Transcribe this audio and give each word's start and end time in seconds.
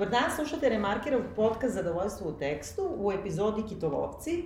Dobar 0.00 0.20
dan, 0.20 0.30
slušate 0.36 0.68
Remarkerov 0.68 1.20
podcast 1.36 1.74
Zadovoljstvo 1.74 2.30
u 2.30 2.38
tekstu 2.38 2.82
u 2.96 3.12
epizodi 3.12 3.62
Kitolovci. 3.68 4.44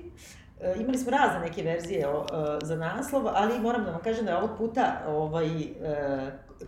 E, 0.61 0.75
imali 0.81 0.99
smo 0.99 1.11
razne 1.11 1.41
neke 1.41 1.63
verzije 1.63 2.09
o, 2.09 2.21
e, 2.21 2.67
za 2.67 2.77
naslov, 2.77 3.27
ali 3.27 3.61
moram 3.61 3.85
da 3.85 3.91
vam 3.91 4.01
kažem 4.03 4.25
da 4.25 4.31
je 4.31 4.37
ovog 4.37 4.51
puta 4.59 5.03
ovaj, 5.07 5.47
e, 5.47 5.69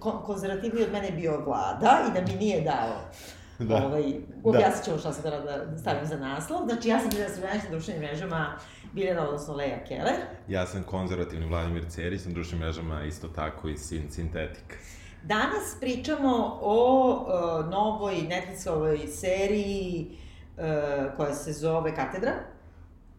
kon 0.01 0.23
konzervativni 0.27 0.83
od 0.83 0.93
mene 0.93 1.11
bio 1.11 1.41
vlada 1.45 1.99
i 2.09 2.15
da 2.15 2.33
mi 2.33 2.39
nije 2.39 2.61
dao 2.61 2.97
da. 3.59 3.87
Ovaj, 3.87 4.15
objasnit 4.45 4.85
ćemo 4.85 4.99
šta 4.99 5.13
se 5.13 5.23
treba 5.23 5.39
da 5.39 5.79
stavim 5.79 6.07
za 6.07 6.17
naslov. 6.17 6.65
Znači, 6.65 6.89
ja 6.89 7.01
sam 7.01 7.11
bila 7.11 7.29
na 7.29 7.55
na 7.55 7.71
društvenim 7.71 8.03
mrežama 8.03 8.59
Biljana, 8.93 9.29
odnosno 9.29 9.55
Leja 9.55 9.85
Keller. 9.85 10.17
Ja 10.49 10.67
sam 10.67 10.83
konzervativni 10.83 11.47
Vladimir 11.47 11.85
Cerić, 11.89 12.25
na 12.25 12.33
društvenim 12.33 12.67
mrežama 12.67 13.05
isto 13.05 13.29
tako 13.29 13.69
i 13.69 13.77
Sin 13.77 14.11
Sintetik. 14.11 14.79
Danas 15.23 15.77
pričamo 15.81 16.59
o 16.63 17.11
uh, 17.11 17.71
novoj 17.71 18.15
Netflixovoj 18.15 19.07
seriji 19.07 20.19
uh, 20.57 20.63
koja 21.17 21.35
se 21.35 21.53
zove 21.53 21.95
Katedra. 21.95 22.33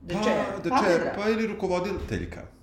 The 0.08 0.14
pa, 0.70 0.78
Chair. 0.78 1.16
Pa 1.16 1.30
ili 1.30 1.48
rukovoditeljka. 1.48 2.57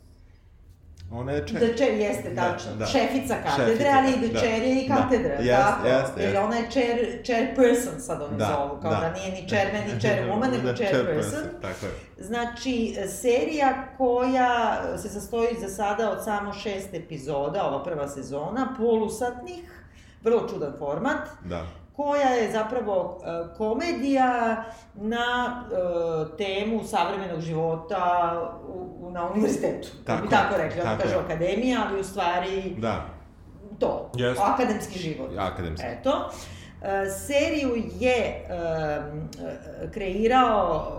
Ona 1.15 1.33
je 1.33 1.47
čer. 1.47 1.61
The 1.61 1.77
Chair 1.77 2.01
jeste, 2.01 2.31
da, 2.31 2.43
tačno. 2.43 2.71
Da, 2.73 2.79
da. 2.79 2.87
Šefica 2.87 3.35
katedre, 3.45 3.77
Šefica, 3.77 3.91
ali 3.99 4.11
i 4.11 4.15
The 4.15 4.33
da. 4.33 4.39
Chair 4.39 4.63
i 4.63 4.89
da. 4.89 4.95
katedra. 4.95 5.37
Da, 5.37 5.43
jeste, 5.43 5.89
jeste. 5.89 6.23
Jer 6.23 6.37
ona 6.37 6.57
je 6.57 6.71
chair, 6.71 7.23
chairperson, 7.25 8.01
sad 8.01 8.23
oni 8.23 8.39
da, 8.39 8.45
zovu, 8.45 8.81
kao 8.83 8.91
da. 8.91 9.01
da 9.01 9.13
nije 9.13 9.31
ni 9.31 9.49
chairman, 9.49 9.83
ni 9.83 10.01
chairwoman, 10.01 10.51
nego 10.57 10.67
da, 10.67 10.75
chairperson. 10.75 11.43
Tako 11.63 11.87
je. 11.87 11.93
Znači, 12.19 12.97
serija 13.09 13.85
koja 13.99 14.81
se 14.99 15.09
sastoji 15.09 15.57
za 15.61 15.69
sada 15.69 16.11
od 16.11 16.25
samo 16.25 16.53
šest 16.53 16.95
epizoda, 16.95 17.67
ova 17.67 17.85
prva 17.85 18.09
sezona, 18.09 18.75
polusatnih, 18.79 19.85
vrlo 20.23 20.49
čudan 20.49 20.73
format. 20.79 21.29
Da 21.45 21.67
koja 21.97 22.29
je 22.29 22.53
zapravo 22.53 23.19
uh, 23.19 23.57
komedija 23.57 24.65
na 24.95 25.63
uh, 25.65 26.37
temu 26.37 26.85
savremenog 26.85 27.41
života 27.41 28.33
u, 28.69 29.11
na 29.11 29.31
univerzitetu. 29.31 29.89
Tako, 30.05 30.23
bi 30.23 30.29
tako 30.29 30.57
rekli, 30.57 30.83
tako 30.83 31.03
kaže 31.03 31.15
akademija, 31.15 31.87
ali 31.89 32.01
u 32.01 32.05
stvari 32.05 32.75
da. 32.79 33.07
to, 33.79 34.11
yes. 34.15 34.35
akademski 34.41 34.99
život. 34.99 35.31
Akademski. 35.39 35.87
Eto. 35.87 36.11
E, 36.11 36.54
seriju 37.27 37.77
je 38.01 38.47
kreirao, 39.93 40.93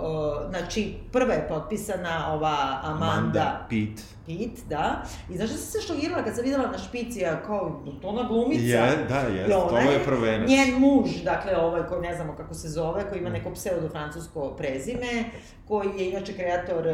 znači, 0.50 0.94
prva 1.12 1.34
je 1.34 1.48
potpisana 1.48 2.34
ova 2.34 2.80
Amanda, 2.84 3.18
Amanda 3.18 3.66
Pitt. 3.70 4.02
Pitt, 4.26 4.60
da. 4.70 5.04
I 5.30 5.38
znaš 5.38 5.50
da 5.50 5.58
sam 5.58 5.82
se 5.82 5.88
šokirala 5.88 6.24
kad 6.24 6.36
sam 6.36 6.44
videla 6.44 6.72
na 6.72 6.78
špici, 6.78 7.20
ja 7.20 7.42
kao, 7.42 7.84
to 8.02 8.08
ona 8.08 8.28
glumica. 8.28 8.64
Je, 8.64 9.06
da, 9.10 9.20
je, 9.20 9.50
to 9.50 9.78
je 9.78 10.04
prvenac. 10.06 10.50
Njen 10.50 10.80
muž, 10.80 11.10
dakle, 11.24 11.58
ovaj, 11.58 11.82
koji 11.90 12.02
ne 12.02 12.16
znamo 12.16 12.36
kako 12.36 12.54
se 12.54 12.70
zove, 12.70 13.10
koji 13.10 13.20
ima 13.20 13.30
neko 13.30 13.50
pseudo-francusko 13.50 14.56
prezime, 14.58 15.26
koji 15.68 15.90
je 15.98 16.10
inače 16.10 16.34
kreator 16.34 16.88
uh, 16.88 16.94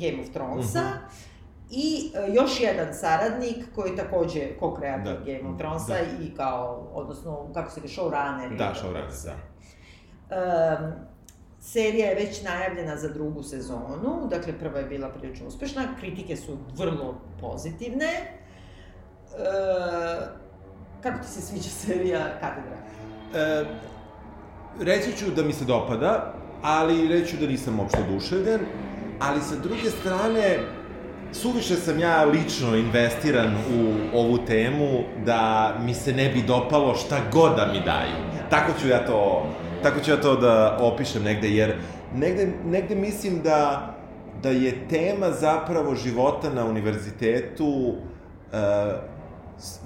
Game 0.00 0.22
of 0.22 0.30
Thronesa. 0.32 0.80
Uh 0.80 0.86
mhm. 0.86 1.31
I 1.74 2.10
uh, 2.28 2.34
još 2.34 2.60
jedan 2.60 2.94
saradnik 2.94 3.74
koji 3.74 3.90
je 3.90 3.96
takođe 3.96 4.56
ko-kreator 4.60 5.14
da. 5.18 5.24
Game 5.24 5.48
of 5.50 5.58
Thronesa 5.58 5.94
da. 5.94 6.24
i 6.24 6.34
kao, 6.36 6.90
odnosno, 6.92 7.52
kako 7.54 7.70
se 7.70 7.80
ga, 7.80 7.88
showrunner. 7.88 8.56
Da, 8.58 8.74
showrunner, 8.82 9.24
da. 9.24 9.34
Um, 10.32 10.92
serija 11.60 12.08
je 12.08 12.14
već 12.14 12.42
najavljena 12.42 12.96
za 12.96 13.08
drugu 13.08 13.42
sezonu, 13.42 14.28
dakle 14.30 14.52
prva 14.58 14.78
je 14.78 14.84
bila 14.84 15.08
prilično 15.08 15.46
uspešna, 15.46 15.82
kritike 16.00 16.36
su 16.36 16.58
vrlo 16.76 17.20
pozitivne. 17.40 18.06
E, 18.06 18.36
kako 21.02 21.18
ti 21.18 21.28
se 21.28 21.40
sviđa 21.40 21.68
serija 21.68 22.40
Katedra? 22.40 22.76
E, 23.34 23.64
reći 24.80 25.16
ću 25.16 25.30
da 25.30 25.42
mi 25.42 25.52
se 25.52 25.64
dopada, 25.64 26.34
ali 26.62 27.08
reći 27.08 27.30
ću 27.30 27.40
da 27.40 27.46
nisam 27.46 27.80
uopšte 27.80 27.98
oduševljen, 28.08 28.60
ali 29.20 29.40
sa 29.40 29.56
druge 29.56 29.90
strane, 29.90 30.58
suviše 31.32 31.76
sam 31.76 31.98
ja 31.98 32.24
lično 32.24 32.76
investiran 32.76 33.54
u 33.54 33.94
ovu 34.18 34.38
temu 34.38 35.04
da 35.26 35.74
mi 35.84 35.94
se 35.94 36.12
ne 36.12 36.28
bi 36.28 36.42
dopalo 36.42 36.94
šta 36.94 37.18
god 37.32 37.56
da 37.56 37.66
mi 37.72 37.80
daju. 37.80 38.16
Tako 38.50 38.72
ću 38.80 38.88
ja 38.88 39.06
to, 39.06 39.46
tako 39.82 40.00
ću 40.00 40.10
ja 40.10 40.20
to 40.20 40.36
da 40.36 40.78
opišem 40.80 41.22
negde, 41.22 41.50
jer 41.50 41.74
negde, 42.14 42.52
negde 42.64 42.94
mislim 42.94 43.42
da, 43.42 43.90
da 44.42 44.48
je 44.48 44.88
tema 44.88 45.30
zapravo 45.30 45.94
života 45.94 46.50
na 46.50 46.64
univerzitetu 46.64 47.66
uh, 47.66 49.12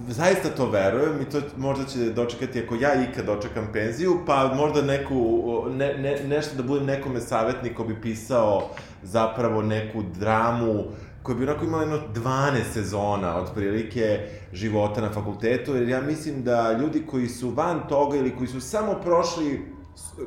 zaista 0.09 0.49
to 0.49 0.71
verujem 0.71 1.21
i 1.21 1.25
to 1.25 1.41
možda 1.56 1.85
će 1.85 1.99
dočekati 1.99 2.62
ako 2.62 2.75
ja 2.75 3.11
ikad 3.11 3.25
dočekam 3.25 3.69
penziju, 3.73 4.19
pa 4.27 4.55
možda 4.55 4.83
neku, 4.83 5.43
ne, 5.71 5.95
ne, 5.95 6.19
nešto 6.29 6.56
da 6.56 6.62
budem 6.62 6.87
nekome 6.87 7.21
savjetnik 7.21 7.77
ko 7.77 7.85
bi 7.85 8.01
pisao 8.01 8.71
zapravo 9.03 9.62
neku 9.62 10.03
dramu 10.03 10.85
koja 11.26 11.37
bi 11.37 11.42
onako 11.42 11.64
imala 11.64 11.82
jedno 11.82 12.00
12 12.14 12.62
sezona 12.72 13.37
otprilike 13.37 14.28
života 14.53 15.00
na 15.00 15.12
fakultetu, 15.12 15.75
jer 15.76 15.88
ja 15.88 16.00
mislim 16.00 16.42
da 16.42 16.72
ljudi 16.72 17.03
koji 17.06 17.28
su 17.28 17.50
van 17.50 17.88
toga 17.88 18.16
ili 18.16 18.37
koji 18.37 18.48
su 18.48 18.60
samo 18.60 18.94
prošli 19.04 19.60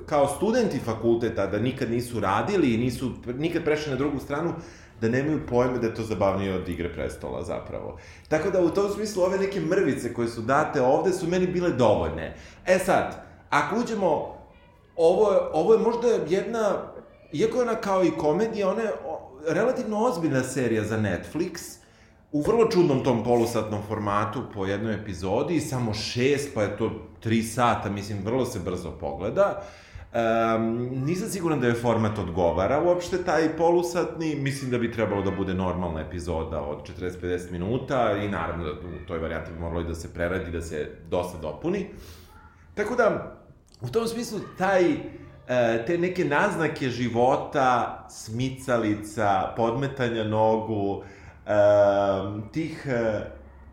kao 0.06 0.28
studenti 0.28 0.80
fakulteta, 0.80 1.48
da 1.48 1.60
nikad 1.60 1.92
nisu 1.92 2.20
radili 2.20 2.74
i 2.74 2.78
nisu 2.78 3.12
nikad 3.26 3.64
prešli 3.64 3.92
na 3.92 3.98
drugu 3.98 4.20
stranu, 4.20 4.54
da 5.02 5.10
nemaju 5.10 5.48
pojme 5.50 5.78
da 5.80 5.88
je 5.88 5.96
to 5.96 6.04
zabavnije 6.04 6.56
od 6.56 6.70
igre 6.70 6.94
prestola 6.94 7.44
zapravo. 7.44 7.98
Tako 8.28 8.50
da 8.50 8.62
u 8.62 8.70
tom 8.70 8.90
smislu 8.90 9.24
ove 9.24 9.38
neke 9.38 9.62
mrvice 9.62 10.14
koje 10.14 10.28
su 10.28 10.42
date 10.42 10.82
ovde 10.82 11.12
su 11.12 11.28
meni 11.28 11.48
bile 11.48 11.70
dovoljne. 11.70 12.36
E 12.66 12.80
sad, 12.80 13.26
ako 13.50 13.76
uđemo, 13.80 14.38
ovo, 14.96 15.50
ovo 15.54 15.74
je 15.74 15.80
možda 15.80 16.08
jedna, 16.30 16.92
iako 17.32 17.58
je 17.58 17.64
ona 17.64 17.76
kao 17.76 18.04
i 18.04 18.12
komedija, 18.12 18.70
ona 18.70 18.82
je, 18.82 18.92
relativno 19.48 19.98
ozbiljna 19.98 20.44
serija 20.44 20.84
za 20.84 20.98
Netflix, 20.98 21.80
u 22.32 22.42
vrlo 22.42 22.68
čudnom 22.72 23.04
tom 23.04 23.24
polusatnom 23.24 23.82
formatu 23.88 24.44
po 24.54 24.66
jednoj 24.66 24.94
epizodi, 24.94 25.60
samo 25.60 25.94
šest, 25.94 26.54
pa 26.54 26.64
je 26.64 26.78
to 26.78 26.92
tri 27.20 27.44
sata, 27.44 27.90
mislim, 27.90 28.20
vrlo 28.26 28.46
se 28.46 28.60
brzo 28.60 28.92
pogleda. 28.92 29.64
Um, 30.14 30.90
nisam 31.06 31.30
siguran 31.30 31.60
da 31.60 31.68
je 31.68 31.74
format 31.74 32.20
odgovara 32.20 32.82
uopšte 32.84 33.24
taj 33.24 33.58
polusatni, 33.58 34.36
mislim 34.36 34.72
da 34.72 34.78
bi 34.78 34.92
trebalo 34.92 35.22
da 35.22 35.32
bude 35.32 35.54
normalna 35.54 36.02
epizoda 36.02 36.62
od 36.62 36.90
40-50 36.98 37.52
minuta 37.52 38.18
i 38.18 38.28
naravno 38.28 38.64
da 38.64 38.72
u 38.72 39.08
toj 39.08 39.20
varijanti 39.20 39.52
bi 39.52 39.60
moralo 39.60 39.82
i 39.82 39.88
da 39.88 39.96
se 39.96 40.14
preradi, 40.14 40.52
da 40.52 40.62
se 40.62 40.90
dosta 41.10 41.38
dopuni. 41.38 41.88
Tako 42.74 42.96
da, 42.96 43.38
u 43.82 43.88
tom 43.90 44.08
smislu, 44.08 44.40
taj 44.58 44.84
te 45.88 45.98
neke 45.98 46.26
naznake 46.26 46.90
života, 46.90 48.08
smicalica, 48.10 49.54
podmetanja 49.58 50.24
nogu, 50.24 51.04
e, 51.46 51.52
tih 52.52 52.88
e, 52.88 53.22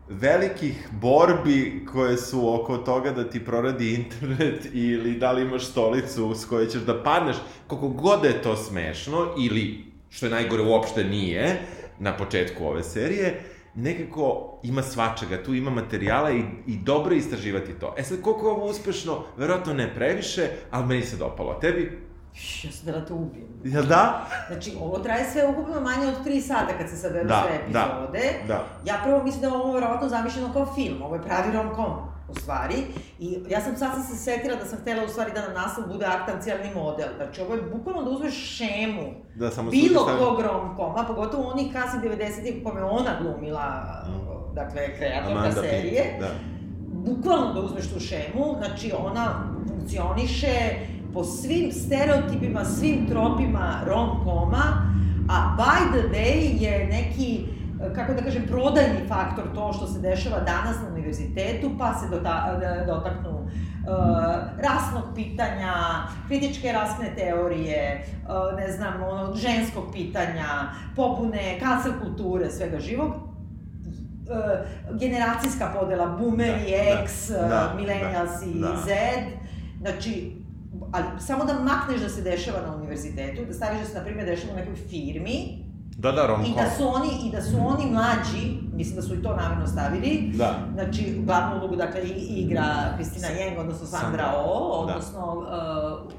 velikih 0.09 0.89
borbi 0.91 1.85
koje 1.91 2.17
su 2.17 2.55
oko 2.55 2.77
toga 2.77 3.11
da 3.11 3.29
ti 3.29 3.45
proradi 3.45 3.93
internet 3.93 4.67
ili 4.89 5.13
da 5.13 5.31
li 5.31 5.41
imaš 5.41 5.65
stolicu 5.65 6.35
s 6.35 6.45
kojoj 6.45 6.67
ćeš 6.67 6.81
da 6.81 7.03
padneš, 7.03 7.35
koliko 7.67 7.87
god 7.87 8.21
da 8.21 8.27
je 8.27 8.41
to 8.41 8.55
smešno 8.55 9.27
ili, 9.39 9.85
što 10.09 10.25
je 10.25 10.29
najgore, 10.29 10.63
uopšte 10.63 11.03
nije, 11.03 11.59
na 11.99 12.17
početku 12.17 12.65
ove 12.65 12.83
serije, 12.83 13.41
nekako 13.77 14.57
ima 14.63 14.83
svačega, 14.83 15.43
tu 15.43 15.53
ima 15.53 15.71
materijala 15.71 16.31
i, 16.31 16.43
i 16.67 16.77
dobro 16.77 17.13
je 17.13 17.17
istraživati 17.17 17.79
to. 17.79 17.95
E 17.97 18.03
sad, 18.03 18.21
koliko 18.21 18.47
je 18.47 18.51
ovo 18.51 18.65
uspešno, 18.65 19.23
verovatno 19.37 19.73
ne 19.73 19.95
previše, 19.95 20.49
ali 20.71 20.85
meni 20.85 21.01
se 21.01 21.17
dopalo. 21.17 21.51
A 21.51 21.59
tebi? 21.59 22.07
Ja 22.63 22.71
sam 22.71 22.93
da 22.93 23.05
te 23.05 23.13
ubijem. 23.13 23.47
Jel 23.63 23.85
da? 23.85 24.27
Znači, 24.47 24.73
ovo 24.81 24.99
traje 24.99 25.25
sve 25.31 25.47
ukupno 25.47 25.81
manje 25.81 26.07
od 26.07 26.25
3 26.25 26.41
sata 26.41 26.77
kad 26.77 26.89
se 26.89 26.95
saberu 26.95 27.27
da, 27.27 27.43
sve 27.45 27.55
epizode. 27.55 28.33
Da, 28.47 28.53
da. 28.53 28.65
Ja 28.85 29.01
prvo 29.03 29.23
mislim 29.23 29.41
da 29.41 29.47
je 29.47 29.53
ovo 29.53 29.73
verovatno 29.73 30.09
zamišljeno 30.09 30.53
kao 30.53 30.75
film, 30.75 31.01
ovo 31.01 31.15
je 31.15 31.21
pravi 31.21 31.51
rom-com 31.53 32.16
u 32.29 32.35
stvari. 32.35 32.75
I 33.19 33.37
ja 33.49 33.61
sam 33.61 33.77
sad 33.77 33.91
se 34.09 34.15
setila 34.15 34.55
da 34.55 34.65
sam 34.65 34.79
htela 34.79 35.03
u 35.05 35.07
stvari 35.07 35.31
da 35.33 35.47
na 35.47 35.53
naslov 35.53 35.87
bude 35.87 36.05
aktancijalni 36.05 36.71
model. 36.75 37.07
Znači, 37.15 37.41
ovo 37.41 37.55
je 37.55 37.61
bukvalno 37.61 38.03
da 38.03 38.09
uzmeš 38.09 38.57
šemu 38.57 39.13
da, 39.35 39.51
samo 39.51 39.71
bilo 39.71 40.05
kog 40.19 40.39
rom-koma, 40.39 41.07
pogotovo 41.07 41.49
oni 41.49 41.71
kasni 41.73 42.09
90-ih 42.09 42.61
u 42.61 42.69
kome 42.69 42.83
ona 42.83 43.11
glumila, 43.21 43.83
mm. 44.07 44.55
dakle, 44.55 44.97
kreatorka 44.97 45.51
serije. 45.51 46.03
Pitt, 46.03 46.19
da. 46.19 46.29
Bukvalno 46.87 47.53
da 47.53 47.59
uzmeš 47.59 47.89
tu 47.93 47.99
šemu, 47.99 48.55
znači 48.57 48.91
ona 49.05 49.53
funkcioniše 49.67 50.57
po 51.13 51.23
svim 51.23 51.71
stereotipima, 51.71 52.65
svim 52.65 53.07
tropima 53.07 53.81
rom-koma, 53.85 54.63
a 55.29 55.57
by 55.57 55.99
the 55.99 56.07
way 56.07 56.61
je 56.61 56.87
neki 56.87 57.56
kako 57.95 58.13
da 58.13 58.21
kažem, 58.21 58.43
prodajni 58.47 59.07
faktor 59.07 59.43
to 59.55 59.73
što 59.73 59.87
se 59.87 59.99
dešava 59.99 60.39
danas 60.39 60.77
na 60.83 60.89
univerzitetu, 60.91 61.71
pa 61.79 61.93
se 61.93 62.07
dota, 62.09 62.59
dotaknu 62.87 63.29
uh, 63.29 63.47
rasnog 64.57 65.03
pitanja, 65.15 65.73
kritičke 66.27 66.71
rasne 66.71 67.15
teorije, 67.15 68.05
uh, 68.23 68.59
ne 68.59 68.71
znam, 68.71 69.03
ono, 69.03 69.35
ženskog 69.35 69.83
pitanja, 69.93 70.47
popune, 70.95 71.59
cancel 71.59 71.91
kulture, 72.01 72.49
svega 72.49 72.79
živog, 72.79 73.09
uh, 73.09 73.19
generacijska 74.99 75.71
podela, 75.79 76.07
boomer 76.07 76.59
da, 76.59 76.65
i 76.67 77.03
X, 77.03 77.29
da, 77.29 77.47
da, 77.47 77.73
millennials 77.75 78.39
da, 78.39 78.45
i 78.45 78.59
da. 78.59 78.75
Z, 78.85 78.91
znači, 79.79 80.37
ali 80.91 81.05
samo 81.19 81.45
da 81.45 81.53
makneš 81.53 82.01
da 82.01 82.09
se 82.09 82.21
dešava 82.21 82.61
na 82.67 82.75
univerzitetu, 82.75 83.45
da 83.45 83.53
staviš 83.53 83.79
da 83.79 83.85
se, 83.85 83.97
na 83.97 84.03
primjer, 84.03 84.25
dešava 84.25 84.53
u 84.53 84.55
nekoj 84.55 84.75
firmi, 84.75 85.66
Da, 85.99 86.11
da, 86.11 86.27
rom 86.27 86.41
I 86.45 86.53
da 86.55 86.69
su 86.77 86.87
oni, 86.87 87.09
i 87.27 87.31
da 87.31 87.41
su 87.41 87.57
oni 87.67 87.91
mlađi, 87.91 88.57
mislim 88.73 88.95
da 88.95 89.01
su 89.01 89.15
i 89.15 89.23
to 89.23 89.35
namerno 89.35 89.67
stavili, 89.67 90.31
Da. 90.35 90.59
znači 90.73 91.21
glavnu 91.25 91.57
ulogu 91.57 91.75
dakle 91.75 92.01
igra 92.29 92.63
Kristina 92.95 93.27
Jeng, 93.27 93.59
odnosno 93.59 93.87
Sandra 93.87 94.07
Sandra 94.09 94.33
Oh, 94.45 94.87
da. 94.87 94.93
odnosno 94.93 95.37
uh, 95.37 96.13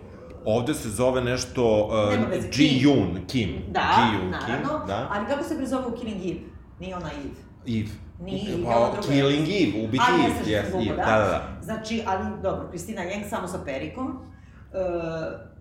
Ovde 0.45 0.75
se 0.75 0.89
zove 0.91 1.21
nešto 1.21 1.85
uh, 1.87 2.35
Ji. 2.59 2.81
Yoon 2.87 3.27
Kim. 3.27 3.49
da, 3.71 3.81
Ji 3.81 4.19
Yoon 4.19 4.31
naravno, 4.31 4.79
Kim, 4.79 4.87
da. 4.87 5.09
ali 5.13 5.27
kako 5.27 5.45
se 5.45 5.57
prezove 5.57 5.87
u 5.87 5.97
Killing 5.97 6.21
Eve? 6.31 6.41
Nije 6.81 6.97
ona 6.97 7.11
Eve. 7.13 7.79
Eve. 7.81 7.89
Nije 8.21 8.65
Pa. 8.65 9.01
Killing 9.09 9.49
Eve, 9.49 9.85
ubiti 9.85 10.05
Eve, 10.15 10.57
yes, 10.57 10.69
što 10.69 10.79
Eve, 10.79 10.97
da. 10.97 11.03
da, 11.05 11.19
da, 11.19 11.25
da. 11.27 11.59
Znači, 11.63 12.03
ali 12.07 12.25
dobro, 12.43 12.69
Kristina 12.71 13.03
Jeng 13.03 13.25
samo 13.31 13.49
sa 13.49 13.59
perikom 13.65 14.07
uh, 14.07 14.19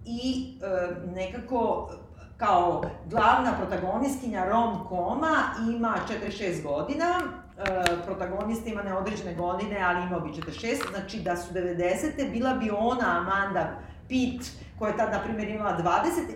i 0.06 0.54
uh, 0.62 1.14
nekako 1.16 1.90
kao 2.38 2.84
glavna 3.06 3.54
protagonistkinja 3.58 4.46
rom-koma 4.46 5.36
ima 5.76 5.96
46 6.32 6.64
godina, 6.64 7.20
uh, 7.20 8.06
protagonista 8.06 8.70
ima 8.70 8.84
neodređene 8.84 9.36
godine, 9.36 9.82
ali 9.84 10.04
imao 10.04 10.20
bi 10.20 10.30
46, 10.30 10.90
znači 10.92 11.20
da 11.20 11.38
su 11.38 11.54
90. 11.54 12.32
bila 12.32 12.54
bi 12.54 12.72
ona 12.78 13.20
Amanda 13.20 13.70
Pitt, 14.08 14.46
koja 14.80 14.92
je 14.92 14.98
tad, 14.98 15.12
na 15.12 15.20
primjer, 15.20 15.50
imala 15.50 15.78
20, 15.78 15.84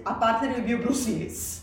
a 0.06 0.20
partner 0.20 0.52
je 0.52 0.62
bio 0.62 0.78
Bruce 0.78 1.12
Willis. 1.12 1.62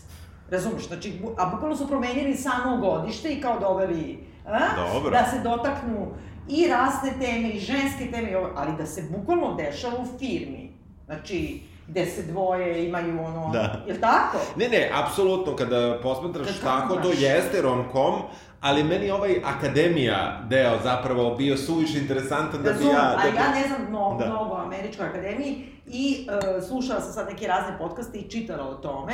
Razumeš, 0.51 0.87
znači, 0.87 1.21
a 1.37 1.45
bukvalno 1.45 1.75
su 1.75 1.87
promenili 1.87 2.35
samo 2.35 2.77
godište 2.77 3.33
i 3.33 3.41
kao 3.41 3.59
doveli, 3.59 4.27
a? 4.45 4.59
Dobro. 4.75 5.11
da 5.11 5.25
se 5.31 5.39
dotaknu 5.39 6.07
i 6.47 6.67
rasne 6.67 7.11
teme 7.19 7.49
i 7.49 7.59
ženske 7.59 8.11
teme, 8.11 8.33
ali 8.55 8.77
da 8.77 8.85
se 8.85 9.03
bukvalno 9.17 9.55
dešava 9.55 9.97
u 9.99 10.17
firmi. 10.19 10.71
Znači, 11.05 11.68
gde 11.89 12.05
se 12.05 12.23
dvoje 12.23 12.87
imaju 12.87 13.19
ono, 13.25 13.49
Da. 13.53 13.83
jel 13.87 13.97
tako? 14.01 14.37
Ne, 14.55 14.69
ne, 14.69 14.91
apsolutno, 14.93 15.55
kada 15.55 15.99
posmatraš 16.03 16.47
Kad 16.47 16.61
tako, 16.61 16.95
to 16.95 17.09
jeste 17.17 17.61
rom-com, 17.61 18.13
ali 18.61 18.83
meni 18.83 19.11
ovaj 19.11 19.41
akademija 19.45 20.41
deo 20.49 20.77
zapravo 20.83 21.35
bio 21.35 21.57
suviše 21.57 21.97
interesantan 21.99 22.63
da 22.63 22.69
bi 22.69 22.69
Razumem, 22.69 22.95
ja... 22.95 23.01
Da 23.01 23.19
ali 23.21 23.31
bi... 23.31 23.37
ja 23.37 23.51
ne 23.51 23.67
znam 23.67 23.81
mnogo, 23.89 24.19
Da. 24.19 24.25
mnogo 24.25 24.53
o 24.53 24.57
Američkoj 24.57 25.05
akademiji 25.05 25.65
i 25.87 26.27
uh, 26.57 26.63
slušala 26.67 27.01
sam 27.01 27.13
sad 27.13 27.27
neke 27.29 27.47
razne 27.47 27.77
podcaste 27.77 28.17
i 28.17 28.29
čitala 28.29 28.69
o 28.69 28.73
tome. 28.73 29.13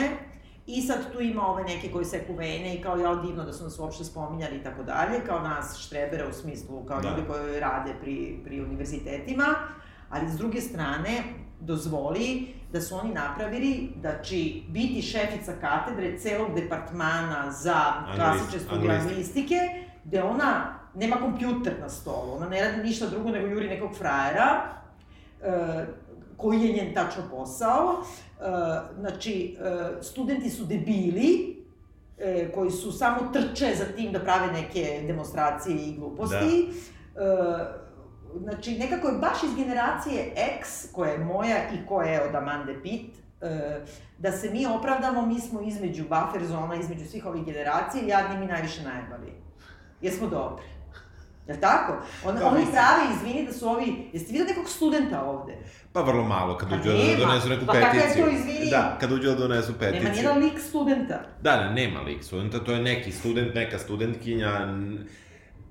I 0.68 0.82
sad 0.82 1.12
tu 1.14 1.22
ima 1.22 1.48
ove 1.48 1.64
neke 1.64 1.92
koji 1.92 2.06
se 2.06 2.24
kuvene 2.28 2.76
i 2.76 2.82
kao 2.82 2.98
ja 2.98 3.16
divno 3.16 3.44
da 3.44 3.54
su 3.54 3.64
nas 3.64 3.80
uopšte 3.80 4.04
spominjali 4.04 4.56
i 4.56 4.64
tako 4.64 4.84
dalje, 4.84 5.26
kao 5.28 5.40
nas 5.40 5.78
štrebere 5.80 6.28
u 6.28 6.34
smislu, 6.34 6.86
kao 6.88 7.02
Da. 7.02 7.10
ljudi 7.10 7.22
koji 7.28 7.60
rade 7.60 7.92
pri, 8.02 8.40
pri 8.44 8.62
univerzitetima, 8.62 9.46
ali 10.10 10.30
s 10.30 10.38
druge 10.38 10.62
strane 10.62 11.24
dozvoli 11.66 12.48
da 12.74 12.82
su 12.82 12.96
oni 12.96 13.14
napravili 13.14 13.90
da 14.02 14.22
će 14.22 14.36
biti 14.68 15.02
šefica 15.02 15.54
katedre 15.62 16.20
celog 16.20 16.56
departmana 16.56 17.52
za 17.52 17.76
klasične 18.16 18.60
studije 18.60 18.92
anglistike. 18.92 19.56
gde 20.06 20.24
ona 20.24 20.80
nema 20.96 21.16
kompjuter 21.16 21.74
na 21.82 21.90
stolu, 21.90 22.34
ona 22.36 22.50
ne 22.50 22.62
radi 22.62 22.84
ništa 22.84 23.08
drugo 23.08 23.30
nego 23.30 23.48
juri 23.48 23.68
nekog 23.68 23.98
frajera, 23.98 24.62
e, 25.42 25.86
koji 26.38 26.62
je 26.62 26.74
njen 26.74 26.94
tačno 26.94 27.24
posao. 27.32 27.94
E, 27.94 28.44
znači, 29.00 29.58
e, 29.60 30.04
studenti 30.04 30.50
su 30.50 30.66
debili, 30.66 31.56
e, 32.18 32.52
koji 32.52 32.72
su 32.72 32.92
samo 32.92 33.18
trče 33.34 33.76
za 33.76 33.86
tim 33.86 34.12
da 34.12 34.20
prave 34.20 34.54
neke 34.54 35.04
demonstracije 35.08 35.76
i 35.76 35.96
gluposti. 35.96 36.70
E, 37.16 37.85
znači, 38.44 38.78
nekako 38.78 39.08
je 39.08 39.18
baš 39.18 39.44
iz 39.44 39.56
generacije 39.56 40.34
X, 40.60 40.92
koja 40.92 41.12
je 41.12 41.20
moja 41.20 41.58
i 41.74 41.88
koja 41.88 42.08
je 42.08 42.30
od 42.30 42.36
Amande 42.36 42.76
Pitt, 42.84 43.16
e, 43.42 43.80
da 44.18 44.32
se 44.32 44.50
mi 44.50 44.66
opravdamo, 44.66 45.26
mi 45.26 45.40
smo 45.40 45.62
između 45.62 46.04
buffer 46.04 46.48
zona, 46.48 46.76
između 46.76 47.06
svih 47.06 47.26
ovih 47.26 47.46
generacija, 47.46 48.04
jadni 48.08 48.38
mi 48.38 48.46
najviše 48.46 48.84
najbali. 48.84 49.34
Jer 50.02 50.14
smo 50.14 50.28
dobri. 50.28 50.66
Jel 51.48 51.58
tako? 51.62 51.94
On, 52.26 52.38
Pa 52.42 52.48
oni 52.48 52.66
prave, 52.72 53.16
izvini, 53.16 53.46
da 53.46 53.54
su 53.54 53.70
ovi... 53.70 54.10
Jeste 54.14 54.32
videli 54.32 54.50
nekog 54.50 54.70
studenta 54.70 55.24
ovde? 55.24 55.58
Pa 55.94 56.02
vrlo 56.02 56.24
malo, 56.24 56.58
kad 56.58 56.70
Pa 56.70 56.76
uđu 56.76 56.90
da 56.90 57.26
donesu 57.26 57.50
neku 57.50 57.66
Pa 57.66 57.74
kakav 57.74 57.96
je 57.96 58.02
peticiju. 58.02 58.26
to, 58.26 58.32
izvini? 58.32 58.70
Da, 58.72 58.98
kad 59.00 59.12
uđu 59.12 59.28
da 59.28 59.36
donesu 59.36 59.74
peticiju. 59.80 60.04
Nema 60.04 60.16
nijedan 60.16 60.38
lik 60.38 60.60
studenta. 60.60 61.20
Da, 61.42 61.56
da, 61.56 61.72
nema 61.72 62.02
lik 62.02 62.24
studenta, 62.24 62.60
to 62.60 62.72
je 62.72 62.82
neki 62.82 63.12
student, 63.12 63.56
neka 63.56 63.80
studentkinja, 63.80 64.68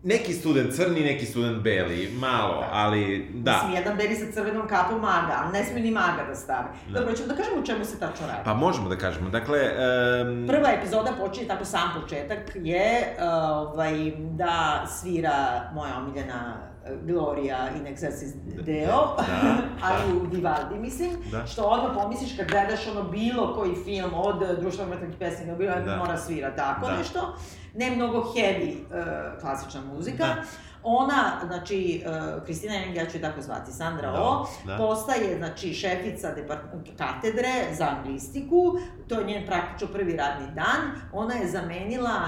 neki 0.04 0.32
student 0.32 0.72
crni, 0.72 1.00
neki 1.02 1.26
student 1.26 1.58
beli, 1.58 2.10
malo, 2.12 2.60
Da. 2.60 2.68
ali 2.72 3.28
da. 3.34 3.52
Mislim, 3.52 3.72
jedan 3.72 3.96
beli 3.96 4.16
sa 4.16 4.32
crvenom 4.32 4.68
kapom 4.68 5.00
maga, 5.00 5.34
ali 5.36 5.52
ne 5.52 5.64
smije 5.64 5.82
ni 5.82 5.90
maga 5.90 6.24
da 6.28 6.34
stave. 6.34 6.68
Da. 6.88 6.98
Dobro, 6.98 7.14
ćemo 7.14 7.28
da 7.28 7.34
kažemo 7.34 7.56
o 7.56 7.66
čemu 7.66 7.84
se 7.84 7.98
tačno 7.98 8.26
radi. 8.26 8.40
Pa 8.44 8.54
možemo 8.54 8.88
da 8.88 8.96
kažemo, 8.96 9.30
dakle... 9.30 9.58
Um, 9.60 10.46
Prva 10.46 10.68
epizoda 10.70 11.10
počinje 11.20 11.48
tako 11.48 11.64
sam 11.64 12.00
početak 12.00 12.38
je 12.54 12.84
uh, 13.18 13.24
ovaj, 13.50 13.92
da 14.18 14.84
svira 14.88 15.34
moja 15.74 15.96
omiljena 15.96 16.54
uh, 16.54 17.06
Gloria 17.06 17.58
in 17.76 17.94
Excelsis 17.94 18.32
deo, 18.62 19.16
Da, 19.16 19.56
ali 19.88 20.12
u 20.14 20.26
Vivaldi, 20.26 20.78
mislim, 20.78 21.10
Da. 21.30 21.46
što 21.46 21.62
odmah 21.62 21.90
pomisliš 21.94 22.36
kad 22.36 22.48
gledaš 22.48 22.86
ono 22.88 23.02
bilo 23.02 23.54
koji 23.54 23.74
film 23.84 24.10
od 24.14 24.58
društveno 24.60 24.90
umetničkih 24.90 25.18
pesnika, 25.18 25.54
bilo 25.54 25.74
Da. 25.84 25.96
mora 25.96 26.16
svira 26.16 26.56
tako 26.56 26.86
Da. 26.86 26.96
nešto, 26.96 27.34
ne 27.74 27.90
mnogo 27.90 28.18
heavy 28.18 28.74
uh, 28.74 29.40
klasična 29.40 29.80
muzika. 29.94 30.24
Da. 30.24 30.42
Ona, 30.86 31.40
znači, 31.46 32.04
uh, 32.06 32.42
Kristina 32.44 32.74
Jeng, 32.74 32.96
ja 32.96 33.06
ću 33.06 33.16
je 33.16 33.20
tako 33.20 33.42
zvati, 33.42 33.72
Sandra 33.72 34.10
Da, 34.10 34.22
O, 34.22 34.46
da. 34.66 34.76
postaje, 34.76 35.38
znači, 35.38 35.74
šefica 35.74 36.28
depart- 36.36 36.96
katedre 36.98 37.52
za 37.72 37.88
anglistiku, 37.98 38.78
to 39.08 39.18
je 39.18 39.24
njen 39.24 39.46
praktično 39.46 39.86
prvi 39.92 40.16
radni 40.16 40.46
dan, 40.54 40.80
ona 41.12 41.34
je 41.34 41.48
zamenila 41.48 42.20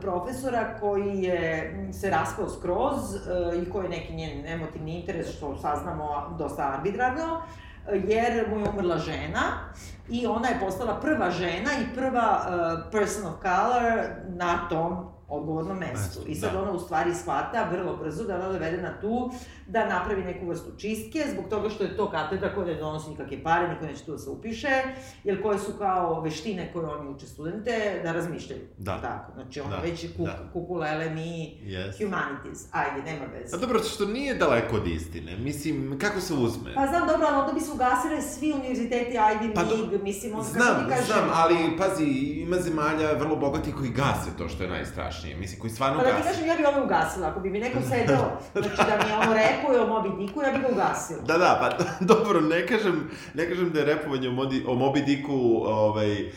profesora 0.00 0.76
koji 0.80 1.22
je 1.22 1.74
se 1.92 2.10
raspao 2.10 2.48
skroz 2.48 3.14
e, 3.14 3.18
i 3.62 3.70
koji 3.70 3.84
je 3.84 3.90
neki 3.90 4.12
njen 4.12 4.46
emotivni 4.46 5.00
interes, 5.00 5.36
što 5.36 5.58
saznamo 5.58 6.34
dosta 6.38 6.72
arbitrarno, 6.78 7.22
e, 7.24 7.71
jer 7.92 8.48
mu 8.48 8.58
je 8.58 8.68
umrla 8.68 8.98
žena 8.98 9.40
i 10.08 10.26
ona 10.26 10.48
je 10.48 10.60
postala 10.60 11.00
prva 11.00 11.30
žena 11.30 11.70
i 11.80 11.94
prva 11.94 12.46
uh, 12.46 12.90
person 12.92 13.26
of 13.26 13.34
color 13.42 14.08
na 14.28 14.68
tom 14.68 15.12
odgovornom 15.32 15.78
mestu. 15.78 16.20
I 16.26 16.34
sad 16.34 16.52
da. 16.52 16.62
ona 16.62 16.72
u 16.72 16.78
stvari 16.78 17.14
shvata 17.14 17.68
vrlo 17.72 17.96
brzo 17.96 18.24
da 18.24 18.34
ona 18.36 18.48
dovedena 18.48 19.00
tu 19.00 19.30
da 19.66 19.86
napravi 19.88 20.24
neku 20.24 20.46
vrstu 20.46 20.70
čistke, 20.72 21.24
zbog 21.32 21.44
toga 21.46 21.70
što 21.70 21.84
je 21.84 21.96
to 21.96 22.10
katedra 22.10 22.54
koja 22.54 22.66
ne 22.66 22.74
donosi 22.74 23.10
nikakve 23.10 23.42
pare, 23.42 23.68
niko 23.68 23.84
neće 23.84 24.04
tu 24.04 24.12
da 24.12 24.18
se 24.18 24.30
upiše, 24.30 24.68
jer 25.24 25.42
koje 25.42 25.58
su 25.58 25.72
kao 25.72 26.20
veštine 26.20 26.70
koje 26.72 26.86
oni 26.86 27.10
uče 27.10 27.26
studente 27.26 27.70
da 28.02 28.12
razmišljaju. 28.12 28.62
Da. 28.78 28.98
Tako, 28.98 29.32
znači 29.34 29.60
ono 29.60 29.70
Da, 29.70 29.76
već 29.78 30.04
je 30.04 30.10
kuk, 30.10 30.26
da. 30.26 30.38
kukulele 30.52 31.10
mi 31.10 31.58
Yes. 31.64 31.98
humanities, 31.98 32.66
ajde, 32.72 33.02
nema 33.04 33.24
veze. 33.26 33.56
A 33.56 33.58
dobro, 33.58 33.78
što 33.80 34.04
nije 34.06 34.34
daleko 34.34 34.76
od 34.76 34.86
istine. 34.88 35.36
Mislim, 35.38 35.98
kako 35.98 36.20
se 36.20 36.34
uzme? 36.34 36.74
Pa 36.74 36.86
znam, 36.86 37.08
dobro, 37.08 37.26
ali 37.28 37.36
onda 37.38 37.52
bi 37.52 37.60
se 37.60 37.72
ugasile 37.72 38.22
svi 38.22 38.52
univerziteti 38.52 39.16
Ivy 39.16 39.54
Pa 39.54 39.64
do- 39.64 39.74
League, 39.74 39.98
mislim, 40.00 40.34
onda 40.34 40.44
Znam, 40.44 40.66
kako 40.68 40.82
ti 40.82 40.90
kažem... 40.90 41.06
znam, 41.06 41.30
ali 41.34 41.56
pazi, 41.78 42.04
ima 42.38 42.56
zemalja 42.58 43.12
vrlo 43.12 43.36
bogati 43.36 43.72
koji 43.72 43.90
gase 43.90 44.30
to 44.38 44.48
što 44.48 44.62
je 44.62 44.70
najstrašnije. 44.70 45.21
Mislim, 45.24 45.60
koji 45.60 45.70
stvarno 45.70 45.98
Pa 45.98 46.04
da 46.04 46.16
ti 46.16 46.22
kažem, 46.22 46.46
ja 46.46 46.56
bi 46.56 46.64
ove 46.64 46.84
ugasila, 46.84 47.28
ako 47.28 47.40
bi 47.40 47.50
mi 47.50 47.58
neko 47.58 47.78
sedao, 47.90 48.38
znači 48.52 48.76
da 48.76 49.04
mi 49.06 49.12
ono 49.12 49.34
repuje 49.34 49.80
o 49.80 49.86
Moby 49.86 50.18
Dicku, 50.18 50.42
ja 50.42 50.52
bi 50.52 50.58
ga 50.58 50.68
ugasila. 50.72 51.20
Da, 51.22 51.38
da, 51.38 51.58
pa 51.60 51.84
dobro, 52.14 52.40
ne 52.40 52.66
kažem, 52.66 53.10
ne 53.34 53.48
kažem 53.48 53.70
da 53.70 53.78
je 53.78 53.84
repovanje 53.84 54.28
o, 54.28 54.32
Modi, 54.32 54.64
o 54.66 54.74
Moby 54.74 55.04
Dicku 55.04 55.62
ovaj, 55.64 56.30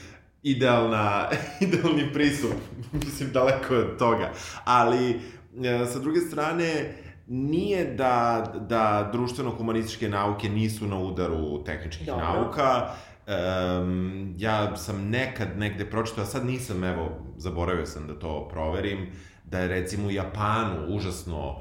idealna, 0.44 1.30
idealni 1.66 2.14
pristup, 2.14 2.52
mislim, 2.94 3.32
daleko 3.32 3.76
od 3.76 3.98
toga, 4.00 4.32
ali 4.66 5.10
e, 5.10 5.86
sa 5.94 6.00
druge 6.00 6.20
strane, 6.20 6.96
nije 7.28 7.86
da, 7.86 8.46
da 8.60 9.10
društveno-humanističke 9.14 10.10
nauke 10.10 10.50
nisu 10.50 10.88
na 10.88 11.00
udaru 11.00 11.64
tehničkih 11.64 12.08
Dobro. 12.08 12.26
nauka, 12.26 12.90
Um, 13.28 14.36
ja 14.38 14.76
sam 14.78 15.10
nekad 15.10 15.48
negde 15.58 15.86
pročitao, 15.90 16.24
a 16.24 16.28
sad 16.28 16.46
nisam, 16.46 16.84
evo, 16.84 17.10
zaboravio 17.38 17.86
sam 17.86 18.08
da 18.08 18.20
to 18.20 18.48
proverim, 18.52 19.12
da 19.46 19.60
je 19.60 19.68
recimo 19.68 20.08
u 20.08 20.12
Japanu 20.12 20.86
užasno 20.88 21.50
uh, 21.50 21.56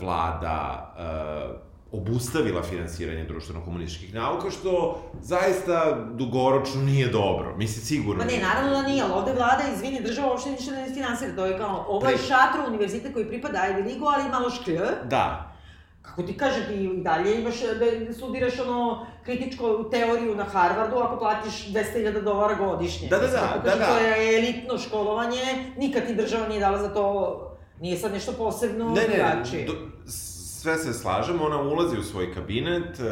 vlada 0.00 0.94
uh, 0.96 1.60
obustavila 2.00 2.62
finansiranje 2.62 3.24
društveno-komunističkih 3.24 4.14
nauka, 4.14 4.50
što 4.50 5.02
zaista 5.22 6.06
dugoročno 6.14 6.82
nije 6.82 7.08
dobro. 7.08 7.56
Mislim, 7.56 7.84
sigurno. 7.84 8.24
Ma 8.24 8.30
ne, 8.30 8.38
naravno 8.38 8.70
da 8.70 8.82
nije, 8.88 9.02
ali 9.02 9.12
ovde 9.12 9.32
vlada, 9.32 9.62
izvini, 9.74 10.02
država 10.02 10.28
uopšte 10.28 10.50
ništa 10.50 10.72
ne 10.72 10.94
finansira, 10.94 11.36
to 11.36 11.46
je 11.46 11.58
kao, 11.58 11.84
ovo 11.88 12.08
je 12.08 12.16
Pri- 12.16 12.26
šatro 12.28 12.66
univerzitet 12.68 13.12
koji 13.12 13.28
pripada 13.28 13.58
Ivy 13.58 13.86
League-u, 13.86 14.06
ali 14.06 14.30
malo 14.30 14.50
šklj. 14.50 14.78
Da, 15.04 15.48
Kako 16.02 16.22
ti 16.22 16.36
kaže, 16.36 16.66
ti 16.66 16.74
i 16.74 17.02
dalje 17.02 17.40
imaš 17.40 17.54
da 18.06 18.12
studiraš 18.14 18.58
ono 18.58 19.06
kritičku 19.24 19.90
teoriju 19.90 20.34
na 20.34 20.44
Harvardu 20.44 20.96
ako 20.96 21.18
platiš 21.18 21.66
200.000 21.68 22.22
dolara 22.22 22.54
godišnje. 22.54 23.08
Da, 23.08 23.18
da, 23.18 23.26
da, 23.26 23.60
da, 23.64 23.76
da. 23.76 23.86
To 23.86 23.98
je 23.98 24.38
elitno 24.38 24.78
školovanje, 24.78 25.72
nikad 25.76 26.06
ti 26.06 26.14
država 26.14 26.48
nije 26.48 26.60
dala 26.60 26.78
za 26.78 26.94
to, 26.94 27.38
nije 27.80 27.96
sad 27.96 28.12
nešto 28.12 28.32
posebno 28.32 28.84
ne, 28.84 29.00
ne, 29.00 29.16
drugačije. 29.16 29.66
do, 29.66 29.72
sve 30.62 30.78
se 30.78 30.92
slažem, 30.92 31.42
ona 31.42 31.60
ulazi 31.60 31.98
u 31.98 32.02
svoj 32.02 32.34
kabinet, 32.34 33.00
e, 33.00 33.04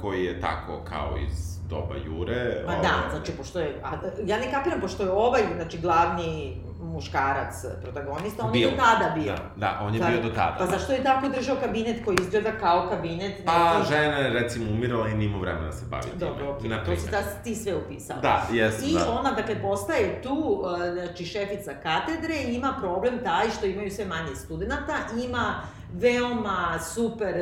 koji 0.00 0.24
je 0.24 0.40
tako 0.40 0.80
kao 0.88 1.16
iz 1.28 1.58
doba 1.68 1.94
Jure. 2.06 2.64
Ma 2.66 2.72
da, 2.72 3.10
znači, 3.10 3.32
pošto 3.32 3.60
je, 3.60 3.80
a, 3.84 3.90
ja 4.26 4.38
ne 4.38 4.50
kapiram, 4.50 4.80
pošto 4.80 5.02
je 5.02 5.10
ovaj, 5.10 5.42
znači, 5.56 5.78
glavni 5.78 6.56
muškarac 6.84 7.54
protagonista, 7.82 8.44
on 8.44 8.52
bio. 8.52 8.68
je 8.68 8.76
do 8.76 8.82
tada 8.82 9.14
bio. 9.14 9.32
Da, 9.32 9.50
da 9.56 9.78
on 9.82 9.94
je 9.94 10.00
Zar, 10.00 10.10
bio 10.12 10.22
do 10.22 10.28
tada. 10.28 10.56
Pa 10.58 10.66
zašto 10.66 10.92
je 10.92 11.02
tako 11.02 11.28
držao 11.28 11.56
kabinet 11.56 12.04
koji 12.04 12.16
izgleda 12.20 12.52
kao 12.60 12.88
kabinet? 12.90 13.44
Pa, 13.44 13.78
neki... 13.78 13.88
žena 13.88 14.16
je 14.16 14.30
recimo 14.30 14.70
umirala 14.70 15.08
i 15.08 15.14
nimo 15.14 15.38
vremena 15.38 15.66
da 15.66 15.72
se 15.72 15.86
bavi 15.90 16.02
time. 16.02 16.16
Dobro, 16.18 16.58
okay. 16.60 16.84
to 16.84 16.96
si 16.96 17.10
da, 17.10 17.22
ti 17.44 17.54
sve 17.54 17.74
upisao. 17.76 18.16
Da, 18.22 18.46
jesam, 18.52 18.88
I 18.88 18.94
da. 18.94 19.10
ona, 19.10 19.32
dakle, 19.32 19.62
postaje 19.62 20.22
tu, 20.22 20.64
znači, 20.92 21.24
šefica 21.24 21.72
katedre 21.82 22.34
i 22.34 22.54
ima 22.54 22.76
problem 22.80 23.18
taj 23.24 23.50
što 23.50 23.66
imaju 23.66 23.90
sve 23.90 24.04
manje 24.04 24.36
studenta, 24.36 24.96
ima 25.24 25.54
veoma 25.92 26.78
super, 26.94 27.34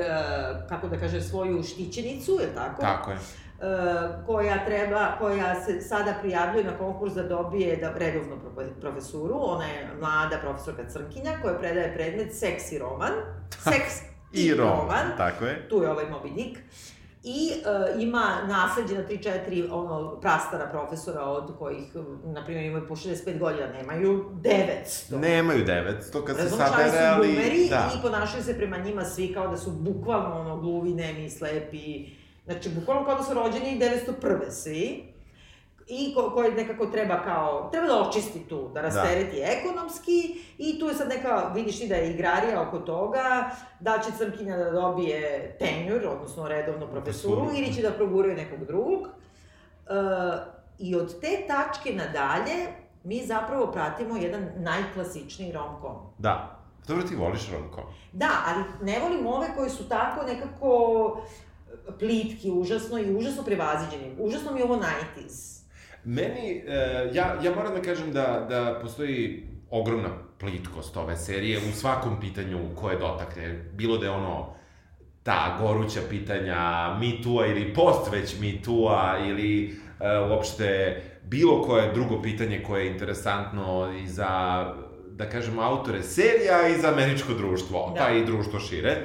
kako 0.68 0.88
da 0.88 0.98
kaže, 0.98 1.20
svoju 1.20 1.62
štićenicu, 1.62 2.32
je 2.32 2.54
tako? 2.54 2.82
Tako 2.82 3.10
je 3.10 3.16
koja 4.26 4.64
treba, 4.64 5.16
koja 5.18 5.64
se 5.64 5.80
sada 5.80 6.14
prijavljuje 6.20 6.64
na 6.64 6.78
konkurs 6.78 7.14
da 7.14 7.22
dobije 7.22 7.76
da, 7.76 7.92
redovnu 7.96 8.36
profesuru. 8.80 9.34
Ona 9.38 9.64
je 9.64 9.90
mlada 10.00 10.38
profesorka 10.38 10.88
Crnkinja 10.88 11.32
koja 11.42 11.54
predaje 11.54 11.94
predmet 11.94 12.38
seks 12.38 12.72
i 12.72 12.78
roman. 12.78 13.12
Seks 13.50 14.00
i, 14.32 14.44
i 14.44 14.54
roman, 14.54 14.78
roman. 14.78 15.16
Tako 15.16 15.44
je. 15.44 15.68
Tu 15.68 15.82
je 15.82 15.90
ovaj 15.90 16.04
Moby 16.04 16.34
Dick. 16.34 16.58
I 17.24 17.50
uh, 17.96 18.02
ima 18.02 18.38
nasledđe 18.48 18.94
na 18.94 19.04
3-4 19.08 19.68
ono, 19.72 20.20
prastara 20.20 20.66
profesora 20.66 21.24
od 21.24 21.58
kojih, 21.58 21.84
na 22.24 22.44
primjer, 22.44 22.66
imaju 22.66 22.88
po 22.88 22.96
65 22.96 23.38
godina, 23.38 23.66
nemaju 23.66 24.30
900. 24.42 25.18
Nemaju 25.18 25.64
900, 25.64 26.24
kad 26.24 26.36
se 26.36 26.48
sabere, 26.48 27.06
ali... 27.06 27.28
Bumeri, 27.28 27.68
da. 27.70 27.90
I 27.98 28.02
ponašaju 28.02 28.42
se 28.42 28.56
prema 28.56 28.78
njima 28.78 29.04
svi 29.04 29.32
kao 29.34 29.48
da 29.48 29.56
su 29.56 29.70
bukvalno 29.70 30.40
ono, 30.40 30.56
gluvi, 30.56 30.94
nemi, 30.94 31.30
slepi, 31.30 32.21
Znači, 32.44 32.68
bukvalno 32.68 33.04
kao 33.04 33.14
da 33.14 33.22
su 33.22 33.34
rođeni 33.34 33.80
901. 33.80 34.50
svi. 34.50 35.12
I 35.88 36.14
ko, 36.14 36.30
koji 36.30 36.52
nekako 36.52 36.86
treba 36.86 37.22
kao, 37.22 37.68
treba 37.72 37.86
da 37.86 38.08
očisti 38.08 38.48
tu, 38.48 38.70
da 38.74 38.80
rastereti 38.80 39.36
da. 39.40 39.46
ekonomski 39.46 40.40
i 40.58 40.78
tu 40.80 40.86
je 40.86 40.94
sad 40.94 41.08
neka, 41.08 41.50
vidiš 41.54 41.78
ti 41.78 41.88
da 41.88 41.94
je 41.94 42.10
igrarija 42.10 42.62
oko 42.68 42.78
toga, 42.78 43.50
da 43.80 43.98
će 43.98 44.10
Crnkinja 44.18 44.56
da 44.56 44.70
dobije 44.70 45.56
tenjur, 45.58 46.06
odnosno 46.06 46.48
redovnu 46.48 46.86
profesuru, 46.92 47.48
ili 47.54 47.74
će 47.74 47.82
da 47.82 47.90
proguraju 47.90 48.36
nekog 48.36 48.64
drugog. 48.66 49.00
E, 49.02 49.92
I 50.78 50.96
od 50.96 51.20
te 51.20 51.46
tačke 51.48 51.94
nadalje, 51.94 52.66
mi 53.04 53.26
zapravo 53.26 53.72
pratimo 53.72 54.16
jedan 54.16 54.48
najklasičniji 54.56 55.52
rom-com. 55.52 55.96
Da. 56.18 56.58
Dobro 56.88 57.06
ti 57.06 57.16
voliš 57.16 57.50
rom-com. 57.50 57.84
Da, 58.12 58.30
ali 58.46 58.64
ne 58.82 59.00
volim 59.00 59.26
ove 59.26 59.46
koji 59.56 59.70
su 59.70 59.88
tako 59.88 60.26
nekako 60.26 61.16
plitki, 61.98 62.50
užasno 62.50 62.98
i 62.98 63.14
užasno 63.14 63.42
prevaziđeni. 63.42 64.14
Užasno 64.18 64.52
mi 64.52 64.60
je 64.60 64.64
ovo 64.64 64.76
90s. 64.76 65.62
Meni, 66.04 66.64
e, 66.66 67.10
ja, 67.12 67.38
ja 67.42 67.54
moram 67.54 67.74
da 67.74 67.82
kažem 67.82 68.12
da, 68.12 68.46
da 68.48 68.78
postoji 68.82 69.46
ogromna 69.70 70.08
plitkost 70.38 70.96
ove 70.96 71.16
serije 71.16 71.58
u 71.58 71.72
svakom 71.72 72.20
pitanju 72.20 72.58
koje 72.74 72.98
dotakne. 72.98 73.70
Bilo 73.72 73.98
da 73.98 74.06
je 74.06 74.10
ono 74.10 74.54
ta 75.22 75.58
goruća 75.60 76.00
pitanja 76.10 76.94
Me 77.00 77.22
Too-a 77.22 77.46
ili 77.46 77.74
post 77.74 78.12
već 78.12 78.40
Me 78.40 78.62
Too-a 78.64 79.18
ili 79.28 79.76
e, 80.00 80.18
uopšte 80.30 81.00
bilo 81.22 81.62
koje 81.62 81.92
drugo 81.92 82.22
pitanje 82.22 82.62
koje 82.66 82.84
je 82.84 82.92
interesantno 82.92 83.92
i 84.02 84.06
za, 84.06 84.64
da 85.10 85.28
kažemo, 85.28 85.62
autore 85.62 86.02
serija 86.02 86.68
i 86.68 86.80
za 86.80 86.88
američko 86.88 87.32
društvo, 87.32 87.92
da. 87.94 88.04
pa 88.04 88.10
i 88.10 88.24
društvo 88.24 88.60
šire. 88.60 88.96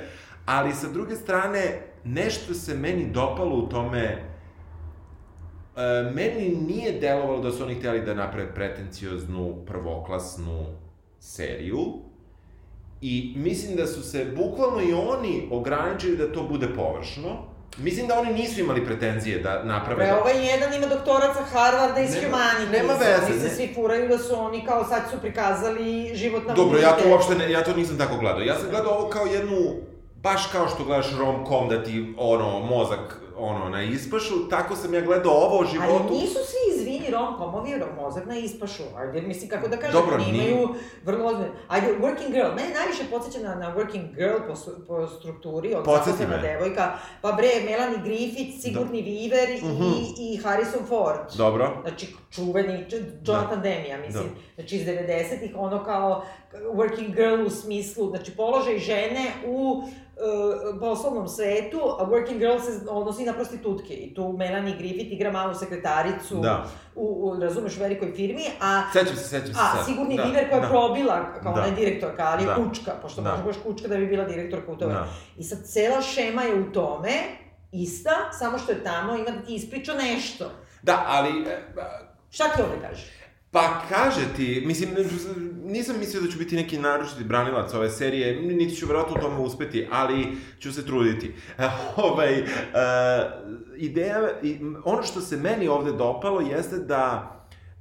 Ali 0.46 0.74
sa 0.74 0.88
druge 0.88 1.16
strane, 1.16 1.82
nešto 2.08 2.54
se 2.54 2.74
meni 2.74 3.12
dopalo 3.12 3.56
u 3.56 3.70
tome, 3.70 4.04
e, 4.04 4.22
meni 6.14 6.58
nije 6.68 7.00
delovalo 7.00 7.42
da 7.42 7.52
su 7.52 7.64
oni 7.64 7.76
hteli 7.76 8.02
da 8.02 8.14
naprave 8.14 8.54
pretencioznu, 8.54 9.56
prvoklasnu 9.66 10.66
seriju, 11.20 11.84
i 13.02 13.34
mislim 13.36 13.76
da 13.76 13.88
su 13.88 14.04
se 14.04 14.26
bukvalno 14.36 14.82
i 14.82 14.94
oni 14.94 15.50
ograničili 15.52 16.18
da 16.18 16.32
to 16.32 16.44
bude 16.44 16.68
površno, 16.76 17.58
Mislim 17.78 18.08
da 18.08 18.20
oni 18.20 18.34
nisu 18.34 18.60
imali 18.60 18.86
pretenzije 18.86 19.40
da 19.40 19.64
naprave... 19.64 20.06
Pre, 20.06 20.14
ovaj 20.14 20.48
jedan 20.48 20.74
ima 20.74 20.88
doktorat 20.88 21.36
sa 21.36 21.44
Harvarda 21.44 22.02
iz 22.02 22.10
Humanity. 22.10 22.72
Nema 22.72 22.94
veze. 22.94 23.32
Oni 23.32 23.40
se 23.40 23.56
svi 23.56 23.72
furaju 23.76 24.10
da 24.10 24.18
su 24.18 24.40
oni 24.40 24.66
kao 24.66 24.86
sad 24.86 25.02
su 25.12 25.18
prikazali 25.22 26.16
život 26.16 26.48
na 26.48 26.54
Dobro, 26.54 26.80
ja 26.80 26.98
to 26.98 27.10
uopšte 27.10 27.36
ne, 27.36 27.52
ja 27.52 27.64
to 27.64 27.76
nisam 27.76 27.98
tako 27.98 28.18
gledao. 28.18 28.42
Ja 28.42 28.60
sam 28.60 28.70
gledao 28.70 28.92
ovo 28.92 29.10
kao 29.10 29.26
jednu 29.26 29.76
baš 30.28 30.48
kao 30.52 30.68
što 30.68 30.84
gledaš 30.84 31.18
rom-com 31.20 31.70
da 31.70 31.84
ti, 31.84 32.14
ono, 32.18 32.60
mozak, 32.60 33.22
ono, 33.38 33.70
na 33.70 33.84
ispašu, 33.84 34.50
tako 34.50 34.76
sam 34.76 34.94
ja 34.94 35.02
gledao 35.02 35.32
ovo 35.32 35.60
o 35.60 35.66
životu. 35.66 36.04
Ali 36.10 36.20
nisu 36.20 36.40
svi, 36.50 36.76
izvini, 36.76 37.08
rom-comovi, 37.12 37.84
mozak 38.02 38.26
na 38.26 38.38
ispašu. 38.38 38.84
Ajde, 38.98 39.22
mislim, 39.22 39.50
kako 39.50 39.68
da 39.68 39.78
kažem, 39.78 40.02
Dobro, 40.02 40.24
imaju 40.30 40.70
vrlo 41.04 41.26
ozbiljno. 41.26 41.52
Ajde, 41.68 41.88
Working 42.02 42.32
Girl, 42.32 42.56
mene 42.56 42.74
najviše 42.74 43.04
podsjeća 43.12 43.40
na, 43.48 43.56
na 43.56 43.76
Working 43.76 44.16
Girl 44.16 44.38
po, 44.48 44.54
po 44.88 45.08
strukturi, 45.08 45.76
od 45.76 45.86
zaposlena 45.86 46.38
devojka, 46.38 46.98
pa 47.22 47.32
bre, 47.32 47.50
Melanie 47.66 48.00
Griffith, 48.04 48.52
Sigourney 48.64 49.04
da. 49.04 49.10
Weaver 49.10 49.64
mm 49.64 49.78
-hmm. 49.78 49.94
i, 50.20 50.34
i 50.34 50.38
Harrison 50.38 50.86
Ford. 50.88 51.38
Dobro. 51.38 51.78
Znači, 51.82 52.16
čuveni, 52.32 52.86
Jonathan 53.26 53.56
da. 53.56 53.62
Demme, 53.62 53.88
ja 53.90 53.98
mislim. 53.98 54.24
Da. 54.24 54.42
Znači, 54.56 54.76
iz 54.76 54.88
90-ih, 54.88 55.52
ono 55.56 55.84
kao 55.84 56.24
Working 56.54 57.16
Girl 57.16 57.46
u 57.46 57.50
smislu, 57.50 58.10
znači, 58.10 58.36
položaj 58.36 58.78
žene 58.78 59.32
u 59.46 59.84
uh, 60.18 60.80
poslovnom 60.80 61.28
svetu, 61.28 61.80
a 62.00 62.06
Working 62.06 62.38
Girl 62.38 62.60
se 62.60 62.90
odnosi 62.90 63.26
na 63.26 63.34
prostitutke. 63.34 63.94
I 63.94 64.14
tu 64.14 64.34
Melanie 64.38 64.78
Griffith 64.78 65.12
igra 65.12 65.32
malu 65.32 65.54
sekretaricu 65.54 66.36
da. 66.36 66.66
u, 66.96 67.06
u, 67.06 67.40
razumeš, 67.40 67.78
velikoj 67.78 68.12
firmi, 68.16 68.44
a... 68.62 68.82
Sećam 68.94 69.16
se, 69.16 69.24
sećam 69.24 69.54
se. 69.54 69.60
A, 69.60 69.84
sigurni 69.84 70.18
da. 70.18 70.24
diver 70.24 70.50
koja 70.50 70.60
da. 70.60 70.66
je 70.66 70.72
probila, 70.72 71.34
kao 71.44 71.54
da. 71.54 71.60
ona 71.60 71.66
je 71.66 71.76
direktorka, 71.76 72.24
ali 72.26 72.44
je 72.44 72.48
da. 72.48 72.56
kučka, 72.56 72.92
pošto 73.02 73.22
da. 73.22 73.32
može 73.32 73.44
baš 73.44 73.56
kučka 73.64 73.88
da 73.88 73.98
bi 73.98 74.08
bila 74.08 74.26
direktorka 74.26 74.72
u 74.72 74.76
tome. 74.76 74.94
Da. 74.94 75.08
I 75.38 75.44
sad, 75.44 75.60
cela 75.66 76.02
šema 76.02 76.44
je 76.44 76.62
u 76.62 76.72
tome, 76.72 77.12
ista, 77.72 78.32
samo 78.40 78.58
što 78.58 78.72
je 78.72 78.84
tamo, 78.84 79.16
ima 79.16 79.30
da 79.30 79.46
ti 79.46 79.56
ispriča 79.56 79.94
nešto. 79.94 80.52
Da, 80.82 81.04
ali... 81.08 81.30
E, 81.30 81.62
Šta 82.30 82.44
ti 82.44 82.62
ovde 82.62 82.88
kaže? 82.90 83.17
Pa 83.52 83.82
kaže 83.90 84.22
ti, 84.36 84.64
mislim, 84.66 84.90
nisam 85.64 86.00
mislio 86.00 86.22
da 86.22 86.32
ću 86.32 86.38
biti 86.38 86.56
neki 86.56 86.78
naročiti 86.78 87.24
branilac 87.24 87.74
ove 87.74 87.90
serije, 87.90 88.42
niti 88.42 88.76
ću 88.76 88.86
vjerojatno 88.86 89.16
u 89.16 89.22
tome 89.22 89.38
uspeti, 89.38 89.88
ali 89.92 90.38
ću 90.60 90.74
se 90.74 90.86
truditi. 90.86 91.34
ovaj, 91.96 92.42
uh, 92.42 92.48
ideja, 93.78 94.30
ono 94.84 95.04
što 95.04 95.22
se 95.22 95.38
meni 95.38 95.68
ovde 95.68 95.92
dopalo 95.92 96.42
jeste 96.42 96.78
da 96.78 97.34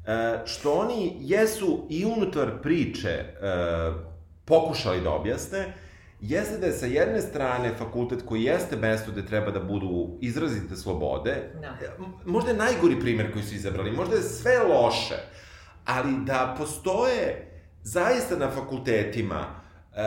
uh, 0.06 0.46
što 0.46 0.72
oni 0.72 1.16
jesu 1.20 1.86
i 1.90 2.04
unutar 2.04 2.62
priče 2.62 3.24
uh, 3.24 3.96
pokušali 4.44 5.00
da 5.00 5.10
objasne, 5.10 5.74
jeste 6.20 6.58
da 6.58 6.66
je 6.66 6.72
sa 6.72 6.86
jedne 6.86 7.20
strane 7.20 7.74
fakultet 7.78 8.22
koji 8.26 8.42
jeste 8.42 8.76
mesto 8.76 9.12
gde 9.12 9.26
treba 9.26 9.50
da 9.50 9.60
budu 9.60 10.18
izrazite 10.20 10.76
slobode, 10.76 11.50
no. 11.54 11.60
Da. 11.60 12.06
možda 12.24 12.50
je 12.50 12.56
najgori 12.56 13.00
primer 13.00 13.32
koji 13.32 13.44
su 13.44 13.54
izabrali, 13.54 13.92
možda 13.92 14.16
je 14.16 14.22
sve 14.22 14.58
loše, 14.58 15.16
ali 15.86 16.12
da 16.24 16.54
postoje 16.58 17.46
zaista 17.82 18.36
na 18.36 18.50
fakultetima, 18.50 19.60
e, 19.96 20.02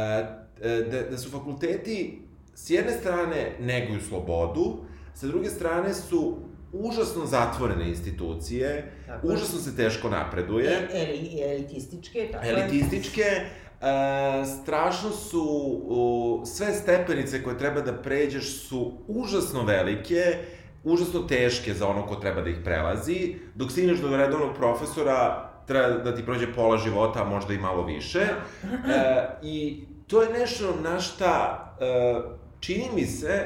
e, 0.62 0.84
da, 0.92 1.02
da 1.02 1.18
su 1.18 1.30
fakulteti 1.30 2.22
s 2.56 2.70
jedne 2.70 2.92
strane 2.92 3.56
neguju 3.60 4.02
slobodu, 4.02 4.78
sa 5.14 5.28
druge 5.28 5.50
strane 5.50 5.94
su 5.94 6.38
užasno 6.74 7.26
zatvorene 7.26 7.90
institucije, 7.90 8.92
tako 9.08 9.28
užasno 9.28 9.60
se 9.60 9.76
teško 9.76 10.10
napreduje. 10.10 10.70
E, 10.70 10.88
eli, 10.94 11.42
elitističke, 11.42 12.30
tako 12.32 12.46
Elitističke, 12.48 13.22
e, 13.22 13.46
strašno 14.64 15.10
su, 15.10 15.44
u, 15.84 16.44
sve 16.46 16.74
stepenice 16.74 17.44
koje 17.44 17.58
treba 17.58 17.82
da 17.82 17.94
pređeš 17.94 18.68
su 18.68 18.94
užasno 19.08 19.64
velike, 19.64 20.38
užasno 20.84 21.20
teške 21.20 21.74
za 21.74 21.88
ono 21.88 22.08
ko 22.08 22.16
treba 22.16 22.42
da 22.42 22.50
ih 22.50 22.58
prelazi, 22.64 23.36
dok 23.56 23.72
stigneš 23.72 24.00
do 24.00 24.18
redovnog 24.18 24.56
profesora, 24.56 25.49
treba 25.70 25.88
da 25.88 26.16
ti 26.16 26.26
prođe 26.26 26.54
pola 26.54 26.78
života, 26.78 27.22
a 27.22 27.30
možda 27.30 27.54
i 27.54 27.58
malo 27.58 27.84
više. 27.84 28.20
E, 28.20 29.28
I 29.42 29.86
to 30.08 30.22
je 30.22 30.30
nešto 30.40 30.76
na 30.84 31.00
šta 31.00 31.66
e, 31.80 32.22
čini 32.60 32.90
mi 32.96 33.06
se, 33.06 33.46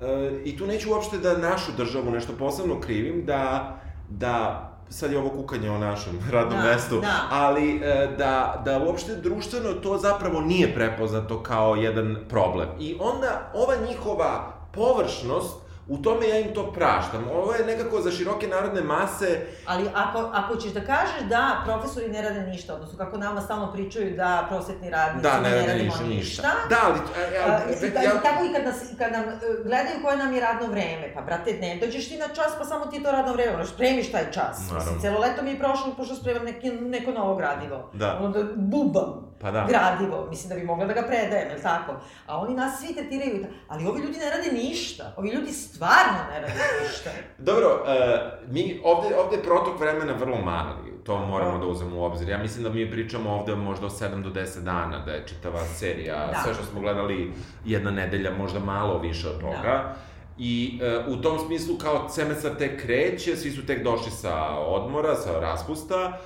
e, 0.00 0.40
i 0.44 0.56
tu 0.58 0.66
neću 0.66 0.90
uopšte 0.90 1.18
da 1.18 1.38
našu 1.38 1.72
državu 1.76 2.10
nešto 2.10 2.32
posebno 2.38 2.80
krivim, 2.80 3.24
da, 3.26 3.76
da 4.08 4.68
sad 4.88 5.12
je 5.12 5.18
ovo 5.18 5.28
kukanje 5.28 5.70
o 5.70 5.78
našem 5.78 6.20
radnom 6.32 6.60
da, 6.60 6.66
mestu, 6.66 7.00
da. 7.00 7.28
ali 7.30 7.76
e, 7.76 8.14
da, 8.18 8.62
da 8.64 8.78
uopšte 8.78 9.16
društveno 9.16 9.72
to 9.72 9.98
zapravo 9.98 10.40
nije 10.40 10.74
prepoznato 10.74 11.42
kao 11.42 11.76
jedan 11.76 12.16
problem. 12.28 12.68
I 12.80 12.96
onda 13.00 13.50
ova 13.54 13.74
njihova 13.88 14.52
površnost 14.74 15.61
u 15.92 15.98
tome 15.98 16.28
ja 16.28 16.38
im 16.38 16.54
to 16.54 16.72
praštam. 16.72 17.24
Ovo 17.32 17.52
je 17.52 17.66
nekako 17.66 18.00
za 18.00 18.10
široke 18.10 18.46
narodne 18.48 18.80
mase... 18.82 19.40
Ali 19.66 19.88
ako, 19.94 20.30
ako 20.32 20.56
ćeš 20.56 20.72
da 20.72 20.80
kažeš 20.82 21.22
da 21.28 21.62
profesori 21.64 22.08
ne 22.08 22.22
rade 22.22 22.40
ništa, 22.42 22.74
odnosno 22.74 22.98
kako 22.98 23.18
nama 23.18 23.40
stalno 23.40 23.72
pričaju 23.72 24.16
da 24.16 24.46
prosvetni 24.48 24.90
radnici 24.90 25.22
Da, 25.22 25.40
ne 25.40 25.50
ne 25.50 25.56
rade 25.58 25.82
ništa, 25.82 26.04
ništa. 26.04 26.48
Da, 26.68 26.76
ali... 26.84 26.98
a, 26.98 27.44
a, 27.46 27.54
A, 27.56 27.86
i, 27.86 27.90
da, 27.90 28.00
ja- 28.00 28.20
tako 28.22 28.44
i 28.44 28.52
kad, 28.54 28.64
nas, 28.64 28.76
kad 28.98 29.12
nam 29.12 29.24
e, 29.24 29.32
gledaju 29.64 29.96
koje 30.04 30.16
nam 30.16 30.34
je 30.34 30.40
radno 30.40 30.66
vreme, 30.66 31.12
pa 31.14 31.20
brate, 31.20 31.52
ne 31.52 31.76
dođeš 31.76 32.08
ti 32.08 32.16
na 32.18 32.28
čas, 32.28 32.52
pa 32.58 32.64
samo 32.64 32.86
ti 32.86 33.02
to 33.02 33.12
radno 33.12 33.32
vreme, 33.32 33.52
moraš 33.52 33.68
spremiš 33.68 34.12
taj 34.12 34.24
čas. 34.30 34.58
Naravno. 34.60 34.78
Mislim, 34.78 35.00
celo 35.00 35.18
leto 35.20 35.42
mi 35.42 35.50
je 35.50 35.58
prošlo, 35.58 35.94
pošto 35.96 36.14
spremam 36.14 36.44
neki, 36.44 36.70
neko 36.70 37.10
novo 37.10 37.34
gradivo. 37.36 37.90
Da. 37.92 38.18
Onda 38.22 38.40
bubam 38.56 39.31
Pa 39.42 39.50
da. 39.50 39.66
gradivo, 39.68 40.26
mislim 40.30 40.48
da 40.48 40.54
bi 40.54 40.62
mogla 40.66 40.86
da 40.86 40.92
ga 40.92 41.02
predajem, 41.02 41.50
je 41.50 41.62
tako? 41.62 41.92
A 42.26 42.38
oni 42.38 42.54
nas 42.54 42.80
svi 42.80 42.94
tretiraju, 42.94 43.46
ali 43.68 43.86
ovi 43.86 44.00
ljudi 44.00 44.18
ne 44.18 44.30
rade 44.30 44.52
ništa, 44.52 45.14
ovi 45.16 45.28
ljudi 45.28 45.52
stvarno 45.52 46.18
ne 46.32 46.40
rade 46.40 46.54
ništa. 46.82 47.10
Dobro, 47.38 47.68
uh, 47.82 48.52
mi, 48.52 48.80
ovde, 48.84 49.16
ovde 49.16 49.36
je 49.36 49.42
protok 49.42 49.80
vremena 49.80 50.12
vrlo 50.12 50.36
mali, 50.36 50.92
to 51.04 51.26
moramo 51.26 51.58
da 51.58 51.66
uzmemo 51.66 52.00
u 52.00 52.04
obzir. 52.04 52.28
Ja 52.28 52.38
mislim 52.38 52.64
da 52.64 52.70
mi 52.70 52.90
pričamo 52.90 53.30
ovde 53.30 53.54
možda 53.54 53.86
o 53.86 53.90
7 53.90 54.22
do 54.22 54.30
10 54.40 54.60
dana, 54.60 54.98
da 54.98 55.12
je 55.12 55.26
čitava 55.26 55.64
serija, 55.64 56.26
Da. 56.26 56.40
sve 56.44 56.54
što 56.54 56.64
smo 56.64 56.80
gledali 56.80 57.32
jedna 57.64 57.90
nedelja, 57.90 58.30
možda 58.38 58.58
malo 58.58 58.98
više 58.98 59.28
od 59.28 59.40
toga. 59.40 59.62
Da. 59.62 59.96
I 60.38 60.80
uh, 61.08 61.18
u 61.18 61.22
tom 61.22 61.38
smislu 61.38 61.76
kao 61.78 62.08
semestar 62.08 62.52
tek 62.58 62.82
kreće, 62.82 63.36
svi 63.36 63.50
su 63.50 63.66
tek 63.66 63.84
došli 63.84 64.10
sa 64.10 64.34
odmora, 64.58 65.14
sa 65.14 65.40
raspusta, 65.40 66.18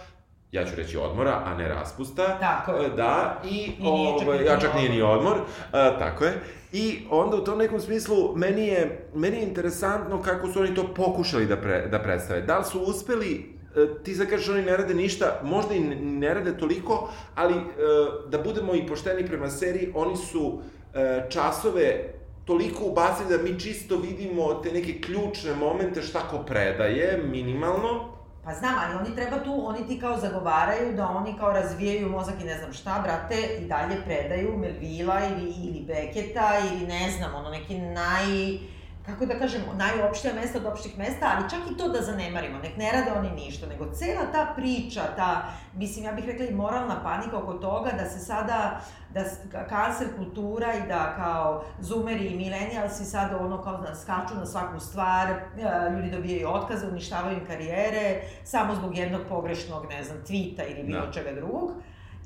ja 0.53 0.65
ću 0.65 0.77
reći 0.77 0.97
odmora, 0.99 1.43
a 1.45 1.55
ne 1.55 1.69
raspusta. 1.69 2.39
Tako 2.41 2.73
je. 2.73 2.87
E, 2.87 2.91
Da, 2.91 3.43
i, 3.45 3.73
I 3.79 3.87
ovaj, 3.87 4.45
ja 4.45 4.59
čak 4.61 4.75
nije 4.75 4.89
ni 4.89 5.03
odmor. 5.03 5.37
a, 5.73 5.99
tako 5.99 6.25
je. 6.25 6.41
I 6.73 6.99
onda 7.11 7.37
u 7.37 7.45
tom 7.45 7.59
nekom 7.59 7.81
smislu, 7.81 8.37
meni 8.37 8.67
je, 8.67 9.09
meni 9.15 9.37
je 9.37 9.43
interesantno 9.43 10.23
kako 10.23 10.49
su 10.49 10.61
oni 10.61 10.75
to 10.75 10.95
pokušali 10.95 11.47
da, 11.47 11.57
pre, 11.57 11.87
da 11.87 11.99
predstave. 11.99 12.41
Da 12.41 12.59
li 12.59 12.65
su 12.65 12.81
uspeli 12.81 13.57
e, 13.77 14.03
ti 14.03 14.15
sad 14.15 14.27
kažeš 14.27 14.49
oni 14.49 14.63
ne 14.63 14.77
rade 14.77 14.95
ništa, 14.95 15.41
možda 15.45 15.75
i 15.75 15.81
ne- 15.81 16.35
rade 16.35 16.59
toliko, 16.59 17.09
ali 17.35 17.55
e, 17.55 17.61
da 18.29 18.39
budemo 18.39 18.75
i 18.75 18.87
pošteni 18.87 19.27
prema 19.27 19.51
seriji, 19.51 19.93
oni 19.95 20.17
su 20.17 20.59
e, 20.95 21.27
časove 21.29 22.13
toliko 22.45 22.85
ubacili 22.85 23.37
da 23.37 23.43
mi 23.43 23.61
čisto 23.61 23.97
vidimo 23.97 24.55
te 24.55 24.73
neke 24.73 25.01
ključne 25.01 25.55
momente 25.55 26.03
šta 26.03 26.21
ko 26.21 26.39
predaje, 26.39 27.23
minimalno, 27.25 28.16
Pa 28.47 28.55
znam, 28.55 28.75
ali 28.79 28.95
oni 28.95 29.17
treba 29.17 29.45
tu, 29.45 29.69
oni 29.69 29.87
ti 29.87 30.01
kao 30.01 30.21
zagovaraju 30.21 30.97
da 30.97 31.09
oni 31.09 31.35
kao 31.39 31.53
razvijaju 31.53 32.11
mozak 32.11 32.35
i 32.41 32.45
ne 32.45 32.59
znam 32.59 32.73
šta, 32.73 33.01
brate, 33.03 33.59
i 33.61 33.67
dalje 33.67 34.03
predaju 34.05 34.59
Melvila 34.59 35.21
ili, 35.27 35.55
ili 35.65 35.85
Beketa 35.87 36.53
ili 36.71 36.87
ne 36.87 37.11
znam, 37.11 37.35
ono 37.35 37.51
neki 37.51 37.79
naj 37.79 38.27
kako 39.07 39.27
da 39.27 39.39
kažem, 39.39 39.63
najopštija 39.77 40.35
mesta 40.35 40.59
od 40.59 40.67
opštih 40.67 40.99
mesta, 40.99 41.33
ali 41.37 41.51
čak 41.51 41.61
i 41.71 41.77
to 41.77 41.89
da 41.89 42.03
zanemarimo, 42.03 42.59
nek 42.59 42.77
ne 42.77 42.93
rade 42.93 43.13
oni 43.19 43.31
ništa, 43.31 43.67
nego 43.67 43.93
cela 43.93 44.33
ta 44.33 44.53
priča, 44.57 45.03
ta, 45.17 45.45
mislim, 45.75 46.05
ja 46.05 46.13
bih 46.13 46.25
rekla 46.27 46.47
i 46.47 46.55
moralna 46.55 47.03
panika 47.03 47.39
oko 47.39 47.53
toga 47.55 47.91
da 47.99 48.05
se 48.05 48.19
sada, 48.19 48.81
da 49.15 49.21
kancer 49.69 50.09
kultura 50.17 50.75
i 50.75 50.89
da 50.89 51.15
kao 51.17 51.65
zoomeri 51.81 52.27
i 52.27 52.37
milenijalsi 52.37 53.05
sada 53.05 53.39
ono 53.39 53.63
kao 53.63 53.77
da 53.77 53.95
skaču 53.95 54.35
na 54.35 54.47
svaku 54.47 54.81
stvar, 54.81 55.31
e, 55.31 55.41
ljudi 55.97 56.11
dobijaju 56.11 56.49
otkaze, 56.49 56.87
uništavaju 56.87 57.39
im 57.39 57.47
karijere, 57.47 58.21
samo 58.45 58.75
zbog 58.75 58.97
jednog 58.97 59.21
pogrešnog, 59.29 59.87
ne 59.91 60.05
znam, 60.05 60.25
tvita 60.27 60.63
ili 60.65 60.83
bilo 60.83 61.07
Da. 61.07 61.13
čega 61.13 61.33
drugog, 61.33 61.73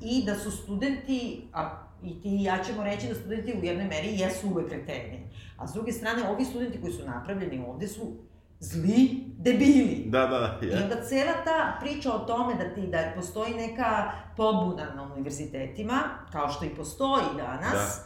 i 0.01 0.23
da 0.25 0.35
su 0.35 0.51
studenti, 0.51 1.47
a 1.53 1.90
i 2.03 2.21
ti 2.21 2.29
i 2.29 2.43
ja 2.43 2.63
ćemo 2.63 2.83
reći 2.83 3.07
da 3.07 3.15
studenti 3.15 3.53
u 3.61 3.65
jednoj 3.65 3.85
meri 3.85 4.19
jesu 4.19 4.47
uvek 4.49 4.67
kreteni. 4.69 5.19
A 5.57 5.67
s 5.67 5.73
druge 5.73 5.91
strane, 5.91 6.29
ovi 6.29 6.45
studenti 6.45 6.81
koji 6.81 6.93
su 6.93 7.05
napravljeni 7.05 7.65
ovde 7.67 7.87
su 7.87 8.13
zli 8.59 9.23
debili. 9.37 10.03
Da, 10.05 10.27
da, 10.27 10.59
I 10.61 10.83
onda 10.83 11.03
cela 11.03 11.33
ta 11.45 11.77
priča 11.81 12.13
o 12.13 12.19
tome 12.19 12.53
da 12.55 12.73
ti 12.75 12.87
da 12.87 13.11
postoji 13.15 13.53
neka 13.53 14.11
pobuna 14.37 14.93
na 14.95 15.03
univerzitetima, 15.13 15.99
kao 16.31 16.49
što 16.49 16.65
i 16.65 16.69
postoji 16.69 17.25
danas, 17.37 18.01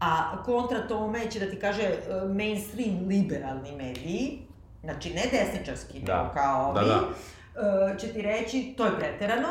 a 0.00 0.42
kontra 0.42 0.86
tome 0.88 1.30
će 1.30 1.40
da 1.40 1.50
ti 1.50 1.58
kaže 1.58 1.82
e, 1.82 1.98
mainstream 2.28 3.06
liberalni 3.08 3.72
mediji, 3.76 4.38
znači 4.82 5.14
ne 5.14 5.22
desničarski, 5.32 6.00
Da. 6.00 6.30
kao 6.34 6.72
Da, 6.72 6.80
ovi, 6.80 6.88
da. 6.88 7.94
e, 7.94 7.98
će 7.98 8.08
ti 8.12 8.22
reći 8.22 8.74
to 8.76 8.84
je 8.86 8.96
preterano, 8.98 9.48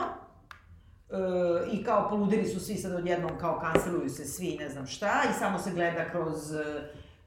i 1.71 1.84
kao 1.84 2.10
poludeli 2.10 2.45
su 2.45 2.60
svi 2.60 2.76
sad 2.76 2.93
odjednom, 2.93 3.32
kao 3.39 3.60
kanceluju 3.60 4.10
se 4.10 4.26
svi, 4.26 4.58
ne 4.60 4.69
znam 4.69 4.88
šta, 4.88 5.21
i 5.30 5.39
samo 5.39 5.60
se 5.60 5.71
gleda 5.71 6.10
kroz, 6.12 6.54
e, 6.56 6.63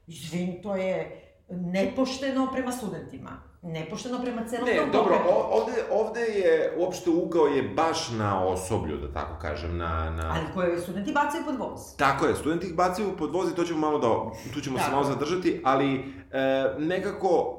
izvin, 0.07 0.61
to 0.63 0.75
je 0.75 1.23
nepošteno 1.49 2.47
prema 2.53 2.71
studentima, 2.71 3.29
nepošteno 3.61 4.21
prema 4.21 4.45
celom 4.47 4.65
Ne, 4.65 4.77
tom 4.77 4.91
dobro, 4.91 5.13
pokretu. 5.15 5.39
o, 5.39 5.59
ovde, 5.59 5.73
ovde 5.91 6.21
je, 6.21 6.73
uopšte 6.77 7.09
ugao 7.09 7.45
je 7.45 7.63
baš 7.63 8.09
na 8.11 8.45
osoblju, 8.45 8.97
da 8.97 9.13
tako 9.13 9.39
kažem, 9.41 9.77
na... 9.77 10.09
na... 10.09 10.33
Ali 10.35 10.53
koje 10.53 10.79
studenti 10.81 11.11
bacaju 11.13 11.43
pod 11.45 11.55
voz. 11.57 11.79
Tako 11.97 12.25
je, 12.25 12.35
studenti 12.35 12.67
ih 12.67 12.75
bacaju 12.75 13.17
pod 13.17 13.31
voz 13.33 13.51
i 13.51 13.55
to 13.55 13.63
ćemo 13.63 13.79
malo 13.79 13.99
da, 13.99 14.51
tu 14.53 14.61
ćemo 14.61 14.77
se 14.77 14.83
Tako. 14.83 14.95
malo 14.95 15.07
zadržati, 15.07 15.61
ali 15.63 15.95
e, 16.31 16.75
nekako 16.79 17.56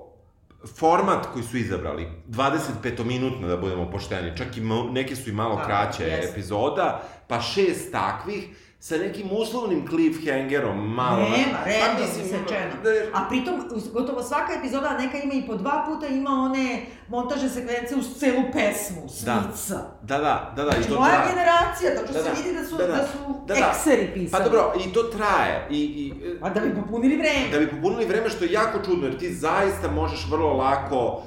format 0.67 1.27
koji 1.33 1.45
su 1.45 1.57
izabrali, 1.57 2.09
25-minutno 2.29 3.49
da 3.49 3.57
budemo 3.57 3.91
pošteni, 3.91 4.37
čak 4.37 4.57
i 4.57 4.61
neke 4.93 5.17
su 5.17 5.31
i 5.31 5.33
malo 5.33 5.57
Tako, 5.57 5.67
kraće 5.67 6.05
jeste. 6.05 6.31
epizoda, 6.31 7.03
pa 7.29 7.41
šest 7.41 7.93
takvih, 7.93 8.49
sa 8.81 8.97
nekim 8.97 9.29
uslovnim 9.33 9.87
cliffhangerom, 9.87 10.89
malo... 10.89 11.19
Nema, 11.21 11.59
redom 11.65 11.97
Pa 11.97 12.03
mislim, 12.03 12.27
isečeno. 12.27 12.71
da- 12.85 13.19
A 13.19 13.29
pritom, 13.29 13.55
gotovo 13.93 14.23
svaka 14.23 14.53
epizoda, 14.55 14.99
neka 14.99 15.19
ima 15.19 15.35
i 15.35 15.47
po 15.47 15.55
dva 15.55 15.85
puta, 15.89 16.07
ima 16.09 16.31
one 16.31 16.79
montaže 17.09 17.49
sekvence 17.49 17.97
uz 17.97 18.07
celu 18.19 18.43
pesmu, 18.53 19.09
svica. 19.09 19.79
Da, 20.03 20.19
da, 20.19 20.53
da, 20.57 20.65
da, 20.65 20.71
i 20.71 20.73
Znači, 20.73 20.89
to 20.89 20.95
moja 20.97 21.11
traje. 21.13 21.29
generacija, 21.29 21.91
tačno 21.93 22.13
Da, 22.13 22.23
se 22.25 22.31
da. 22.31 22.37
vidi 22.39 22.59
da 22.59 22.65
su, 22.65 22.77
Da, 22.77 22.87
da, 22.87 22.93
da. 22.93 23.07
su 23.07 23.19
Da, 23.47 23.55
da. 23.55 23.61
ekseri 23.69 24.11
pisali. 24.15 24.31
Pa 24.33 24.41
dobro, 24.41 24.73
i 24.81 24.93
to 24.93 25.03
traje. 25.03 25.67
I, 25.71 25.77
i, 25.77 26.13
A 26.41 26.51
da 26.51 26.61
bi 26.61 26.75
popunili 26.77 27.17
vreme. 27.17 27.49
da 27.53 27.59
bi 27.59 27.67
popunili 27.69 28.05
vreme, 28.07 28.29
što 28.29 28.45
je 28.45 28.53
jako 28.53 28.79
čudno, 28.81 29.07
jer 29.07 29.19
ti 29.19 29.35
zaista 29.35 29.91
možeš 29.91 30.27
vrlo 30.31 30.53
lako 30.55 31.23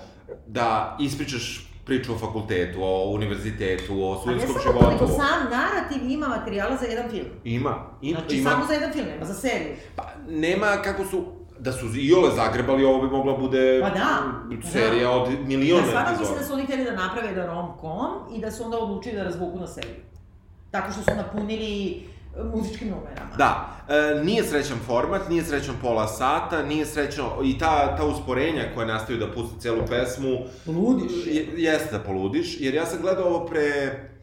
da 0.47 0.97
ispričaš 0.99 1.70
priču 1.86 2.13
o 2.13 2.17
fakultetu, 2.17 2.84
o 2.84 3.04
univerzitetu, 3.06 3.94
o 3.96 4.12
A 4.12 4.15
ne 4.15 4.20
studentskom 4.22 4.62
samo 4.63 4.80
to, 4.80 4.89
nego 4.89 4.98
životu. 4.98 5.13
sam 5.13 5.50
narativ 5.52 6.10
ima 6.10 6.28
materijala 6.28 6.78
za 6.78 6.86
jedan 6.86 7.10
film. 7.10 7.28
Ima, 7.44 7.76
ima, 8.02 8.20
Znači, 8.20 8.38
ima. 8.38 8.50
samo 8.50 8.65
za 8.65 8.74
jedan 8.74 8.94
film, 8.94 9.06
nema 9.08 9.26
za 9.26 9.34
seriju. 9.34 9.76
Pa, 9.96 10.04
nema 10.30 10.67
kako 10.78 11.06
su, 11.06 11.24
da 11.60 11.72
su 11.72 11.86
iole 11.98 12.30
zagrebali, 12.32 12.86
ovo 12.86 13.02
bi 13.02 13.08
mogla 13.08 13.38
bude 13.38 13.80
Pa 13.82 13.89
da, 13.89 14.08
serija 14.63 15.04
da. 15.04 15.12
od 15.12 15.30
miliona 15.41 15.82
Ja 15.82 15.88
stvarno 15.88 16.10
mislim 16.10 16.26
epizoda. 16.28 16.39
da 16.39 16.46
su 16.46 16.54
oni 16.54 16.63
hteli 16.63 16.84
da 16.86 16.96
naprave 16.98 17.28
jedan 17.28 17.48
rom-com 17.48 18.10
i 18.36 18.41
da 18.41 18.52
su 18.52 18.63
onda 18.63 18.78
odlučili 18.78 19.15
da 19.15 19.24
razvuku 19.24 19.60
na 19.60 19.67
seriju. 19.67 19.96
Tako 20.72 20.91
što 20.91 21.02
su 21.02 21.12
napunili 21.17 22.04
muzičkim 22.46 22.89
numerama. 22.89 23.36
Da, 23.38 23.70
e, 23.89 24.24
nije 24.24 24.44
srećan 24.44 24.78
format, 24.78 25.30
nije 25.30 25.44
srećan 25.44 25.76
pola 25.82 26.08
sata, 26.08 26.63
nije 26.63 26.86
srećno 26.86 27.24
i 27.44 27.58
ta, 27.58 27.96
ta 27.98 28.06
usporenja 28.06 28.63
koja 28.76 28.88
nastaju 28.88 29.20
da 29.20 29.32
pusti 29.32 29.60
celu 29.62 29.82
pesmu, 29.89 30.38
Ludiš. 30.67 31.12
je, 31.26 31.48
jeste 31.58 31.98
da 31.98 32.04
poludiš, 32.04 32.62
jer 32.62 32.74
ja 32.74 32.86
sam 32.86 33.02
gledao 33.02 33.26
ovo 33.26 33.46
pre 33.46 33.63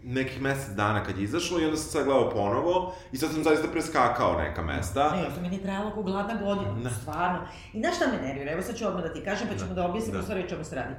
nekih 0.02 0.40
mesec 0.42 0.68
dana 0.68 1.04
kad 1.04 1.18
je 1.18 1.24
izašlo 1.24 1.60
i 1.60 1.64
onda 1.64 1.76
sam 1.76 1.90
sad 1.90 2.04
gledao 2.04 2.30
ponovo 2.30 2.94
i 3.12 3.16
sad 3.16 3.30
sam 3.30 3.44
zaista 3.44 3.68
preskakao 3.68 4.38
neka 4.38 4.62
mesta. 4.62 5.10
Ne, 5.10 5.34
to 5.34 5.40
mi 5.40 5.48
nije 5.48 5.62
trajalo 5.62 5.90
kao 5.90 6.02
gladna 6.02 6.34
godina, 6.36 6.72
Da. 6.74 6.90
stvarno. 6.90 7.38
I 7.72 7.80
znaš 7.80 7.96
šta 7.96 8.04
me 8.06 8.28
nervira? 8.28 8.52
Evo 8.52 8.62
sad 8.62 8.76
ću 8.76 8.86
odmah 8.86 9.02
da 9.02 9.12
ti 9.12 9.24
kažem, 9.24 9.48
pa 9.48 9.56
ćemo 9.56 9.74
da, 9.74 9.84
objasnimo 9.84 10.16
Da. 10.16 10.22
stvari 10.22 10.44
o 10.44 10.48
čemu 10.48 10.64
se 10.64 10.74
radi. 10.74 10.94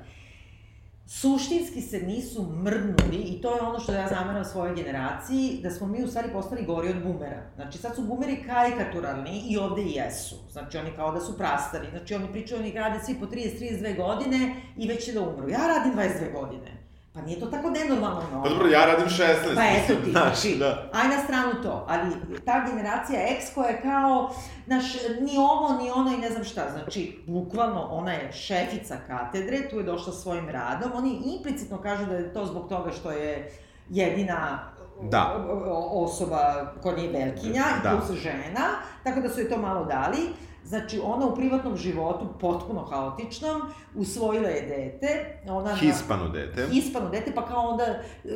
Suštinski 1.12 1.82
se 1.82 2.00
nisu 2.00 2.44
mrdnuli 2.64 3.18
i 3.18 3.42
to 3.42 3.56
je 3.56 3.62
ono 3.62 3.80
što 3.80 3.92
ja 3.92 4.08
zameram 4.08 4.46
svojoj 4.46 4.76
generaciji, 4.76 5.60
da 5.64 5.72
smo 5.72 5.88
mi 5.88 6.04
u 6.04 6.08
stvari 6.08 6.30
postali 6.34 6.66
gori 6.66 6.90
od 6.90 7.04
bumera. 7.04 7.42
Znači 7.56 7.78
sad 7.78 7.96
su 7.96 8.02
bumeri 8.02 8.44
karikaturalni 8.48 9.44
i 9.50 9.58
ovde 9.58 9.82
i 9.82 9.92
jesu. 9.92 10.36
Znači 10.52 10.78
oni 10.78 10.90
kao 10.96 11.12
da 11.12 11.20
su 11.20 11.38
prastari. 11.38 11.88
Znači 11.90 12.16
oni 12.16 12.32
pričaju, 12.32 12.62
oni 12.62 12.72
rade 12.72 13.00
svi 13.06 13.16
po 13.20 13.26
30-32 13.26 13.98
godine 13.98 14.56
i 14.78 14.88
već 14.88 15.06
će 15.06 15.14
da 15.14 15.22
umru. 15.22 15.50
Ja 15.50 15.68
radim 15.68 15.94
22 15.94 16.34
godine. 16.34 16.79
Pa 17.20 17.26
nije 17.26 17.40
to 17.40 17.46
tako 17.46 17.70
nenormalno. 17.70 18.44
Pa 18.44 18.50
dobro, 18.50 18.68
ja 18.68 18.86
radim 18.86 19.08
16. 19.08 19.56
Pa 19.56 19.62
eto 19.62 20.04
ti, 20.06 20.12
znači, 20.12 20.56
da. 20.60 20.90
aj 20.94 21.08
na 21.08 21.24
stranu 21.24 21.64
to, 21.64 21.86
ali 21.90 22.12
ta 22.46 22.66
generacija 22.70 23.20
X 23.38 23.46
koja 23.56 23.68
je 23.70 23.82
kao, 23.82 24.32
znaš, 24.66 24.84
ni 25.22 25.38
ovo, 25.38 25.78
ni 25.84 25.92
ono 25.92 26.14
i 26.14 26.18
ne 26.18 26.30
znam 26.30 26.44
šta, 26.44 26.62
znači, 26.72 27.20
bukvalno 27.28 27.82
ona 27.82 28.12
je 28.14 28.32
šefica 28.32 28.96
katedre, 29.08 29.70
tu 29.70 29.78
je 29.78 29.84
došla 29.84 30.14
svojim 30.14 30.50
radom, 30.50 30.92
oni 30.96 31.22
implicitno 31.26 31.78
kažu 31.82 32.06
da 32.06 32.16
je 32.16 32.34
to 32.34 32.46
zbog 32.46 32.70
toga 32.70 32.92
što 32.92 33.12
je 33.12 33.52
jedina 33.90 34.60
Da. 35.02 35.46
osoba 35.92 36.72
koja 36.84 36.96
nije 36.96 37.12
velkinja, 37.12 37.64
Da. 37.84 37.90
da. 37.90 37.98
plus 37.98 38.20
žena, 38.20 38.66
tako 39.04 39.20
da 39.20 39.30
su 39.30 39.40
je 39.40 39.50
to 39.50 39.58
malo 39.58 39.86
dali. 39.86 40.18
Znači, 40.64 41.02
ona 41.04 41.26
u 41.26 41.36
privatnom 41.36 41.78
životu, 41.78 42.28
potpuno 42.40 42.82
haotičnom, 42.82 43.62
usvojila 43.96 44.48
je 44.50 44.62
dete. 44.62 45.26
Ona 45.48 45.70
na- 45.70 45.76
Hispano 45.76 46.30
dete. 46.30 46.68
Hispano 46.68 47.10
dete, 47.10 47.32
pa 47.36 47.46
kao 47.46 47.62
onda 47.62 47.86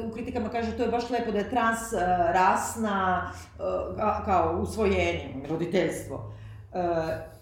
u 0.01 0.13
kritikama 0.13 0.49
kaže 0.49 0.71
to 0.71 0.83
je 0.83 0.89
baš 0.89 1.09
lepo 1.09 1.31
da 1.31 1.37
je 1.37 1.49
transrasna, 1.49 3.31
kao 4.25 4.59
usvojenje, 4.61 5.19
roditeljstvo. 5.49 6.33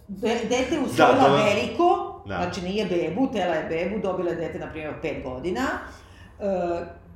De, 0.08 0.28
dete 0.39 0.80
usvojila 0.82 1.15
Da, 1.20 1.30
da. 1.30 1.36
veliko, 1.36 2.08
Da. 2.26 2.36
znači 2.36 2.62
nije 2.62 2.86
bebu, 2.86 3.28
tela 3.34 3.56
je 3.56 3.63
bebu, 3.65 4.02
dobila 4.02 4.30
je 4.30 4.36
dete, 4.36 4.60
na 4.60 4.67
primjer, 4.67 4.89
od 4.89 5.02
5 5.02 5.24
godina, 5.26 5.62
e, 6.39 6.46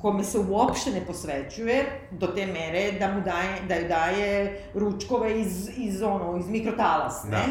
kome 0.01 0.23
se 0.23 0.39
uopšte 0.39 0.91
ne 0.91 1.05
posvećuje 1.05 1.86
do 2.12 2.27
te 2.27 2.45
mere 2.45 2.91
da 2.99 3.13
mu 3.13 3.21
daje, 3.21 3.62
da 3.67 3.75
joj 3.75 3.88
daje 3.88 4.62
ručkove 4.73 5.41
iz, 5.41 5.69
iz, 5.77 6.01
ono, 6.01 6.38
iz 6.39 6.47
mikrotalasne. 6.47 7.31
Da. 7.31 7.45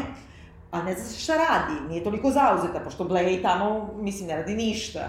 A 0.71 0.83
ne 0.83 0.93
zna 0.93 1.03
se 1.03 1.19
šta 1.19 1.33
radi, 1.33 1.89
nije 1.89 2.03
toliko 2.03 2.31
zauzeta, 2.31 2.79
pošto 2.79 3.03
Blej 3.03 3.41
tamo, 3.41 3.93
mislim, 3.95 4.27
ne 4.27 4.35
radi 4.35 4.55
ništa. 4.55 4.99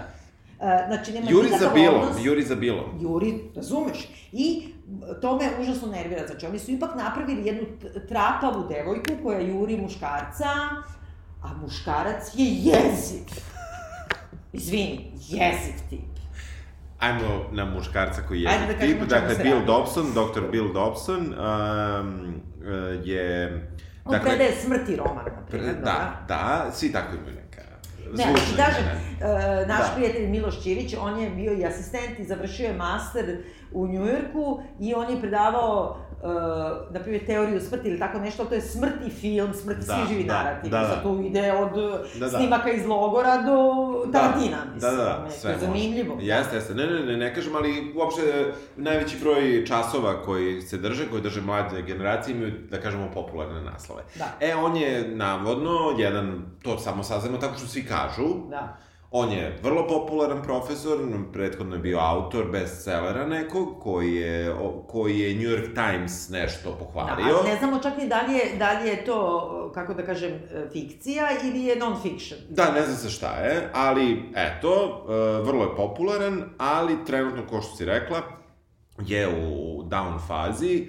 E, 0.61 0.83
znači, 0.87 1.11
nema 1.11 1.29
Juri 1.29 1.49
za 1.59 1.69
bilo, 1.73 1.99
odnos. 1.99 2.25
juri 2.25 2.43
za 2.43 2.55
bilo. 2.55 2.93
Juri, 3.01 3.39
razumeš? 3.55 4.07
I 4.31 4.67
to 5.21 5.37
me 5.37 5.45
užasno 5.61 5.87
nervira. 5.87 6.27
Znači, 6.27 6.45
oni 6.45 6.59
su 6.59 6.71
ipak 6.71 6.95
napravili 6.95 7.47
jednu 7.47 7.63
trapavu 8.07 8.67
devojku 8.69 9.23
koja 9.23 9.39
juri 9.39 9.77
muškarca, 9.77 10.45
a 11.43 11.53
muškarac 11.61 12.31
je 12.33 12.45
jeziv. 12.45 13.23
Izvini, 14.53 15.11
jeziv 15.29 15.73
tip. 15.89 16.06
Ajmo 16.99 17.45
na 17.51 17.65
muškarca 17.65 18.21
koji 18.27 18.41
je 18.41 18.49
Ajde 18.49 18.73
da 18.73 18.79
tip, 18.79 19.01
dakle 19.01 19.35
Bill 19.43 19.53
radi. 19.55 19.65
Dobson, 19.65 20.05
dr. 20.13 20.41
Bill 20.51 20.73
Dobson 20.73 21.19
um, 21.19 21.33
uh, 21.33 23.07
je... 23.07 23.47
On 24.05 24.11
dakle, 24.11 24.29
predaje 24.29 24.51
smrti 24.51 24.95
roman, 24.95 25.25
na 25.25 25.31
pre- 25.31 25.49
primjer. 25.49 25.75
da, 25.83 26.25
da, 26.27 26.71
svi 26.73 26.91
tako 26.91 27.15
imaju 27.15 27.35
neka 27.35 27.61
Ne, 28.11 28.15
znači, 28.15 28.29
zvučna 28.45 28.65
kažem, 28.65 28.83
e, 28.85 29.65
naš 29.67 29.79
Da. 29.79 29.91
prijatelj 29.95 30.27
Miloš 30.27 30.61
Ćirić, 30.63 30.95
on 30.99 31.19
je 31.19 31.29
bio 31.29 31.53
i 31.53 31.65
asistent 31.65 32.19
i 32.19 32.23
završio 32.23 32.65
je 32.67 32.73
master 32.73 33.37
u 33.71 33.87
Njujorku 33.87 34.59
i 34.79 34.93
on 34.93 35.09
je 35.09 35.19
predavao, 35.21 35.97
e, 36.13 36.27
na 36.91 36.99
primjer, 36.99 37.25
teoriju 37.25 37.59
smrti 37.61 37.87
ili 37.87 37.99
tako 37.99 38.19
nešto, 38.19 38.45
to 38.45 38.55
je 38.55 38.61
smrt 38.61 38.93
i 39.07 39.09
film, 39.09 39.53
smrt 39.53 39.77
i 39.77 39.87
Da, 39.87 39.93
svi 39.95 40.07
živi 40.09 40.23
da, 40.23 40.33
narativ. 40.33 40.71
da, 40.71 40.79
da. 40.79 40.87
Sad 40.87 41.03
tu 41.03 41.21
ide 41.21 41.53
od 41.53 41.71
Da, 42.15 42.19
da. 42.19 42.29
snimaka 42.29 42.71
iz 42.71 42.85
logora 42.85 43.37
do 43.37 43.73
Tarantina, 44.11 44.57
da, 44.57 44.73
mislim. 44.73 44.91
da, 44.91 44.97
da, 44.97 45.25
je 45.25 45.31
sve 45.31 45.53
to 45.53 45.59
zanimljivo. 45.59 46.15
može. 46.15 46.27
Jeste, 46.27 46.55
jeste. 46.55 46.75
Ne, 46.75 46.87
ne, 46.87 46.99
ne, 47.01 47.17
ne 47.17 47.35
kažem, 47.35 47.55
ali 47.55 47.93
uopšte 47.95 48.21
najveći 48.75 49.17
broj 49.21 49.65
časova 49.65 50.21
koji 50.21 50.61
se 50.61 50.77
drže, 50.77 51.09
koji 51.09 51.21
drže 51.21 51.41
mlade 51.41 51.81
generacije, 51.81 52.35
imaju, 52.35 52.53
da 52.71 52.81
kažemo, 52.81 53.07
popularne 53.13 53.61
naslove. 53.61 54.03
Da. 54.15 54.25
E, 54.41 54.55
on 54.55 54.75
je, 54.77 55.07
navodno, 55.07 55.71
jedan, 55.97 56.45
to 56.63 56.77
samo 56.79 57.03
saznamo 57.03 57.37
tako 57.37 57.57
što 57.57 57.67
svi 57.67 57.85
kažu, 57.85 58.27
Da. 58.49 58.77
On 59.11 59.31
je 59.31 59.59
vrlo 59.63 59.87
popularan 59.87 60.43
profesor, 60.43 60.97
prethodno 61.33 61.75
je 61.75 61.79
bio 61.81 61.99
autor 61.99 62.45
bestsellera 62.51 63.25
nekog, 63.25 63.79
koji 63.79 64.15
je, 64.15 64.55
koji 64.87 65.19
je 65.19 65.35
New 65.35 65.49
York 65.57 65.73
Times 65.73 66.29
nešto 66.29 66.69
Da, 66.69 66.75
pohvalio. 66.75 67.39
a 67.39 67.49
ne 67.49 67.57
znamo 67.59 67.79
čak 67.79 67.97
ni 67.97 68.07
da 68.07 68.21
li, 68.21 68.33
je, 68.33 68.55
da 68.59 68.79
li 68.79 68.89
je 68.89 69.05
to, 69.05 69.71
kako 69.73 69.93
da 69.93 70.05
kažem, 70.05 70.31
fikcija 70.73 71.27
ili 71.43 71.63
je 71.63 71.75
non-fiction. 71.75 72.37
Da, 72.49 72.71
ne 72.71 72.81
zna 72.81 72.95
se 72.95 73.09
šta 73.09 73.27
je, 73.35 73.69
ali 73.73 74.23
eto, 74.35 75.05
e, 75.09 75.41
vrlo 75.41 75.63
je 75.63 75.75
popularan, 75.75 76.43
ali 76.57 77.05
trenutno, 77.05 77.47
ko 77.49 77.61
što 77.61 77.75
si 77.75 77.85
rekla, 77.85 78.21
je 79.05 79.27
u 79.27 79.83
down 79.83 80.17
fazi, 80.27 80.87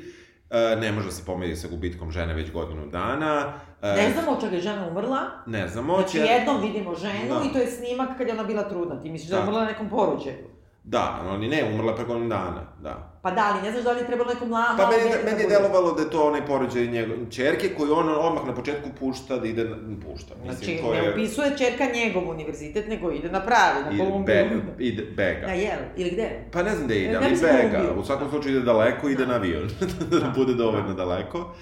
ne 0.77 0.93
može 0.93 1.07
da 1.07 1.13
se 1.13 1.25
pomeri 1.25 1.57
sa 1.57 1.69
gubitkom 1.69 2.11
žene 2.11 2.35
već 2.35 2.53
godinu 2.53 2.87
dana. 2.87 3.53
e, 3.83 3.93
Ne 3.93 4.11
znamo 4.13 4.31
od 4.31 4.41
čega 4.41 4.57
je 4.57 4.63
žena 4.63 4.89
umrla, 4.89 5.19
Ne 5.47 5.69
znamo, 5.69 5.95
Znači, 5.95 6.13
će... 6.13 6.19
jednom 6.19 6.61
vidimo 6.63 6.95
ženu 6.95 7.29
Da. 7.29 7.43
i 7.45 7.53
to 7.53 7.59
je 7.59 7.67
snimak 7.67 8.19
kad 8.19 8.27
je 8.27 8.33
ona 8.33 8.45
bila 8.45 8.63
trudna. 8.63 9.03
Ti 9.03 9.11
misliš 9.11 9.31
da 9.31 9.37
je 9.37 9.43
Da. 9.43 9.49
umrla 9.49 9.61
na 9.61 9.71
nekom 9.71 9.89
porođaju. 9.91 10.58
Da, 10.89 11.19
ali 11.23 11.49
ne, 11.49 11.65
umrla 11.65 11.95
pre 11.95 12.05
godinu 12.05 12.29
dana, 12.29 12.63
da. 12.83 13.19
Pa 13.23 13.31
da, 13.31 13.43
ali 13.45 13.63
ne 13.63 13.73
znaš 13.73 13.85
da 13.85 13.93
li 13.93 14.01
je 14.01 14.07
trebalo 14.07 14.33
neko 14.35 14.47
mla, 14.47 14.65
Pa 14.79 14.87
meni, 14.87 15.03
dete 15.05 15.19
da 15.19 15.31
meni 15.31 15.43
je 15.43 15.49
delovalo 15.49 15.93
da 15.93 16.03
je 16.03 16.11
to 16.11 16.23
onaj 16.25 16.47
porođaj 16.47 16.87
njegove 16.87 17.31
čerke 17.31 17.69
koju 17.69 17.95
on 17.95 18.09
odmah 18.11 18.47
na 18.47 18.55
početku 18.55 18.89
pušta 19.01 19.37
da 19.37 19.47
ide 19.47 19.65
na, 19.65 19.77
pušta. 20.05 20.35
Znači, 20.45 20.79
to 20.79 20.93
ne 20.93 20.99
je, 20.99 21.13
upisuje 21.13 21.59
čerka 21.59 21.85
njegov 21.87 22.29
univerzitet, 22.31 22.89
nego 22.89 23.11
ide 23.11 23.29
na 23.31 23.41
pravi, 23.41 23.81
na 23.83 24.05
Kolumbiju. 24.05 24.25
be, 24.27 24.47
ide 24.79 25.03
bega. 25.07 25.47
Na 25.47 25.53
jel, 25.53 25.79
ili 25.97 26.11
gde? 26.11 26.31
Pa 26.53 26.63
ne 26.63 26.71
znam 26.71 26.85
gde 26.87 26.99
ide, 26.99 27.11
Ne 27.11 27.17
ali 27.17 27.31
mislim 27.31 27.51
bega. 27.53 27.93
U 27.93 28.05
svakom 28.05 28.31
slučaju 28.31 28.57
ide 28.57 28.65
daleko, 28.65 29.09
ide 29.09 29.27
Da. 29.27 29.27
na 29.27 29.35
avion. 29.35 29.69
da 30.11 30.19
Da. 30.19 30.33
bude 30.37 30.55
dovoljno 30.55 30.89
Da. 30.89 30.95
daleko. 30.95 31.55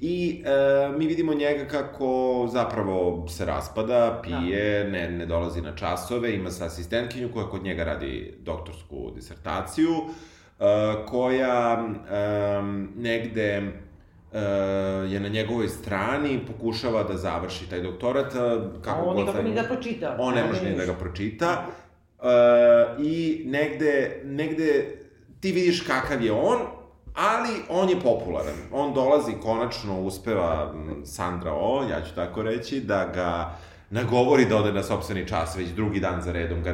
I 0.00 0.42
e, 0.46 0.98
mi 0.98 1.06
vidimo 1.06 1.34
njega 1.34 1.64
kako 1.64 2.48
zapravo 2.52 3.26
se 3.28 3.44
raspada, 3.44 4.20
pije, 4.24 4.84
ne, 4.84 5.10
ne 5.10 5.26
dolazi 5.26 5.60
na 5.62 5.76
časove, 5.76 6.34
ima 6.34 6.50
sa 6.50 6.64
asistentkinju 6.66 7.30
koja 7.32 7.46
kod 7.46 7.62
njega 7.64 7.84
radi 7.84 8.34
doktorsku 8.40 9.10
disertaciju, 9.14 9.90
e, 10.60 10.64
koja 11.06 11.84
e, 12.10 12.62
negde 12.96 13.62
e, 14.32 14.40
je 15.08 15.20
na 15.20 15.28
njegovoj 15.28 15.68
strani, 15.68 16.40
pokušava 16.46 17.02
da 17.02 17.16
završi 17.16 17.70
taj 17.70 17.80
doktorat. 17.80 18.34
e, 18.34 18.38
Kako 18.82 19.04
god 19.04 19.16
on 19.16 19.16
nikako 19.16 19.42
ni 19.42 19.54
da 19.54 19.62
pročita. 19.62 20.16
on 20.20 20.34
ne 20.34 20.44
može 20.44 20.70
ni 20.70 20.76
da 20.76 20.84
ga 20.84 20.92
pročita. 20.94 21.66
Uh, 22.18 22.30
I 23.06 23.42
negde, 23.46 24.20
negde 24.24 24.96
ti 25.40 25.52
vidiš 25.52 25.80
kakav 25.80 26.22
je 26.24 26.32
on, 26.32 26.58
ali 27.14 27.50
on 27.68 27.88
je 27.88 28.00
popularan. 28.00 28.54
On 28.72 28.94
dolazi, 28.94 29.32
konačno 29.42 30.00
uspeva 30.00 30.72
Sandra 31.04 31.52
O, 31.52 31.82
ja 31.82 32.02
ću 32.02 32.14
tako 32.14 32.42
reći, 32.42 32.80
da 32.80 33.04
ga 33.04 33.56
nagovori 33.90 34.44
da 34.44 34.56
ode 34.56 34.72
na 34.72 34.82
sopstveni 34.82 35.28
čas, 35.28 35.56
već 35.56 35.68
drugi 35.68 36.00
dan 36.00 36.22
za 36.22 36.32
redom 36.32 36.62
ga, 36.62 36.70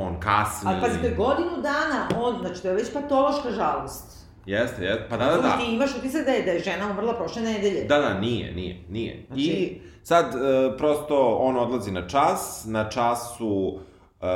on 0.00 0.20
kasni. 0.20 0.70
Ali 0.70 0.80
pazi, 0.80 1.00
to 1.00 1.06
je 1.06 1.14
godinu 1.14 1.56
dana, 1.56 2.08
on, 2.16 2.38
znači 2.40 2.62
to 2.62 2.68
je 2.68 2.74
već 2.74 2.92
patološka 2.92 3.50
žalost. 3.50 4.16
Jeste, 4.46 4.84
jeste, 4.84 5.06
pa 5.10 5.16
da, 5.16 5.24
da, 5.24 5.36
da. 5.36 5.56
Ti 5.58 5.74
imaš 5.74 5.90
utisak 5.98 6.24
da 6.24 6.30
je, 6.30 6.42
da 6.42 6.50
je 6.50 6.58
žena 6.58 6.90
umrla 6.90 7.14
prošle 7.14 7.42
nedelje. 7.42 7.84
Da, 7.84 7.98
da, 7.98 8.14
nije, 8.14 8.52
nije, 8.52 8.84
nije. 8.88 9.24
Znači- 9.26 9.42
I 9.42 9.80
sad, 10.02 10.34
e, 10.34 10.38
prosto, 10.78 11.36
on 11.36 11.56
odlazi 11.56 11.90
na 11.90 12.08
čas, 12.08 12.64
na 12.66 12.88
času... 12.88 13.78
E, 14.22 14.26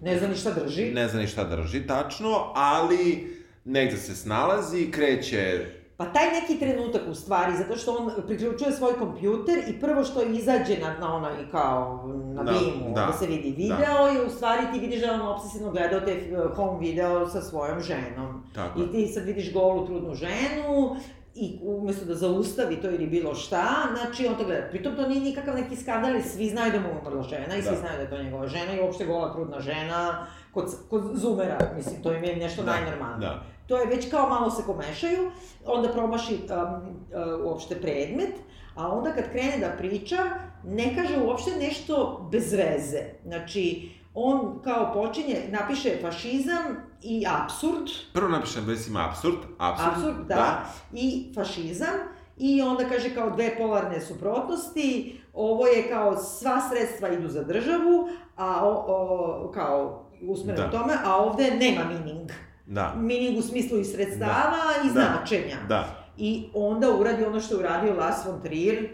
Ne 0.00 0.18
zna 0.18 0.28
ni 0.28 0.36
šta 0.36 0.50
drži. 0.52 0.90
ne 0.90 1.08
zna 1.08 1.20
ni 1.20 1.26
šta 1.26 1.44
drži 1.44 1.86
tačno, 1.86 2.52
ali 2.54 3.41
negde 3.64 3.96
se 3.96 4.16
snalazi, 4.16 4.90
kreće... 4.90 5.66
Pa 5.96 6.12
taj 6.12 6.40
neki 6.40 6.58
trenutak 6.58 7.02
u 7.10 7.14
stvari, 7.14 7.52
zato 7.56 7.76
što 7.76 7.92
on 7.92 8.26
priključuje 8.26 8.72
svoj 8.72 8.92
kompjuter 8.98 9.58
i 9.68 9.80
prvo 9.80 10.04
što 10.04 10.22
izađe 10.22 10.78
na, 10.78 10.98
na 10.98 11.14
onaj 11.14 11.32
kao 11.50 12.08
na 12.34 12.42
Da, 12.42 12.52
bimu, 12.52 12.94
da, 12.94 13.06
da, 13.06 13.12
se 13.12 13.26
vidi 13.26 13.50
video 13.50 14.12
i 14.14 14.26
u 14.26 14.30
stvari 14.30 14.62
ti 14.72 14.78
vidiš 14.78 15.00
da 15.00 15.12
on 15.12 15.20
obsesivno 15.20 15.70
gledao 15.70 16.00
te 16.00 16.12
eh, 16.12 16.36
home 16.56 16.78
video 16.80 17.28
sa 17.28 17.42
svojom 17.42 17.80
ženom. 17.80 18.42
Tako 18.54 18.80
I 18.80 18.92
ti 18.92 19.06
sad 19.06 19.24
vidiš 19.24 19.52
golu 19.52 19.86
trudnu 19.86 20.14
ženu 20.14 20.96
i 21.34 21.58
umesto 21.62 22.04
da 22.04 22.14
zaustavi 22.14 22.76
to 22.76 22.90
ili 22.90 23.06
bilo 23.06 23.34
šta, 23.34 23.64
znači 23.96 24.26
on 24.26 24.34
to 24.36 24.44
gleda. 24.44 24.68
Pritom 24.70 24.96
to 24.96 25.08
nije 25.08 25.20
nikakav 25.20 25.54
neki 25.54 25.76
skandal, 25.76 26.12
svi 26.22 26.48
znaju 26.48 26.72
da 26.72 26.80
mu 26.80 26.88
je 26.88 26.94
umrla 27.02 27.22
žena 27.22 27.56
i 27.56 27.62
svi 27.62 27.70
Da. 27.70 27.76
znaju 27.76 27.96
da 27.96 28.02
je 28.02 28.10
to 28.10 28.22
njegova 28.22 28.46
žena 28.48 28.72
i 28.74 28.80
uopšte 28.80 29.06
gola 29.06 29.32
trudna 29.32 29.60
žena 29.60 30.26
kod, 30.52 30.64
kod 30.90 31.02
zoomera, 31.14 31.58
mislim, 31.76 32.02
to 32.02 32.12
im 32.14 32.24
je 32.24 32.36
nešto 32.36 32.62
Da, 32.62 32.70
najnormalnije. 32.72 33.28
da. 33.28 33.42
To 33.66 33.78
je 33.78 33.86
već 33.86 34.10
kao 34.10 34.28
malo 34.28 34.50
se 34.50 34.62
komešaju, 34.66 35.30
onda 35.66 35.88
promaši 35.88 36.34
um, 36.34 36.96
uh, 37.40 37.44
uopšte 37.46 37.80
predmet, 37.80 38.32
a 38.74 38.88
onda 38.88 39.12
kad 39.12 39.30
krene 39.30 39.58
da 39.58 39.74
priča, 39.78 40.16
ne 40.64 40.94
kaže 40.96 41.18
uopšte 41.24 41.50
nešto 41.60 42.28
bez 42.32 42.52
veze. 42.52 43.00
Znači, 43.24 43.90
on 44.14 44.60
kao 44.64 44.92
počinje, 44.94 45.36
napiše 45.48 45.90
fašizam 46.02 46.91
i 47.02 47.24
absurd, 47.28 47.90
Prvo 48.12 48.28
napišem 48.28 48.66
da 48.66 48.72
ima 48.88 49.08
absurd, 49.08 49.36
absurd, 49.58 49.88
absurd, 49.92 50.26
da, 50.28 50.64
i 50.92 51.32
fašizam, 51.34 51.94
i 52.36 52.62
onda 52.62 52.84
kaže 52.88 53.14
kao 53.14 53.30
dve 53.30 53.56
polarne 53.58 54.00
suprotnosti, 54.00 55.20
ovo 55.34 55.66
je 55.66 55.88
kao 55.88 56.16
sva 56.16 56.60
sredstva 56.70 57.08
idu 57.08 57.28
za 57.28 57.44
državu, 57.44 58.08
a 58.36 58.60
o, 58.62 58.84
o, 58.88 59.50
kao 59.54 60.04
usmereno 60.22 60.64
Da. 60.64 60.70
tome, 60.70 60.94
a 61.04 61.16
ovde 61.16 61.50
nema 61.50 61.84
meaning. 61.84 62.30
da, 62.66 62.94
Meaning 62.96 63.38
u 63.38 63.42
smislu 63.42 63.78
i 63.78 63.84
sredstava 63.84 64.58
i 64.84 64.86
Da. 64.86 64.92
značenja. 64.92 65.56
da. 65.68 65.88
I 66.16 66.44
onda 66.54 66.90
uradi 66.90 67.24
ono 67.24 67.40
što 67.40 67.54
je 67.54 67.58
uradio 67.58 67.94
Lars 67.94 68.16
von 68.26 68.40
Trier. 68.42 68.88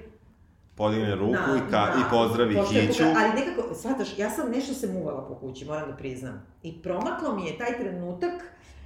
Podigne 0.78 1.14
ruku 1.14 1.32
na- 1.32 1.56
i, 1.58 1.70
ka, 1.70 1.76
na- 1.78 1.92
i 1.98 2.10
pozdravi 2.10 2.54
pošto 2.56 2.74
je 2.74 2.80
Hiću. 2.82 3.02
poka- 3.04 3.14
Ali 3.18 3.40
nekako, 3.40 3.74
shvataš, 3.74 4.18
ja 4.18 4.30
sam 4.30 4.50
nešto 4.50 4.74
se 4.74 4.86
muvala 4.88 5.20
po 5.22 5.34
kući, 5.36 5.64
moram 5.64 5.90
da 5.90 5.96
priznam. 5.96 6.46
I 6.62 6.82
promaklo 6.82 7.34
mi 7.34 7.46
je 7.46 7.58
taj 7.58 7.78
trenutak, 7.78 8.32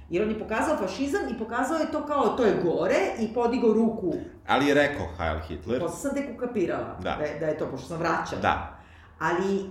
jer 0.09 0.23
on 0.23 0.29
je 0.29 0.39
pokazao 0.39 0.77
fašizam 0.77 1.21
i 1.29 1.39
pokazao 1.39 1.77
je 1.77 1.91
to 1.91 2.05
kao, 2.05 2.27
to 2.27 2.43
je 2.43 2.59
gore 2.63 2.99
i 3.19 3.27
podigao 3.29 3.73
ruku. 3.73 4.13
Ali 4.47 4.67
je 4.67 4.73
rekao 4.73 5.05
Heil 5.17 5.39
Hitler. 5.39 5.79
Posle 5.79 5.97
sam 5.99 6.15
tek 6.15 6.35
ukapirala 6.35 6.97
Da. 6.99 7.15
da, 7.15 7.23
je, 7.23 7.39
da 7.39 7.45
je 7.45 7.57
to, 7.57 7.67
pošto 7.67 7.87
sam 7.87 7.97
vraćala. 7.97 8.41
Da. 8.41 8.79
Ali, 9.19 9.65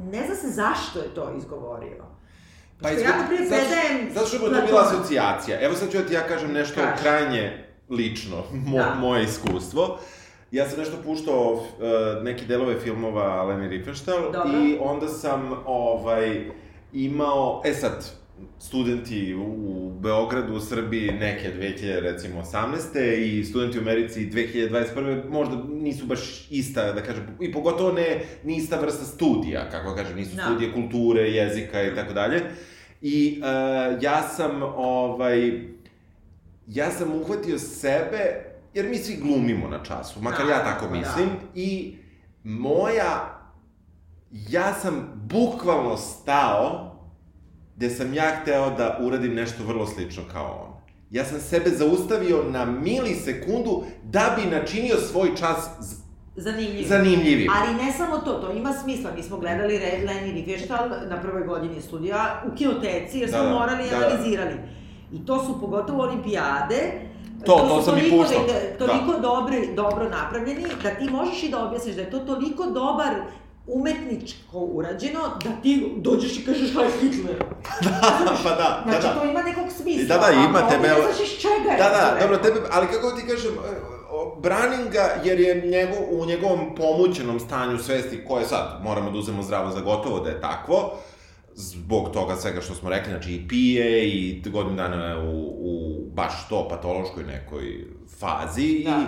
ne 0.00 0.26
zna 0.26 0.34
se 0.34 0.48
zašto 0.48 0.98
je 0.98 1.08
to 1.10 1.32
izgovorio. 1.32 2.04
Pa 2.74 2.88
Pošto 2.88 3.00
ja, 3.00 3.08
zato- 3.08 3.26
predajem... 3.28 4.10
Zato 4.14 4.26
što 4.26 4.38
bi 4.38 4.44
to 4.46 4.66
bila 4.66 4.82
asocijacija. 4.82 5.60
Evo 5.60 5.74
sad 5.74 5.90
ću 5.90 5.98
da 5.98 6.04
ti 6.04 6.14
ja 6.14 6.20
kažem 6.22 6.52
nešto 6.52 6.80
Kaži. 6.82 7.02
krajnje 7.02 7.64
lično, 7.90 8.36
mo, 8.52 8.76
Da. 8.78 8.94
moje 8.94 9.24
iskustvo. 9.24 9.98
Ja 10.54 10.68
sam 10.68 10.78
nešto 10.78 10.96
puštao 11.04 11.52
uh, 11.52 11.62
neke 12.22 12.44
delove 12.44 12.80
filmova 12.80 13.42
Leni 13.42 13.68
Riefenstahl 13.68 14.32
Dobro. 14.32 14.58
i 14.58 14.76
onda 14.80 15.08
sam 15.08 15.52
ovaj, 15.66 16.44
imao, 16.92 17.62
e 17.64 17.74
sad, 17.74 18.04
studenti 18.58 19.34
u 19.34 19.90
Beogradu, 20.00 20.54
u 20.54 20.60
Srbiji 20.60 21.12
neke 21.12 21.52
2000, 21.58 22.00
recimo, 22.00 22.42
18. 22.42 23.14
i 23.16 23.44
studenti 23.44 23.78
u 23.78 23.80
Americi 23.80 24.30
2021. 24.30 25.30
možda 25.30 25.56
nisu 25.68 26.06
baš 26.06 26.46
ista, 26.50 26.92
da 26.92 27.02
kažem, 27.02 27.26
i 27.40 27.52
pogotovo 27.52 27.92
ne, 27.92 28.20
ni 28.44 28.56
ista 28.56 28.80
vrsta 28.80 29.04
studija, 29.04 29.70
kako 29.70 29.90
da 29.90 29.96
kažem, 29.96 30.16
nisu 30.16 30.36
Da. 30.36 30.42
studije 30.42 30.72
kulture, 30.72 31.20
jezika 31.20 31.82
i 31.82 31.94
tako 31.94 32.12
dalje. 32.12 32.42
I 33.02 33.40
uh, 33.40 34.02
ja 34.02 34.22
sam, 34.22 34.62
ovaj, 34.62 35.52
ja 36.66 36.90
sam 36.90 37.14
uhvatio 37.14 37.58
sebe, 37.58 38.43
jer 38.74 38.86
mi 38.86 38.96
svi 38.96 39.16
glumimo 39.16 39.68
na 39.68 39.78
času, 39.80 40.22
makar 40.22 40.46
ja 40.46 40.58
Da, 40.58 40.64
tako 40.64 40.86
da. 40.86 40.92
mislim, 40.92 41.28
i 41.54 41.96
moja, 42.44 43.38
ja 44.30 44.74
sam 44.74 44.94
bukvalno 45.16 45.96
stao 45.96 46.90
gde 47.76 47.90
sam 47.90 48.14
ja 48.14 48.24
hteo 48.32 48.70
da 48.70 48.98
uradim 49.00 49.34
nešto 49.34 49.64
vrlo 49.64 49.86
slično 49.86 50.22
kao 50.32 50.66
on. 50.66 50.74
Ja 51.10 51.24
sam 51.24 51.40
sebe 51.40 51.70
zaustavio 51.70 52.44
na 52.44 52.64
milisekundu 52.64 53.82
da 54.04 54.36
bi 54.36 54.50
načinio 54.50 54.96
svoj 54.98 55.28
čas 55.30 55.58
z- 55.80 56.04
Zanimljivo. 56.36 56.88
zanimljivim. 56.88 57.50
Ali 57.52 57.74
ne 57.76 57.92
samo 57.92 58.18
to, 58.18 58.32
to 58.32 58.52
ima 58.52 58.72
smisla. 58.74 59.10
Mi 59.12 59.22
smo 59.22 59.36
gledali 59.38 59.78
Red 59.78 60.04
Len 60.04 60.26
i 60.28 60.32
Riefenstahl 60.34 60.88
na 61.06 61.20
prvoj 61.22 61.42
godini 61.42 61.80
studija 61.80 62.42
u 62.46 62.56
kinoteci, 62.56 63.18
jer 63.18 63.28
smo 63.28 63.38
Da, 63.38 63.44
da, 63.44 63.50
morali 63.50 63.86
i 63.86 63.90
da, 63.90 63.98
da. 63.98 64.06
analizirali. 64.06 64.54
I 65.12 65.26
to 65.26 65.44
su 65.44 65.60
pogotovo 65.60 66.02
olimpijade, 66.02 66.92
To, 67.46 67.52
to 67.58 67.78
su 67.78 67.84
sam 67.84 67.98
i 67.98 68.10
puštao. 68.10 68.40
vide- 68.40 68.76
Toliko 68.78 69.20
dobri, 69.20 69.74
dobro 69.74 70.08
napravljeni, 70.10 70.66
da 70.82 70.90
ti 70.90 71.04
možeš 71.06 71.42
i 71.42 71.48
da 71.48 71.58
objasniš 71.60 71.94
da 71.94 72.00
je 72.00 72.10
to 72.10 72.18
toliko 72.20 72.64
dobar 72.64 73.10
umetničko 73.68 74.58
urađeno, 74.58 75.20
da 75.44 75.50
ti 75.62 75.72
dođeš 75.98 76.38
i 76.38 76.44
kažeš 76.44 76.72
Heil 76.72 76.90
Hitler. 76.92 77.44
pa 78.44 78.50
da, 78.50 78.56
da, 78.56 78.82
Znači, 78.84 79.02
da. 79.02 79.14
to 79.14 79.24
ima 79.24 79.42
nekog 79.42 79.64
smisla. 79.72 80.16
Da, 80.16 80.26
da, 80.26 80.32
ima 80.32 80.58
tebe- 80.60 80.88
ne 80.88 80.94
znaš 80.94 81.20
iz 81.22 81.38
čega 81.38 81.70
je 81.70 81.78
Da, 81.78 81.84
to 81.84 82.14
da, 82.14 82.20
dobro, 82.20 82.36
tebe, 82.38 82.60
ali 82.70 82.86
kako 82.88 83.10
ti 83.10 83.26
kažem, 83.26 83.52
e, 83.52 83.56
branim 84.38 84.88
ga 84.88 85.20
jer 85.24 85.40
je 85.40 85.62
njegov, 85.62 85.98
u 86.12 86.26
njegovom 86.26 86.74
pomućenom 86.76 87.40
stanju 87.40 87.78
svesti, 87.78 88.24
koje 88.24 88.44
sad 88.44 88.80
moramo 88.82 89.10
da 89.10 89.18
uzmemo 89.18 89.42
zdravo 89.42 89.70
za 89.70 89.80
gotovo 89.80 90.20
da 90.20 90.30
je 90.30 90.40
takvo, 90.40 90.92
zbog 91.54 92.10
toga 92.10 92.36
svega 92.36 92.60
što 92.60 92.74
smo 92.74 92.90
rekli, 92.90 93.10
znači 93.12 93.34
i 93.34 93.48
pije 93.48 94.08
i 94.08 94.42
godinu 94.46 94.76
dana 94.76 95.04
je 95.04 95.18
u, 95.18 95.40
u 95.42 96.04
baš 96.14 96.48
to 96.48 96.68
patološkoj 96.68 97.24
nekoj 97.24 97.84
fazi 98.18 98.84
Da. 98.84 98.90
i 98.90 99.04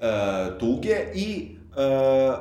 e, 0.00 0.58
tuge 0.58 0.96
i 1.14 1.56
e, 1.76 2.32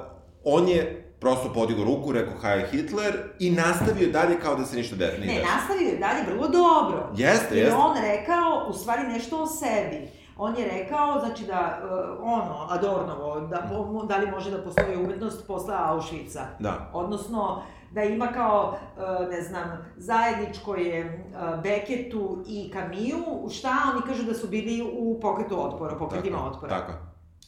on 0.43 0.67
je 0.67 0.97
prosto 1.19 1.53
podigao 1.53 1.85
ruku, 1.85 2.11
rekao 2.11 2.33
Heil 2.41 2.67
Hitler 2.67 3.13
i 3.39 3.51
nastavio 3.51 4.09
dalje 4.11 4.39
kao 4.39 4.55
da 4.55 4.65
se 4.65 4.77
ništa 4.77 4.95
de, 4.95 5.05
nije 5.05 5.19
Ne, 5.19 5.25
desilo. 5.33 5.47
nastavio 5.55 5.87
je 5.87 5.97
dalje 5.97 6.23
vrlo 6.27 6.47
dobro. 6.47 7.09
Jeste, 7.17 7.55
Jer 7.55 7.65
jeste. 7.65 7.75
on 7.79 7.97
rekao, 8.01 8.65
u 8.69 8.73
stvari, 8.73 9.07
nešto 9.07 9.41
o 9.43 9.47
sebi. 9.47 10.07
On 10.37 10.55
je 10.57 10.67
rekao, 10.67 11.19
znači 11.19 11.43
da, 11.45 11.81
uh, 11.83 12.23
ono, 12.23 12.67
Adornovo, 12.69 13.39
da, 13.39 13.69
da 14.07 14.17
li 14.17 14.31
može 14.31 14.51
da 14.51 14.63
postoji 14.63 14.95
umetnost 14.97 15.47
posle 15.47 15.75
Auschwitza. 15.75 16.41
Da. 16.59 16.89
Odnosno, 16.93 17.63
da 17.91 18.04
ima 18.04 18.27
kao, 18.27 18.77
uh, 18.97 19.30
ne 19.32 19.41
znam, 19.41 19.86
zajedničko 19.97 20.75
je 20.75 21.25
uh, 21.34 21.63
Beketu 21.63 22.43
i 22.47 22.71
Kamiju, 22.71 23.49
šta 23.51 23.69
oni 23.93 24.01
kažu 24.08 24.23
da 24.23 24.34
su 24.34 24.47
bili 24.47 24.91
u 24.97 25.19
pokretu 25.21 25.65
otpora, 25.65 25.95
pokretima 25.95 26.38
Tako, 26.38 26.49
otpora. 26.49 26.80
Tako. 26.80 26.93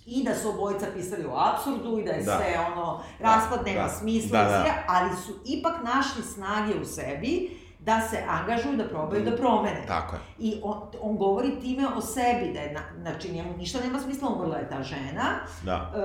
I 0.05 0.23
da 0.23 0.35
su 0.35 0.49
obojica 0.49 0.85
pisali 0.95 1.25
o 1.25 1.35
apsurdu 1.35 1.99
i 1.99 2.03
da 2.03 2.11
je 2.11 2.23
Da. 2.23 2.37
sve 2.37 2.59
ono, 2.71 3.01
raspad 3.19 3.65
nema 3.65 3.83
da, 3.83 3.89
smisla 3.89 4.43
da, 4.43 4.49
da. 4.49 4.61
sve, 4.61 4.83
ali 4.87 5.15
su 5.15 5.33
ipak 5.45 5.73
našli 5.83 6.23
snage 6.23 6.81
u 6.81 6.85
sebi 6.85 7.62
da 7.83 8.01
se 8.01 8.17
angažuju, 8.29 8.77
da 8.77 8.87
probaju 8.87 9.23
da 9.23 9.35
promene. 9.37 9.83
Tako 9.87 10.15
je. 10.15 10.21
I 10.39 10.59
on, 10.63 10.77
on 11.01 11.17
govori 11.17 11.59
time 11.61 11.87
o 11.87 12.01
sebi, 12.03 12.53
da 12.53 12.59
je, 12.59 12.73
na, 12.73 12.79
znači 13.01 13.31
njemu 13.31 13.57
ništa 13.57 13.79
nema 13.79 13.99
smisla, 13.99 14.29
umrla 14.29 14.57
je 14.57 14.69
ta 14.69 14.83
žena, 14.83 15.23
Da. 15.63 15.91
e, 15.95 15.99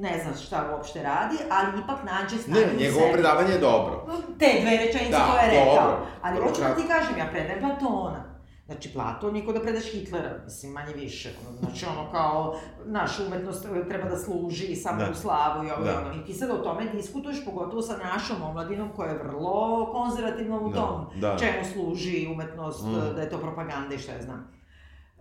ne 0.00 0.18
znam 0.18 0.34
šta 0.36 0.68
uopšte 0.72 1.02
radi, 1.02 1.36
ali 1.50 1.80
ipak 1.80 1.96
nađe 2.04 2.36
snage 2.38 2.60
Ne, 2.60 2.72
njegovo 2.78 3.06
predavanje 3.12 3.52
je 3.52 3.58
dobro. 3.60 4.06
Te 4.38 4.46
dve 4.60 4.76
rečenice 4.76 5.10
Da, 5.10 5.26
koje 5.30 5.44
je 5.44 5.60
rekao. 5.60 5.74
dobro. 5.76 6.06
Ali 6.22 6.40
hoću 6.40 6.60
da 6.60 6.74
ti 6.74 6.82
kažem, 6.88 7.18
ja 7.18 7.26
predajem 7.26 7.60
Platona. 7.60 8.31
Znači, 8.66 8.92
Platon 8.92 9.36
je 9.36 9.44
kod 9.44 9.54
da 9.54 9.60
predaš 9.60 9.84
Hitlera, 9.84 10.40
mislim, 10.44 10.72
manje 10.72 10.94
više. 10.94 11.30
Znači, 11.60 11.86
ono 11.88 12.10
kao, 12.10 12.56
naša 12.84 13.22
umetnost 13.24 13.62
treba 13.88 14.08
da 14.08 14.16
služi 14.16 14.76
samo 14.76 14.98
Da. 14.98 15.10
u 15.10 15.14
slavu 15.14 15.64
i 15.64 15.70
ovo 15.70 15.84
Da. 15.84 16.00
ono. 16.00 16.14
I 16.14 16.26
ti 16.26 16.34
sad 16.34 16.50
o 16.50 16.58
tome 16.58 16.84
diskutuješ, 16.86 17.44
pogotovo 17.44 17.82
sa 17.82 17.96
našom 17.98 18.42
omladinom 18.42 18.88
koja 18.88 19.10
je 19.10 19.18
vrlo 19.18 19.52
konzervativna 19.86 20.56
u 20.58 20.68
Da, 20.68 20.74
tom 20.76 21.06
da. 21.16 21.36
čemu 21.38 21.64
služi 21.64 22.28
umetnost, 22.28 22.84
Mm. 22.84 23.14
da 23.14 23.20
je 23.20 23.30
to 23.30 23.38
propaganda 23.38 23.94
i 23.94 23.98
šta 23.98 24.12
ja 24.12 24.22
znam. 24.22 24.52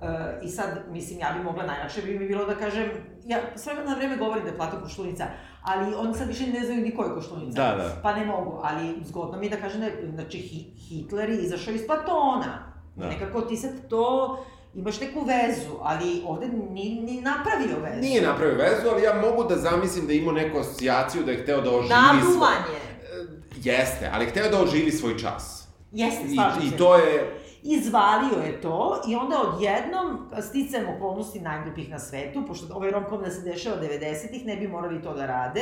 E, 0.01 0.05
I 0.43 0.49
sad, 0.49 0.67
mislim, 0.89 1.19
ja 1.19 1.33
bi 1.33 1.43
mogla, 1.43 1.65
najlakše 1.65 2.01
bi 2.01 2.19
mi 2.19 2.27
bilo 2.27 2.45
da 2.45 2.55
kažem, 2.55 2.89
ja 3.25 3.37
s 3.55 3.65
vremena 3.65 3.89
na 3.89 3.95
vreme 3.95 4.17
govorim 4.17 4.43
da 4.43 4.49
je 4.49 4.57
Platon 4.57 4.81
koštunica, 4.81 5.25
ali 5.63 5.95
oni 5.95 6.13
sad 6.13 6.27
više 6.27 6.47
ne 6.49 6.65
znaju 6.65 6.81
ni 6.81 6.95
ko 6.95 7.03
je 7.03 7.13
koštunica. 7.13 7.61
Da, 7.61 7.77
da. 7.77 7.99
Pa 8.03 8.13
ne 8.13 8.25
mogu, 8.25 8.59
ali 8.63 8.95
zgodno 9.03 9.37
mi 9.37 9.45
je 9.45 9.49
da 9.49 9.57
kažem 9.57 9.79
da 9.79 9.87
je, 9.87 10.11
znači, 10.11 10.37
Hi- 10.39 10.65
Hitler 10.79 11.29
je 11.29 11.37
izašao 11.37 11.73
iz 11.73 11.87
Platona. 11.87 12.70
Da. 12.95 13.07
Nekako 13.07 13.41
ti 13.41 13.57
sad 13.57 13.71
to, 13.89 14.37
imaš 14.75 14.99
neku 14.99 15.19
vezu, 15.19 15.77
ali 15.81 16.23
ovde 16.27 16.47
ni, 16.47 17.01
ni 17.05 17.21
napravio 17.21 17.79
vezu. 17.83 18.01
Nije 18.01 18.21
napravio 18.21 18.55
vezu, 18.57 18.89
ali 18.91 19.03
ja 19.03 19.21
mogu 19.21 19.43
da 19.43 19.55
zamislim 19.55 20.07
da 20.07 20.13
je 20.13 20.19
imao 20.19 20.33
neku 20.33 20.57
asocijaciju 20.57 21.23
da 21.23 21.31
je 21.31 21.43
hteo 21.43 21.61
da 21.61 21.69
oživi 21.69 21.93
svoj... 21.93 22.23
Naduvanje. 22.23 22.77
E, 22.77 23.41
Jeste, 23.55 24.09
ali 24.13 24.25
je 24.25 24.29
hteo 24.29 24.49
da 24.49 24.61
oživi 24.61 24.91
svoj 24.91 25.17
čas. 25.17 25.67
Jeste, 25.91 26.23
I, 26.27 26.35
slažem 26.35 26.63
I 26.63 26.69
se. 26.69 26.77
to 26.77 26.95
je... 26.95 27.37
Izvalio 27.63 28.43
je 28.45 28.61
to 28.61 29.01
i 29.07 29.15
onda 29.15 29.35
odjednom, 29.41 30.29
sticajem 30.49 30.89
okolnosti 30.89 31.39
najglupih 31.39 31.89
na 31.89 31.99
svetu, 31.99 32.43
pošto 32.47 32.75
ovaj 32.75 32.91
romkom 32.91 33.21
da 33.21 33.31
se 33.31 33.41
dešava 33.41 33.75
90-ih, 33.81 34.45
ne 34.45 34.55
bi 34.55 34.67
morali 34.67 35.01
to 35.01 35.13
da 35.13 35.25
rade, 35.25 35.61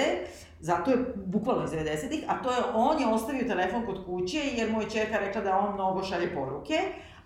zato 0.59 0.91
je 0.91 0.97
bukvalno 1.15 1.63
iz 1.63 1.69
90-ih, 1.69 2.23
a 2.27 2.41
to 2.43 2.51
je, 2.51 2.57
on 2.73 3.01
je 3.01 3.07
ostavio 3.07 3.47
telefon 3.47 3.85
kod 3.85 4.05
kuće 4.05 4.37
jer 4.55 4.71
mu 4.71 4.81
je 4.81 4.89
čerka 4.89 5.17
rekla 5.19 5.41
da 5.41 5.57
on 5.57 5.73
mnogo 5.73 6.03
šalje 6.03 6.35
poruke, 6.35 6.79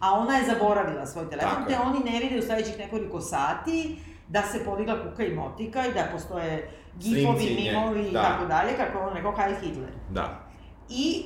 a 0.04 0.12
ona 0.13 0.34
je 0.34 0.46
zaboravila 0.46 1.06
svoj 1.06 1.30
telefon, 1.30 1.52
Tako 1.52 1.70
te 1.70 1.78
oni 1.80 2.12
ne 2.12 2.20
vide 2.20 2.39
u 2.39 2.42
sledećih 2.42 2.80
nekoliko 2.80 3.22
sati 3.22 3.98
da 4.28 4.42
se 4.42 4.66
podigla 4.66 4.96
kuka 5.04 5.24
i 5.24 5.34
motika 5.34 5.86
i 5.86 5.94
da 5.94 6.08
postoje 6.12 6.70
gifovi, 6.96 7.56
mimovi 7.56 8.02
i 8.02 8.12
da. 8.12 8.22
tako 8.22 8.46
dalje, 8.46 8.78
kako 8.78 8.98
je 8.98 9.06
on 9.06 9.13
rekao 9.13 9.32
Heil 9.32 9.56
Hitler. 9.56 9.89
Da. 10.10 10.39
I, 10.89 11.24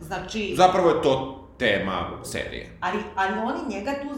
znači... 0.00 0.54
Zapravo 0.56 0.88
je 0.88 1.02
to 1.02 1.14
tema 1.58 2.10
serije. 2.24 2.76
Ali, 2.80 2.98
ali 3.16 3.32
oni 3.38 3.74
njega 3.76 3.92
tu 3.92 4.08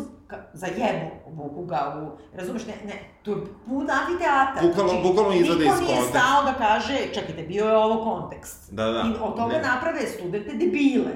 zajebu, 0.53 1.11
vuku 1.27 1.65
ga 1.65 1.81
u, 1.97 2.19
razumeš, 2.37 2.67
ne, 2.67 2.75
ne, 2.85 2.95
tu 3.23 3.31
je 3.31 3.37
pun 3.67 3.87
amfiteatar. 3.91 4.63
Bukvalno- 4.65 5.03
bukvalno 5.03 5.33
izvade 5.35 5.65
iz 5.65 5.71
Niko 5.71 5.81
nije 5.81 5.97
konteksta. 5.97 6.19
stao 6.19 6.45
da 6.45 6.55
kaže, 6.55 6.99
čekajte, 7.15 7.43
bio 7.43 7.65
je 7.65 7.77
ovo 7.77 8.05
kontekst. 8.05 8.73
Da, 8.73 8.85
da. 8.85 9.01
I 9.01 9.13
od 9.23 9.37
toga 9.37 9.55
Ne. 9.55 9.63
naprave 9.63 10.01
studente 10.01 10.53
debile, 10.53 11.13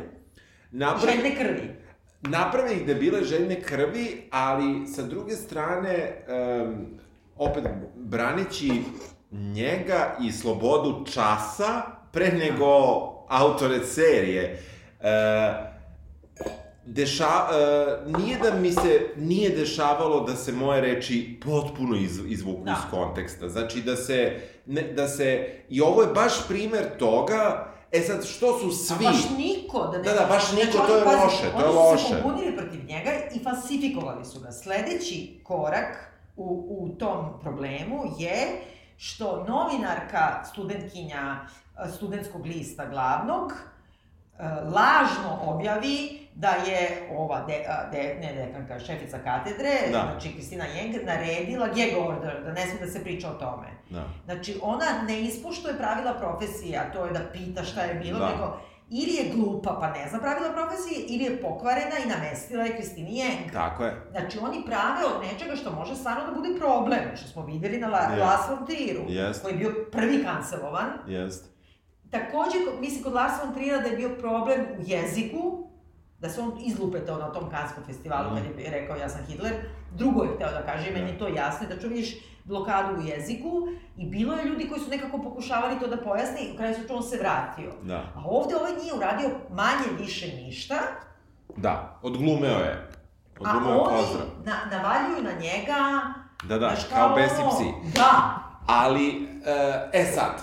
Napravi, 0.70 1.12
željne 1.12 1.36
krvi. 1.36 1.83
Naprave 2.28 2.74
ih 2.74 2.86
da 2.86 2.94
bile 2.94 3.24
željne 3.24 3.60
krvi, 3.62 4.28
ali 4.30 4.86
sa 4.86 5.02
druge 5.02 5.32
strane, 5.32 6.24
um, 6.62 6.86
opet 7.36 7.64
braneći 7.96 8.72
njega 9.30 10.16
i 10.22 10.32
slobodu 10.32 11.04
časa 11.12 11.82
pre 12.12 12.32
nego 12.32 12.66
autore 13.28 13.84
serije. 13.84 14.62
Uh, 15.00 15.06
deša, 16.86 17.26
uh, 17.26 18.18
nije 18.18 18.38
da 18.38 18.54
mi 18.60 18.72
se 18.72 19.00
nije 19.16 19.50
dešavalo 19.50 20.20
da 20.20 20.36
se 20.36 20.52
moje 20.52 20.80
reči 20.80 21.40
potpuno 21.44 21.96
iz, 21.96 22.20
izvuku 22.26 22.64
Da. 22.64 22.72
iz 22.72 22.90
konteksta. 22.90 23.48
Znači 23.48 23.82
da 23.82 23.96
se, 23.96 24.40
ne, 24.66 24.82
da 24.82 25.08
se, 25.08 25.48
i 25.68 25.80
ovo 25.80 26.02
je 26.02 26.08
baš 26.14 26.48
primer 26.48 26.84
toga, 26.98 27.73
e 27.94 28.00
sad 28.02 28.26
što 28.26 28.58
su 28.58 28.70
svi... 28.70 29.06
A 29.06 29.10
baš 29.10 29.30
niko, 29.38 29.86
da 29.86 29.98
ne... 29.98 30.04
Da, 30.04 30.12
da, 30.12 30.26
baš 30.28 30.52
niko, 30.52 30.72
Znači, 30.72 30.86
to 30.86 30.96
je 30.96 31.04
pazi, 31.04 31.22
loše, 31.24 31.52
to 31.52 31.60
je 31.60 31.64
Oni 31.64 31.72
su 31.72 31.78
loše. 31.78 32.08
se 32.08 32.22
pobunili 32.22 32.56
protiv 32.56 32.84
njega 32.84 33.10
i 33.34 33.42
falsifikovali 33.44 34.24
su 34.24 34.40
ga. 34.40 34.52
Sledeći 34.52 35.40
korak 35.42 36.12
u, 36.36 36.66
u 36.80 36.88
tom 36.98 37.40
problemu 37.40 38.04
je 38.18 38.62
što 38.96 39.44
novinarka, 39.48 40.44
studentkinja 40.52 41.36
eh, 41.40 41.90
studentskog 41.96 42.46
lista 42.46 42.86
glavnog, 42.86 43.52
eh, 43.52 44.42
lažno 44.64 45.38
objavi 45.42 46.23
da 46.36 46.48
je 46.48 46.88
ova, 47.12 47.40
de, 47.40 47.58
de, 47.92 48.16
ne 48.16 48.32
dekanka, 48.36 48.78
šefica 48.80 49.18
katedre, 49.18 49.70
Da. 49.84 50.00
znači 50.02 50.32
Kristina 50.32 50.64
Jeng, 50.66 50.94
naredila 51.04 51.66
gag 51.66 52.08
order, 52.08 52.42
da 52.44 52.52
ne 52.52 52.66
sme 52.66 52.78
da 52.78 52.86
se 52.86 53.02
priča 53.02 53.28
o 53.28 53.34
tome. 53.34 53.66
Da. 53.90 54.04
Znači, 54.24 54.58
ona 54.62 54.84
ne 55.08 55.20
ispuštuje 55.20 55.76
pravila 55.76 56.14
profesije, 56.14 56.78
a 56.78 56.92
to 56.92 57.04
je 57.06 57.12
da 57.12 57.20
pita 57.32 57.64
šta 57.64 57.80
je 57.80 57.94
bilo, 57.94 58.18
Da. 58.18 58.28
nego 58.28 58.56
ili 58.90 59.12
je 59.12 59.32
glupa 59.34 59.78
pa 59.80 59.90
ne 59.90 60.08
zna 60.08 60.18
pravila 60.18 60.52
profesije, 60.52 61.00
ili 61.00 61.24
je 61.24 61.40
pokvarena 61.40 61.96
i 61.98 62.08
namestila 62.08 62.64
je 62.64 62.72
Kristini 62.72 63.18
Jeng. 63.18 63.52
Tako 63.52 63.84
je. 63.84 64.02
Znači, 64.10 64.38
oni 64.38 64.62
prave 64.66 65.04
od 65.06 65.22
nečega 65.22 65.56
što 65.56 65.72
može 65.72 65.94
stvarno 65.94 66.24
da 66.24 66.32
bude 66.32 66.58
problem, 66.58 67.16
što 67.16 67.28
smo 67.28 67.42
videli 67.44 67.78
na 67.78 67.88
La, 67.88 67.98
Je. 68.00 68.20
Lars 68.20 68.42
von 68.50 68.66
Trieru, 68.66 69.04
Jest. 69.08 69.42
koji 69.42 69.52
je 69.52 69.58
bio 69.58 69.74
prvi 69.92 70.24
kancelovan. 70.24 70.90
Jest. 71.06 71.54
Takođe, 72.10 72.58
ko- 72.58 72.80
mislim 72.80 73.02
kod 73.02 73.12
Lars 73.12 73.32
von 73.44 73.54
Triera 73.54 73.78
da 73.78 73.88
je 73.88 73.96
bio 73.96 74.10
problem 74.10 74.60
u 74.60 74.82
jeziku, 74.82 75.68
da 76.24 76.30
se 76.30 76.40
on 76.40 76.52
izlupetao 76.60 77.18
na 77.18 77.28
tom 77.28 77.50
kanskom 77.50 77.84
festivalu 77.84 78.26
Mhm. 78.26 78.36
kad 78.46 78.58
je 78.58 78.70
rekao 78.72 78.96
ja 78.96 79.08
sam 79.08 79.20
Hitler. 79.22 79.52
Drugo 79.92 80.22
je 80.22 80.30
hteo 80.30 80.50
da 80.50 80.62
kaže, 80.62 80.90
meni 80.90 81.10
je 81.10 81.18
to 81.18 81.28
jasno, 81.28 81.66
da 81.68 81.78
ču 81.78 81.88
vidiš 81.88 82.14
blokadu 82.44 82.94
u 82.94 83.06
jeziku 83.06 83.50
i 83.96 84.06
bilo 84.06 84.34
je 84.34 84.44
ljudi 84.44 84.68
koji 84.68 84.80
su 84.80 84.90
nekako 84.90 85.18
pokušavali 85.18 85.80
to 85.80 85.86
da 85.86 85.96
pojasne 85.98 86.40
i 86.40 86.52
u 86.52 86.56
kraju 86.56 86.74
slučaju 86.74 86.96
on 86.96 87.02
se 87.02 87.18
vratio. 87.18 87.72
Da. 87.82 87.96
A 87.96 88.22
ovde 88.26 88.56
ovaj 88.56 88.72
nije 88.72 88.94
uradio 88.94 89.28
manje 89.50 89.98
više 89.98 90.26
ništa, 90.28 90.74
Da, 91.56 91.98
odglumeo 92.02 92.58
je. 92.60 92.88
a 93.36 93.40
Odglumeo 93.40 93.72
je 93.72 93.78
oni 93.78 93.96
pozdrav. 93.96 94.26
na, 94.44 94.52
navaljuju 94.72 95.22
na 95.22 95.32
njega... 95.32 95.78
Da, 96.44 96.58
da, 96.58 96.68
znaš, 96.68 96.84
kao 96.86 97.08
besi 97.10 97.42
psi. 97.50 97.90
Da, 97.94 98.38
Ali, 98.66 99.28
e, 99.46 99.90
e 99.92 100.04
sad, 100.04 100.42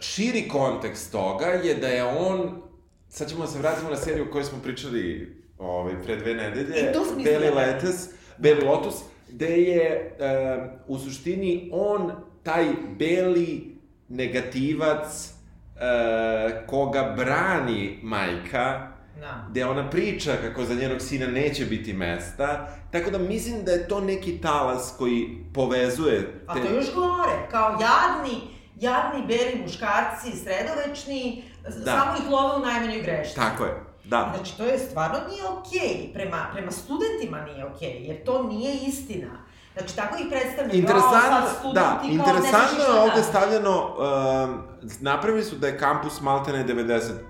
širi 0.00 0.48
kontekst 0.48 1.12
toga 1.12 1.46
je 1.46 1.74
da 1.74 1.86
je 1.88 2.04
on, 2.04 2.62
sad 3.10 3.28
ćemo 3.28 3.40
da 3.40 3.46
se 3.46 3.58
vratimo 3.58 3.90
na 3.90 3.96
seriju 3.96 4.24
o 4.28 4.32
kojoj 4.32 4.44
smo 4.44 4.58
pričali 4.62 5.36
ovaj, 5.58 5.94
pre 6.04 6.16
dve 6.16 6.34
nedelje, 6.34 6.92
Beli 7.24 7.50
Letes, 7.50 8.08
Beli 8.38 8.64
Lotus, 8.64 8.94
gde 9.28 9.46
je 9.46 10.16
e, 10.18 10.78
u 10.86 10.98
suštini 10.98 11.70
on 11.72 12.12
taj 12.42 12.66
beli 12.98 13.76
negativac 14.08 15.30
e, 15.76 16.66
koga 16.66 17.14
brani 17.16 17.98
majka, 18.02 18.92
da. 19.20 19.46
gde 19.50 19.64
ona 19.64 19.90
priča 19.90 20.32
kako 20.42 20.64
za 20.64 20.74
njenog 20.74 21.00
sina 21.00 21.26
neće 21.26 21.64
biti 21.64 21.92
mesta, 21.92 22.68
tako 22.92 23.10
da 23.10 23.18
mislim 23.18 23.64
da 23.64 23.72
je 23.72 23.88
to 23.88 24.00
neki 24.00 24.40
talas 24.40 24.94
koji 24.98 25.44
povezuje 25.54 26.42
A 26.46 26.54
to 26.54 26.74
još 26.74 26.94
gore, 26.94 27.48
kao 27.50 27.70
jadni, 27.70 28.40
jadni 28.76 29.26
beli 29.26 29.62
muškarci, 29.62 30.30
sredovečni, 30.36 31.49
Da. 31.76 31.92
samo 31.92 32.16
ih 32.16 32.30
love 32.30 32.56
u 32.56 32.60
najmanjoj 32.60 33.02
grešci. 33.02 33.36
Tako 33.36 33.64
je, 33.64 33.74
da. 34.04 34.32
Znači, 34.34 34.56
to 34.56 34.64
je 34.64 34.78
stvarno 34.80 35.18
nije 35.28 35.42
okej, 35.44 36.12
prema, 36.14 36.46
prema 36.52 36.70
studentima 36.70 37.40
nije 37.42 37.66
okej, 37.66 37.96
jer 38.00 38.24
to 38.24 38.42
nije 38.42 38.74
istina. 38.76 39.28
Znači, 39.72 39.96
tako 39.96 40.16
ih 40.16 40.26
predstavljaju, 40.30 40.78
Interesantno, 40.78 41.18
"Jao, 41.30 41.40
sad 41.42 41.56
studenti, 41.58 41.76
da, 42.06 42.12
interesantno 42.12 42.84
je 42.84 43.00
ovde 43.00 43.16
da." 43.16 43.22
stavljeno, 43.22 43.96
um, 44.44 44.62
napravili 45.00 45.44
su 45.44 45.56
da 45.56 45.66
je 45.66 45.78
kampus 45.78 46.20
maltene 46.20 46.64
95%, 46.64 47.20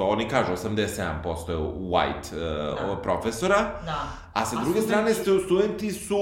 oni 0.00 0.28
kažu 0.28 0.52
87% 0.52 1.02
je 1.48 1.56
white 1.80 2.32
uh, 2.32 2.88
Da. 2.88 2.96
profesora, 2.96 3.56
Da. 3.84 4.06
a 4.32 4.44
sa 4.44 4.56
A 4.56 4.60
druge 4.60 4.80
studenti- 4.80 4.88
strane 4.88 5.14
stu- 5.14 5.40
studenti 5.40 5.92
su 5.92 6.16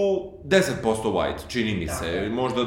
10% 0.44 0.72
white, 1.04 1.48
čini 1.48 1.74
mi 1.74 1.88
se, 1.88 2.28
možda 2.30 2.60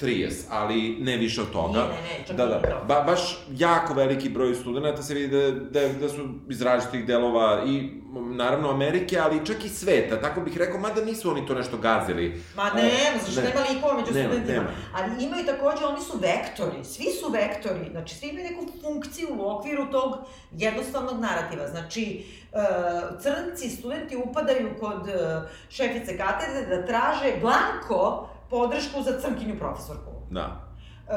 30, 0.00 0.30
ali 0.50 0.96
ne 1.00 1.16
više 1.16 1.42
od 1.42 1.50
toga. 1.50 1.78
Ne, 1.80 1.86
ne, 2.28 2.36
da, 2.36 2.46
da, 2.46 2.84
ba, 2.88 3.02
baš 3.06 3.20
jako 3.50 3.94
veliki 3.94 4.28
broj 4.28 4.54
studenta 4.54 5.02
se 5.02 5.14
vidi 5.14 5.28
da, 5.28 5.50
da, 5.80 5.88
da 5.88 6.08
su 6.08 6.28
iz 6.48 6.62
različitih 6.62 7.06
delova 7.06 7.62
i 7.66 7.90
naravno 8.12 8.70
Amerike, 8.70 9.18
ali 9.18 9.46
čak 9.46 9.64
i 9.64 9.68
sveta, 9.68 10.20
tako 10.20 10.40
bih 10.40 10.56
rekao, 10.58 10.80
mada 10.80 11.04
nisu 11.04 11.30
oni 11.30 11.46
to 11.46 11.54
nešto 11.54 11.76
gazili. 11.76 12.42
Ma 12.56 12.70
E, 12.76 12.82
ne, 12.82 12.90
zašto 13.26 13.40
ne. 13.40 13.48
nema 13.48 13.60
likova 13.70 13.94
među 13.94 14.12
Nema, 14.14 14.28
studentima. 14.28 14.58
nema. 14.62 14.70
Ali 14.94 15.24
imaju 15.24 15.46
takođe, 15.46 15.84
oni 15.84 16.00
su 16.00 16.18
vektori, 16.18 16.84
svi 16.84 17.04
su 17.20 17.28
vektori, 17.32 17.90
znači 17.90 18.14
svi 18.14 18.28
imaju 18.28 18.46
neku 18.50 18.66
funkciju 18.82 19.28
u 19.38 19.50
okviru 19.50 19.86
tog 19.92 20.16
jednostavnog 20.52 21.20
narativa. 21.20 21.68
Znači, 21.68 22.24
e, 22.52 22.58
crnci, 23.22 23.70
studenti 23.70 24.16
upadaju 24.16 24.68
kod 24.80 25.08
e, 25.08 25.40
šefice 25.70 26.16
katedre 26.18 26.76
da 26.76 26.86
traže 26.86 27.32
blanko 27.40 28.28
podršku 28.50 29.02
za 29.02 29.20
crnkinju 29.20 29.58
profesorku. 29.58 30.10
Da. 30.30 30.70
E, 31.08 31.12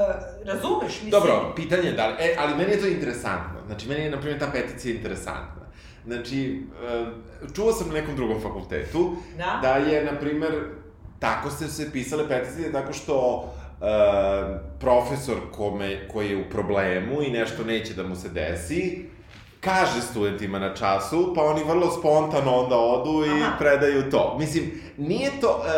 razumeš? 0.45 0.91
Mislim, 0.91 1.11
Dobro, 1.11 1.53
pitanje 1.55 1.83
je 1.83 1.93
da 1.93 2.07
li, 2.07 2.13
e, 2.19 2.35
ali 2.39 2.55
meni 2.55 2.71
je 2.71 2.79
to 2.79 2.87
interesantno. 2.87 3.59
Znači, 3.65 3.89
meni 3.89 4.03
je, 4.03 4.11
na 4.11 4.17
primjer, 4.19 4.39
ta 4.39 4.47
peticija 4.51 4.95
interesantna. 4.95 5.63
Znači, 6.05 6.61
e, 6.87 7.05
čuo 7.55 7.71
sam 7.71 7.87
na 7.87 7.93
nekom 7.93 8.15
drugom 8.15 8.41
fakultetu 8.41 9.15
Da? 9.37 9.59
da 9.61 9.75
je, 9.75 10.05
na 10.05 10.19
primjer, 10.19 10.53
tako 11.19 11.49
ste 11.49 11.67
se 11.67 11.91
pisale 11.91 12.27
peticije 12.27 12.71
tako 12.71 12.93
što 12.93 13.45
e, 13.81 13.85
profesor 14.79 15.37
kome, 15.51 16.07
koji 16.07 16.29
je 16.29 16.37
u 16.37 16.49
problemu 16.49 17.21
i 17.23 17.31
nešto 17.31 17.63
neće 17.63 17.93
da 17.93 18.03
mu 18.03 18.15
se 18.15 18.29
desi, 18.29 19.05
kaže 19.63 20.01
studentima 20.01 20.59
na 20.59 20.75
času, 20.75 21.33
pa 21.35 21.41
oni 21.41 21.63
vrlo 21.63 21.91
spontano 21.91 22.51
onda 22.55 22.75
odu 22.77 23.25
i 23.25 23.41
Aha. 23.43 23.55
predaju 23.59 24.11
to. 24.11 24.35
Mislim, 24.39 24.71
nije 24.97 25.31
to, 25.41 25.63
e, 25.67 25.69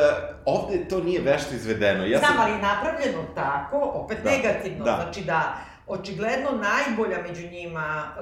ovde 0.45 0.88
to 0.88 1.00
nije 1.00 1.21
vešto 1.21 1.56
izvedeno. 1.56 2.06
Ja 2.06 2.19
Znam, 2.19 2.32
sam, 2.32 2.41
ali 2.41 2.52
je 2.52 2.58
napravljeno 2.62 3.24
tako, 3.36 3.78
opet 3.93 4.17
Da, 4.24 4.30
negativno. 4.30 4.86
da. 4.86 5.00
Znači 5.04 5.21
da, 5.21 5.54
očigledno 5.88 6.50
najbolja 6.52 7.17
među 7.28 7.48
njima 7.48 8.04
e, 8.08 8.21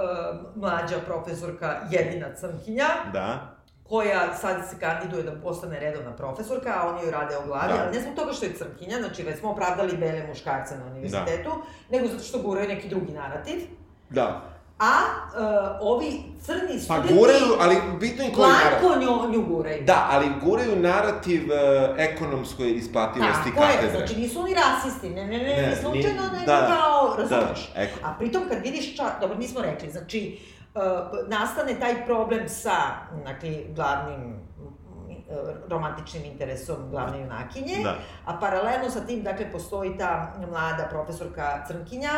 mlađa 0.55 0.97
profesorka, 1.05 1.79
jedina 1.91 2.27
crnkinja, 2.35 2.87
Da, 3.13 3.55
koja 3.89 4.35
sad 4.35 4.69
se 4.69 4.79
kandiduje 4.79 5.23
da 5.23 5.31
postane 5.43 5.79
redovna 5.79 6.11
profesorka, 6.15 6.73
a 6.77 6.87
oni 6.89 7.01
joj 7.03 7.11
rade 7.11 7.37
o 7.37 7.45
glavi, 7.47 7.73
Da. 7.73 7.79
ali 7.83 7.95
ne 7.95 8.01
zbog 8.01 8.15
toga 8.15 8.33
što 8.33 8.45
je 8.45 8.53
crnkinja, 8.53 8.97
znači 8.99 9.23
već 9.23 9.39
smo 9.39 9.51
opravdali 9.51 9.97
bele 9.97 10.27
muškarce 10.27 10.77
na 10.77 10.85
univerzitetu, 10.85 11.51
nego 11.89 12.07
zato 12.07 12.23
što 12.23 12.39
guraju 12.39 12.67
neki 12.67 12.89
drugi 12.89 13.11
narativ. 13.11 13.61
da. 14.09 14.52
A 14.79 14.91
e, 14.93 15.39
ovi 15.81 16.07
crni 16.41 16.73
Pa 16.77 16.79
studenti... 16.83 17.13
guraju, 17.13 17.45
ali 17.59 17.77
bitno 17.99 18.23
je 18.23 18.31
koji 18.33 18.49
narativ. 18.49 18.87
Blanko 18.87 19.27
nju, 19.27 19.33
nju 19.33 19.45
guraju. 19.47 19.83
Da, 19.83 20.07
ali 20.11 20.27
guraju 20.43 20.75
narativ 20.75 21.43
uh, 21.43 21.57
ekonomskoj 21.97 22.71
isplativosti 22.71 23.49
Tako 23.49 23.63
je, 23.63 23.71
katedre. 23.71 23.97
znači 23.97 24.15
nisu 24.15 24.41
oni 24.41 24.53
rasisti, 24.55 25.09
ne, 25.09 25.23
ne, 25.23 25.37
ne, 25.37 25.43
Ne, 25.55 25.61
ne, 25.61 25.75
slučajno, 25.75 25.93
nije- 25.93 26.31
nego 26.31 26.45
da, 26.45 26.55
da. 26.57 26.67
kao, 26.69 27.15
Da, 27.17 27.21
razumeš? 27.37 27.71
eko. 27.75 27.99
A 28.03 28.13
pritom 28.13 28.43
kad 28.49 28.57
vidiš, 28.63 28.95
ča, 28.97 29.03
dobro, 29.21 29.37
nismo 29.37 29.61
rekli, 29.61 29.91
znači, 29.91 30.39
uh, 30.75 30.81
nastane 31.27 31.75
taj 31.75 32.05
problem 32.05 32.49
sa, 32.49 32.75
znači, 33.21 33.65
glavnim 33.69 34.39
uh, 34.59 35.37
romantičnim 35.69 36.25
interesom 36.25 36.75
glavne 36.89 37.19
junakinje, 37.19 37.77
Da. 37.83 37.95
a 38.25 38.33
paralelno 38.33 38.89
sa 38.89 38.99
tim, 38.99 39.23
dakle, 39.23 39.51
postoji 39.51 39.97
ta 39.97 40.11
mlada 40.41 40.87
profesorka 40.89 41.63
Crnkinja, 41.67 42.11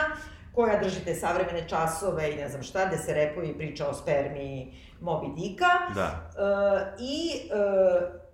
koja 0.56 0.80
drži 0.80 1.00
te 1.00 1.16
savremene 1.16 1.70
časove 1.70 2.32
i 2.32 2.38
ne 2.38 2.50
znam 2.50 2.64
šta, 2.64 2.86
gde 2.86 2.98
se 2.98 3.14
repuje 3.14 3.50
i 3.50 3.58
priča 3.58 3.88
o 3.88 3.94
spermi 3.94 4.74
Moby 5.02 5.36
Dicka. 5.36 5.66
Da. 5.96 6.30
E, 6.32 6.96
I 7.00 7.30
e, 7.42 8.26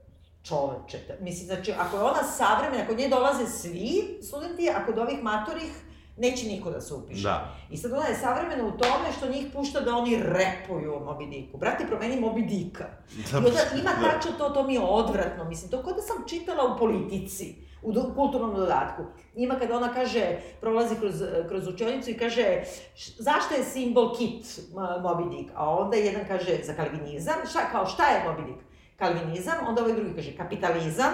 čoveče, 0.44 0.98
ta- 1.00 1.14
mislim, 1.20 1.46
znači, 1.48 1.74
ako 1.74 1.98
je 1.98 2.04
ona 2.04 2.24
savremena, 2.26 2.84
ako 2.84 2.94
nje 2.94 3.08
dolaze 3.08 3.46
svi 3.48 3.92
studenti, 4.22 4.70
a 4.70 4.86
kod 4.86 4.98
ovih 4.98 5.24
matorih 5.24 5.72
neće 6.18 6.48
niko 6.48 6.72
da 6.72 6.82
se 6.82 6.94
upiše. 6.94 7.24
Da. 7.24 7.56
I 7.70 7.78
sad 7.78 7.92
ona 7.92 8.06
je 8.06 8.16
savremena 8.16 8.66
u 8.66 8.72
tome 8.72 9.12
što 9.18 9.30
njih 9.30 9.46
pušta 9.54 9.80
da 9.80 9.96
oni 9.96 10.18
repuju 10.18 10.96
o 10.96 11.00
Moby 11.00 11.30
Dicku. 11.30 11.58
Brate, 11.58 11.86
promeni 11.88 12.22
Moby 12.22 12.48
Dicka. 12.48 12.86
I 13.16 13.36
onda 13.38 13.50
ima 13.74 13.92
Da. 14.02 14.12
tačno 14.12 14.32
to, 14.32 14.50
to 14.50 14.64
mi 14.64 14.74
je 14.74 14.80
odvratno. 14.82 15.44
Mislim, 15.44 15.72
to 15.72 15.84
kod 15.84 15.96
da 15.96 16.02
sam 16.02 16.28
čitala 16.28 16.76
u 16.76 16.80
politici, 16.80 17.56
u 17.82 17.92
do, 17.92 18.12
kulturnom 18.16 18.56
dodatku. 18.56 19.04
Ima 19.36 19.56
kada 19.56 19.78
ona 19.78 19.94
kaže, 19.94 20.22
prolazi 20.62 20.96
kroz, 20.96 21.14
kroz 21.48 21.68
učionicu 21.68 22.10
i 22.10 22.18
kaže 22.18 22.62
š- 22.96 23.12
zašto 23.20 23.54
je 23.56 23.64
simbol 23.64 24.16
kit 24.16 24.46
Moby 24.76 25.30
Dick? 25.32 25.52
A 25.56 25.70
onda 25.72 25.98
jedan 25.98 26.22
kaže 26.28 26.64
za 26.64 26.74
kalvinizam. 26.74 27.36
Šta, 27.50 27.60
kao 27.72 27.86
šta 27.86 28.04
je 28.04 28.24
Moby 28.28 28.46
Dick? 28.46 28.60
Kalvinizam. 28.98 29.56
Onda 29.68 29.82
ovaj 29.82 29.94
drugi 29.94 30.16
kaže 30.16 30.38
kapitalizam. 30.38 31.12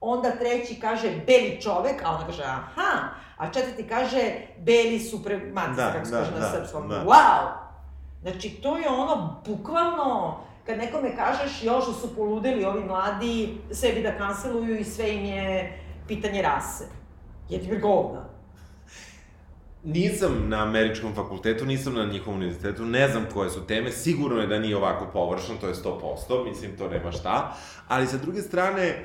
Onda 0.00 0.30
treći 0.30 0.80
kaže 0.80 1.10
beli 1.26 1.58
čovek, 1.60 2.02
a 2.04 2.10
ona 2.10 2.26
kaže 2.26 2.42
aha. 2.42 3.08
A 3.36 3.50
četvrti 3.50 3.88
kaže 3.88 4.20
beli 4.58 5.00
supremaci, 5.00 5.76
Da, 5.76 5.92
kako 5.92 6.04
se 6.04 6.10
da, 6.10 6.18
kaže 6.18 6.30
na 6.32 6.38
da, 6.38 6.50
srpskom. 6.50 6.88
da. 6.88 6.94
Wow! 6.96 7.48
Znači, 8.22 8.50
to 8.50 8.78
je 8.78 8.88
ono, 8.88 9.42
bukvalno, 9.46 10.36
kad 10.66 10.78
nekome 10.78 11.16
kažeš 11.16 11.62
još 11.62 11.86
da 11.86 11.92
su 11.92 12.16
poludeli 12.16 12.64
ovi 12.64 12.80
mladi, 12.80 13.58
sebi 13.72 14.02
da 14.02 14.16
kanceluju 14.18 14.78
i 14.78 14.84
sve 14.84 15.14
im 15.14 15.24
je 15.24 15.78
pitanje 16.08 16.42
rase. 16.42 16.84
Jedi 17.48 17.78
govna. 17.78 18.32
Nisam 19.84 20.48
na 20.48 20.62
američkom 20.62 21.14
fakultetu, 21.14 21.66
nisam 21.66 21.94
na 21.94 22.04
njihovom 22.04 22.36
univerzitetu, 22.36 22.84
ne 22.84 23.08
znam 23.08 23.26
koje 23.32 23.50
su 23.50 23.66
teme, 23.66 23.90
sigurno 23.90 24.40
je 24.40 24.46
da 24.46 24.58
nije 24.58 24.76
ovako 24.76 25.06
površno, 25.12 25.54
to 25.60 25.68
je 25.68 25.74
100%, 25.74 26.44
mislim, 26.44 26.76
to 26.76 26.88
nema 26.88 27.12
šta, 27.12 27.56
ali 27.88 28.06
sa 28.06 28.16
druge 28.16 28.40
strane, 28.40 28.82
e, 28.82 29.02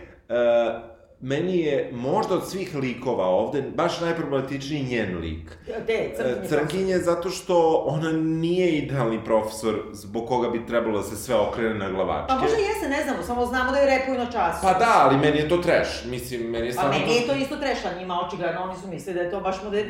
meni 1.19 1.57
je 1.57 1.89
možda 1.93 2.35
od 2.35 2.49
svih 2.49 2.75
likova 2.75 3.25
ovde, 3.25 3.61
baš 3.63 4.01
najproblematičniji 4.01 4.83
njen 4.83 5.17
lik. 5.17 5.57
Te, 5.65 5.93
E, 5.93 6.13
crnkinje. 6.17 6.47
Crnkinje 6.49 6.97
zato 6.97 7.29
što 7.29 7.55
ona 7.87 8.11
nije 8.13 8.71
idealni 8.71 9.23
profesor 9.23 9.83
zbog 9.91 10.27
koga 10.27 10.49
bi 10.49 10.65
trebalo 10.65 10.97
da 10.97 11.03
se 11.03 11.15
sve 11.15 11.35
okrene 11.37 11.73
na 11.75 11.89
glavačke. 11.89 12.27
Pa 12.27 12.35
možda 12.35 12.57
jeste, 12.57 12.89
ne 12.89 13.03
znamo, 13.03 13.23
samo 13.23 13.45
znamo 13.45 13.71
da 13.71 13.77
je 13.77 13.99
repuju 13.99 14.17
na 14.17 14.25
času. 14.25 14.59
Pa 14.61 14.73
da, 14.73 14.93
ali 14.97 15.17
meni 15.17 15.37
je 15.37 15.49
to 15.49 15.57
trash. 15.57 16.05
Mislim, 16.05 16.41
meni 16.41 16.67
je 16.67 16.73
Pa 16.73 16.81
stvarno... 16.81 16.99
meni 16.99 17.15
je 17.15 17.27
to 17.27 17.33
isto 17.33 17.55
trešla, 17.55 17.93
njima 17.93 18.21
očigledno, 18.21 18.61
oni 18.61 18.75
su 18.75 18.87
mislili 18.87 19.15
da 19.15 19.21
je 19.21 19.31
to 19.31 19.39
baš 19.39 19.55
moder, 19.63 19.85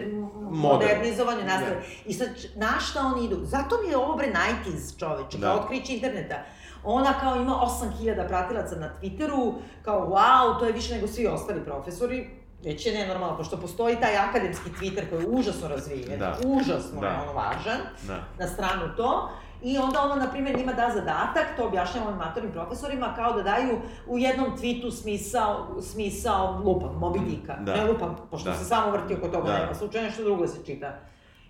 modernizovanje 0.52 1.44
nastave. 1.44 1.76
Ne. 1.76 1.82
I 2.06 2.14
sad, 2.14 2.28
na 2.56 2.74
šta 2.82 3.00
oni 3.06 3.26
idu? 3.26 3.38
Zato 3.44 3.76
mi 3.84 3.90
je 3.90 3.98
ovo 3.98 4.16
bre 4.16 4.28
90s 4.28 5.00
čoveče, 5.00 5.38
Da. 5.38 5.48
kao 5.48 5.56
otkriće 5.58 5.94
interneta. 5.94 6.36
Ona 6.84 7.14
kao 7.14 7.36
ima 7.36 7.54
8000 7.54 8.28
pratilaca 8.28 8.76
na 8.76 8.90
Twitteru, 8.94 9.54
kao 9.82 10.08
wow, 10.08 10.60
to 10.60 10.66
je 10.66 10.72
više 10.72 10.96
nego 10.96 11.08
svi 11.08 11.28
ostali 11.28 11.64
profesori, 11.64 12.30
već 12.64 12.86
je 12.86 12.94
nenormalno, 12.94 13.38
pošto 13.38 13.58
postoji 13.58 13.96
taj 13.96 14.18
akademski 14.18 14.70
Twitter 14.72 15.10
koji 15.10 15.22
je 15.22 15.28
užasno 15.30 15.68
razvijen, 15.68 16.20
Da. 16.20 16.38
užasno 16.46 17.02
Da. 17.02 17.08
je 17.08 17.18
ono 17.24 17.34
važan, 17.34 17.80
Da. 18.08 18.20
na 18.40 18.48
stranu 18.48 18.96
to, 18.98 19.30
I 19.64 19.78
onda 19.78 20.02
ona, 20.02 20.16
na 20.16 20.30
primjer, 20.32 20.58
njima 20.58 20.74
da 20.74 20.92
zadatak, 20.94 21.46
to 21.58 21.66
objašnjamo 21.66 22.06
ovim 22.08 22.18
matornim 22.20 22.52
profesorima, 22.52 23.14
kao 23.16 23.34
da 23.34 23.44
daju 23.44 23.80
u 24.08 24.18
jednom 24.18 24.58
tweetu 24.58 24.92
smisao, 24.92 25.68
smisao 25.82 26.62
lupam, 26.66 26.90
Moby 26.92 27.26
Dicka. 27.26 27.56
Da. 27.56 27.74
Ne 27.76 27.86
lupam, 27.86 28.16
pošto 28.32 28.50
Da. 28.50 28.56
se 28.56 28.66
samo 28.66 28.92
vrti 28.92 29.14
oko 29.16 29.28
toga, 29.28 29.48
Da. 29.48 29.60
nema 29.60 29.74
slučaja, 29.74 30.04
nešto 30.04 30.24
drugo 30.24 30.48
se 30.48 30.66
čita. 30.66 30.92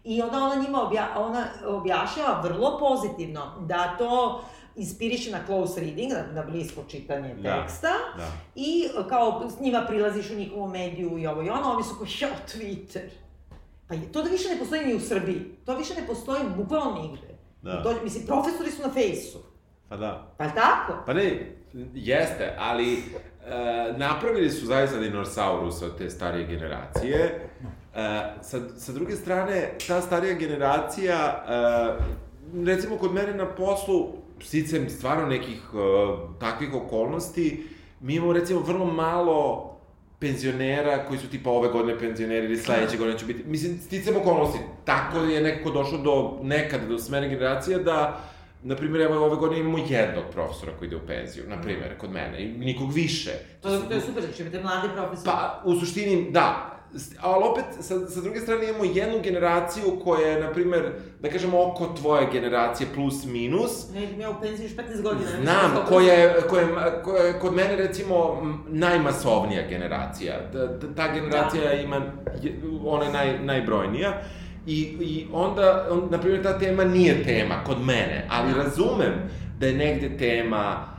I 0.04 0.22
onda 0.22 0.38
ona 0.38 0.56
njima 0.56 0.82
obja, 0.82 1.08
ona 1.18 1.46
objašnjava 1.68 2.42
vrlo 2.42 2.78
pozitivno 2.80 3.42
da 3.60 3.96
to 3.98 4.42
inspiriše 4.78 5.32
na 5.32 5.40
close 5.46 5.82
reading, 5.82 6.12
na, 6.12 6.24
na 6.34 6.44
blisko 6.44 6.82
čitanje 6.88 7.36
Da. 7.36 7.62
teksta, 7.62 7.88
Da. 8.18 8.28
i 8.56 8.84
kao 9.10 9.50
s 9.50 9.60
njima 9.60 9.86
prilaziš 9.88 10.30
u 10.32 10.36
njihovu 10.36 10.68
mediju 10.68 11.18
i 11.18 11.28
ovo 11.28 11.42
i 11.44 11.50
ono, 11.50 11.72
oni 11.74 11.84
su 11.84 11.96
kao, 11.96 12.08
ja, 12.22 12.28
Twitter. 12.48 13.10
Pa 13.88 13.94
je, 13.96 14.12
to 14.12 14.22
da 14.24 14.30
više 14.30 14.50
ne 14.50 14.60
postoji 14.60 14.86
ni 14.86 14.94
u 14.96 15.00
Srbiji. 15.00 15.42
To 15.66 15.76
više 15.76 15.94
ne 16.02 16.08
postoji 16.08 16.42
bukvalno 16.58 17.02
nigde. 17.02 17.28
Da. 17.62 17.84
To, 17.84 17.94
mislim, 18.04 18.26
profesori 18.26 18.72
su 18.72 18.82
na 18.82 18.94
fejsu. 18.94 19.38
Pa 19.90 19.98
da. 19.98 20.34
Pa 20.38 20.50
tako? 20.50 21.04
Pa 21.06 21.14
ne, 21.14 21.56
jeste, 21.94 22.56
ali 22.60 22.94
e, 22.94 23.00
napravili 23.98 24.50
su 24.50 24.66
zaista 24.66 24.98
dinosaurusa 24.98 25.86
od 25.86 25.98
te 25.98 26.10
starije 26.10 26.48
generacije. 26.48 27.50
E, 27.96 28.22
sa, 28.42 28.60
sa 28.78 28.92
druge 28.92 29.16
strane, 29.16 29.74
ta 29.88 30.02
starija 30.02 30.34
generacija, 30.34 31.44
e, 31.48 32.64
recimo 32.66 32.98
kod 32.98 33.14
mene 33.14 33.34
na 33.34 33.46
poslu, 33.46 34.14
sticam 34.42 34.90
stvarno 34.90 35.26
nekih 35.26 35.62
e, 35.74 35.78
takvih 36.40 36.74
okolnosti, 36.74 37.68
mi 38.02 38.16
imamo 38.16 38.34
recimo 38.34 38.60
vrlo 38.60 38.86
malo 38.86 39.74
penzionera 40.20 41.06
koji 41.08 41.20
su 41.20 41.30
tipa 41.30 41.50
ove 41.50 41.70
godine 41.70 42.00
penzioneri 42.00 42.46
ili 42.46 42.58
sledeće 42.58 42.98
godine 42.98 43.20
će 43.20 43.26
biti, 43.26 43.44
mislim, 43.46 43.80
sticam 43.80 44.16
okolnosti, 44.16 44.60
tako 44.86 45.18
je 45.18 45.42
nekako 45.42 45.72
došlo 45.72 45.98
do, 45.98 46.40
nekada 46.44 46.86
do 46.86 47.00
smene 47.00 47.30
generacija 47.30 47.80
da, 47.80 48.22
na 48.64 48.76
primjer, 48.76 49.02
evo 49.02 49.26
ove 49.26 49.36
godine 49.36 49.60
imamo 49.60 49.78
jednog 49.78 50.24
profesora 50.32 50.72
koji 50.80 50.88
ide 50.88 50.96
u 50.96 51.08
penziju, 51.08 51.44
na 51.48 51.62
primjer, 51.62 51.98
kod 51.98 52.12
mene, 52.12 52.44
i 52.44 52.48
nikog 52.48 52.94
više. 52.94 53.32
To, 53.62 53.80
to 53.80 53.94
je 53.94 54.02
super, 54.02 54.24
znači 54.24 54.42
imate 54.42 54.62
mladi 54.62 54.88
profesori. 54.96 55.26
Pa, 55.26 55.62
u 55.66 55.80
suštini, 55.80 56.32
da. 56.32 56.77
Ali 57.22 57.44
opet, 57.44 57.66
sa, 57.80 58.08
sa 58.08 58.22
druge 58.22 58.40
strane 58.40 58.70
imamo 58.70 58.84
jednu 58.84 59.20
generaciju 59.24 59.84
koja 60.04 60.28
je, 60.28 60.42
na 60.42 60.52
primer, 60.52 60.92
da 61.20 61.30
kažemo, 61.30 61.64
oko 61.64 61.94
tvoje 62.02 62.28
generacije 62.32 62.88
plus 62.96 63.26
minus, 63.26 63.90
Ne 63.94 64.20
ja 64.20 64.30
u 64.30 64.42
penziju 64.42 64.66
još 64.66 64.76
15 64.76 65.02
godina. 65.02 65.32
ne 65.32 65.42
Znam, 65.42 65.86
koja 65.88 66.14
je, 66.14 66.36
koja, 66.50 66.62
je, 66.62 66.68
koja 67.04 67.24
je 67.24 67.40
kod 67.40 67.54
mene 67.54 67.76
recimo 67.76 68.42
najmasovnija 68.68 69.68
generacija. 69.68 70.34
Da, 70.54 70.68
da, 70.68 70.96
ta 70.96 71.14
generacija 71.14 71.64
Da. 71.64 71.74
ima, 71.74 72.02
ona 72.86 73.06
je 73.06 73.12
naj, 73.12 73.40
najbrojnija. 73.40 74.22
I, 74.68 74.82
I 75.02 75.28
onda, 75.34 75.88
on, 75.92 76.08
na 76.12 76.18
primjer, 76.18 76.44
ta 76.44 76.60
tema 76.60 76.84
nije 76.84 77.24
tema 77.24 77.64
kod 77.66 77.80
mene, 77.80 78.28
ali 78.30 78.54
Da. 78.54 78.64
razumem 78.64 79.14
da 79.60 79.68
je 79.68 79.74
negde 79.74 80.18
tema 80.18 80.97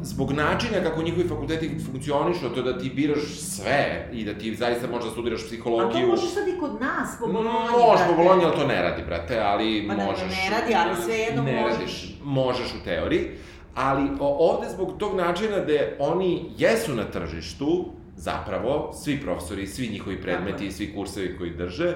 zbog 0.00 0.32
načina 0.32 0.82
kako 0.82 1.02
njihovi 1.02 1.28
fakulteti 1.28 1.78
funkcionišu, 1.86 2.48
to 2.48 2.60
je 2.60 2.72
da 2.72 2.78
ti 2.78 2.90
biraš 2.90 3.22
sve 3.38 4.08
i 4.12 4.24
da 4.24 4.34
ti 4.34 4.54
zaista 4.54 4.86
možeš 4.86 5.04
da 5.04 5.10
studiraš 5.10 5.40
A 5.40 5.42
to 5.42 5.48
psihologiju. 5.48 6.06
možeš 6.08 6.30
sad 6.30 6.48
i 6.48 6.58
kod 6.60 6.80
nas, 6.80 7.16
po 7.20 7.26
Bolonji. 7.26 7.86
Može 7.88 8.04
po. 8.08 8.14
Bolonji, 8.16 8.44
ali 8.44 8.56
to 8.56 8.66
ne 8.66 8.82
radi, 8.82 9.02
brate, 9.02 9.38
ali 9.40 9.84
Pa 9.88 9.94
možeš... 9.94 10.20
ne 10.20 10.50
radi, 10.50 10.74
ali 10.76 11.02
svejedno 11.04 11.42
ne 11.42 11.60
možeš. 11.62 11.78
radiš, 11.78 12.14
možeš 12.24 12.74
u 12.80 12.84
teoriji, 12.84 13.28
ali 13.74 14.08
ovde 14.20 14.68
zbog 14.68 14.94
tog 14.98 15.16
načina 15.16 15.56
da 15.58 15.72
oni 15.98 16.50
jesu 16.58 16.94
na 16.94 17.04
tržištu, 17.04 17.84
zapravo, 18.16 18.92
svi 18.94 19.20
profesori, 19.20 19.66
svi 19.66 19.88
njihovi 19.88 20.22
predmeti 20.22 20.72
svi 20.72 20.94
kursevi 20.94 21.38
koji 21.38 21.50
drže, 21.50 21.94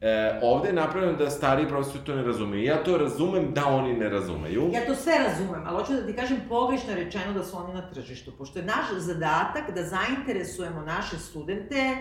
e, 0.00 0.40
ovde 0.42 0.68
je 0.68 0.72
napravljeno 0.72 1.18
da 1.18 1.30
stari 1.30 1.68
profesori 1.68 2.04
to 2.04 2.14
ne 2.14 2.22
razumeju. 2.22 2.64
Ja 2.64 2.84
to 2.84 2.98
razumem 2.98 3.54
da 3.54 3.66
oni 3.66 3.92
ne 3.92 4.08
razumeju. 4.08 4.70
Ja 4.72 4.86
to 4.86 4.94
sve 4.94 5.12
razumem, 5.28 5.62
ali 5.66 5.76
hoću 5.76 5.92
da 5.92 6.06
ti 6.06 6.16
kažem 6.16 6.40
pogrešno 6.48 6.94
rečeno 6.94 7.32
da 7.32 7.44
su 7.44 7.56
oni 7.56 7.74
na 7.74 7.90
tržištu, 7.90 8.32
pošto 8.38 8.58
je 8.58 8.64
naš 8.64 8.86
zadatak 8.98 9.74
da 9.74 9.82
zainteresujemo 9.82 10.82
naše 10.82 11.18
studente 11.18 11.96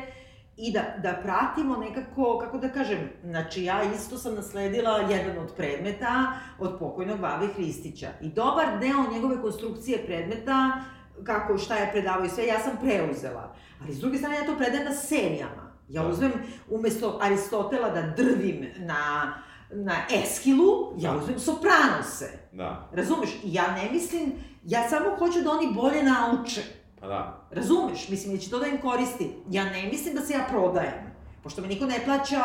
i 0.57 0.71
da, 0.71 0.81
da 1.03 1.19
pratimo 1.23 1.77
nekako, 1.77 2.39
kako 2.39 2.57
da 2.57 2.69
kažem, 2.69 3.09
znači 3.23 3.63
ja 3.63 3.83
isto 3.83 4.17
sam 4.17 4.35
nasledila 4.35 4.99
jedan 4.99 5.37
od 5.37 5.53
predmeta 5.55 6.31
od 6.59 6.79
pokojnog 6.79 7.19
Babe 7.19 7.47
Hristića 7.55 8.09
i 8.21 8.29
dobar 8.29 8.79
deo 8.79 9.13
njegove 9.13 9.41
konstrukcije 9.41 10.05
predmeta, 10.05 10.71
kako, 11.23 11.57
šta 11.57 11.75
je 11.75 11.91
predavao 11.91 12.25
i 12.25 12.29
sve, 12.29 12.45
ja 12.45 12.59
sam 12.59 12.77
preuzela. 12.81 13.55
Ali 13.83 13.93
s 13.93 13.99
druge 13.99 14.17
strane 14.17 14.35
ja 14.35 14.45
to 14.45 14.57
predajem 14.57 14.85
na 14.85 14.93
serijama. 14.93 15.74
Ja 15.89 16.01
Da. 16.01 16.09
uzmem, 16.09 16.31
umesto 16.69 17.19
Aristotela 17.21 17.89
da 17.89 18.01
drvim 18.13 18.65
na, 18.77 19.33
na 19.71 19.95
Eskilu, 20.13 20.65
ja 20.97 21.11
Da. 21.11 21.17
uzmem 21.17 21.39
Sopranose. 21.39 22.29
Da, 22.51 22.89
Razumeš? 22.93 23.29
I 23.35 23.53
ja 23.53 23.71
ne 23.73 23.89
mislim, 23.91 24.31
ja 24.63 24.89
samo 24.89 25.05
hoću 25.17 25.41
da 25.41 25.51
oni 25.51 25.73
bolje 25.73 26.03
nauče. 26.03 26.61
pa 26.99 27.07
da. 27.07 27.47
Razumeš? 27.51 28.09
Mislim 28.09 28.33
da 28.33 28.39
će 28.39 28.49
to 28.49 28.59
da 28.59 28.67
im 28.67 28.77
koristi. 28.79 29.31
Ja 29.49 29.63
ne 29.65 29.83
mislim 29.83 30.15
da 30.15 30.21
se 30.21 30.33
ja 30.33 30.45
prodajem. 30.49 31.15
Pošto 31.43 31.61
me 31.61 31.67
niko 31.67 31.85
ne 31.85 31.99
plaća, 32.05 32.39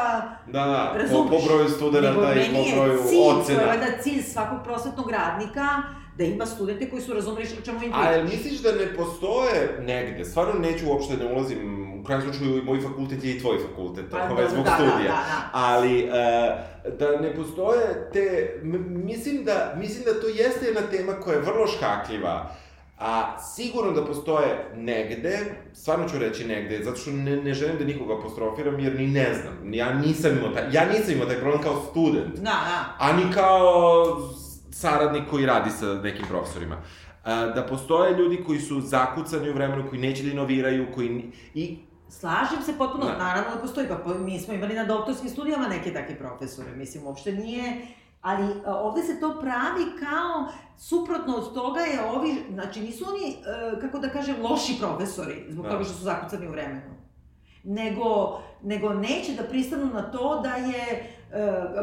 Da, 0.47 0.65
da, 0.65 0.91
po, 0.93 0.99
razumeš? 0.99 1.31
po 1.31 1.47
broju 1.47 1.69
studenta 1.69 2.09
Nego 2.11 2.23
i 2.23 2.27
meni 2.27 2.49
po 2.55 2.59
je 2.61 2.75
broju 2.77 3.03
cilj, 3.03 3.19
ocena. 3.21 3.61
je 3.61 3.67
valjda 3.69 4.03
cilj 4.03 4.23
svakog 4.23 4.59
prosvetnog 4.65 5.11
radnika, 5.11 5.67
da 6.17 6.25
ima 6.25 6.47
studente 6.47 6.91
koji 6.91 7.03
su 7.03 7.15
razumeli 7.15 7.49
o 7.55 7.65
čemu 7.65 7.79
im 7.79 7.93
pričaš. 7.93 8.31
misliš 8.31 8.59
da 8.59 8.73
ne 8.73 8.95
postoje 8.97 9.79
negde, 9.81 10.25
stvarno 10.25 10.61
neću 10.61 10.89
uopšte 10.89 11.17
da 11.17 11.25
ne 11.25 11.33
ulazim, 11.33 11.90
u 12.01 12.05
krajem 12.05 12.23
slučaju 12.23 12.59
i 12.59 12.63
moj 12.63 12.81
fakultet 12.81 13.25
je 13.25 13.37
i 13.37 13.41
tvoj 13.41 13.59
fakultet, 13.59 14.05
Pa, 14.11 14.29
ovaj, 14.31 14.45
da, 14.45 14.51
zbog 14.51 14.65
da, 14.65 14.71
studija. 14.71 15.13
Da, 15.13 15.25
da, 15.29 15.37
da. 15.37 15.51
Ali, 15.53 16.01
e, 16.01 16.11
da 16.99 17.21
ne 17.21 17.35
postoje 17.35 18.11
te, 18.13 18.55
mislim 18.89 19.45
da, 19.45 19.75
mislim 19.79 20.05
da 20.05 20.21
to 20.21 20.27
jeste 20.27 20.67
jedna 20.67 20.81
tema 20.91 21.13
koja 21.13 21.35
je 21.35 21.41
vrlo 21.43 21.67
škakljiva, 21.67 22.51
a 22.99 23.39
sigurno 23.39 23.93
da 23.93 24.05
postoje 24.05 24.71
negde, 24.77 25.39
stvarno 25.73 26.09
ću 26.09 26.19
reći 26.19 26.45
negde, 26.45 26.85
zato 26.85 26.97
što 26.97 27.11
ne, 27.11 27.37
ne 27.37 27.55
želim 27.55 27.79
da 27.79 27.85
nikoga 27.85 28.15
apostrofiram 28.19 28.81
jer 28.81 28.95
ni 28.95 29.07
ne 29.07 29.35
znam, 29.35 29.75
ja 29.75 29.95
nisam 29.95 30.31
imao 30.39 30.51
taj, 30.51 30.65
ja 30.73 30.85
nisam 30.93 31.15
imao 31.15 31.27
taj 31.27 31.41
problem 31.41 31.63
kao 31.63 31.83
student, 31.91 32.35
Da, 32.37 32.43
da. 32.43 32.97
a 32.99 33.13
ni 33.13 33.33
kao 33.35 34.05
saradnik 34.73 35.23
koji 35.31 35.47
radi 35.47 35.71
sa 35.71 35.95
nekim 35.95 36.27
profesorima. 36.29 36.77
A, 37.25 37.47
da 37.47 37.67
postoje 37.67 38.17
ljudi 38.17 38.45
koji 38.47 38.61
su 38.61 38.81
zakucani 38.81 39.51
u 39.51 39.55
vremenu, 39.55 39.89
koji 39.89 40.01
neće 40.01 40.23
da 40.23 40.31
inoviraju, 40.31 40.87
koji... 40.95 41.33
I 41.55 41.79
Slažem 42.11 42.63
se 42.63 42.79
potpuno, 42.79 43.05
Da. 43.07 43.17
naravno 43.19 43.55
da 43.55 43.61
postoji, 43.61 43.87
pa 44.05 44.15
mi 44.15 44.39
smo 44.41 44.55
imali 44.55 44.75
na 44.75 44.85
doktorskim 44.85 45.31
studijama 45.31 45.69
neke 45.69 45.93
takve 45.93 46.19
profesore, 46.19 46.73
mislim, 46.77 47.07
uopšte 47.07 47.33
nije, 47.33 47.87
ali 48.21 48.45
a, 48.67 48.75
ovde 48.75 49.03
se 49.03 49.21
to 49.21 49.41
pravi 49.41 49.85
kao, 50.01 50.47
suprotno 50.79 51.37
od 51.37 51.55
toga 51.55 51.81
je 51.81 52.01
ovi, 52.05 52.37
znači 52.53 52.81
nisu 52.81 53.05
oni, 53.09 53.37
e, 53.77 53.81
kako 53.81 53.99
da 53.99 54.09
kažem, 54.09 54.37
loši 54.43 54.77
profesori, 54.81 55.45
zbog 55.49 55.65
Da. 55.65 55.71
toga 55.71 55.85
što 55.85 55.93
su 55.93 56.03
zakucani 56.05 56.49
u 56.49 56.51
vremenu. 56.51 56.81
Nego, 57.65 58.41
nego 58.63 58.93
neće 58.95 59.33
da 59.33 59.43
pristanu 59.43 59.87
na 59.87 60.03
to 60.03 60.41
da 60.43 60.55
je 60.55 60.83
e, 60.83 61.09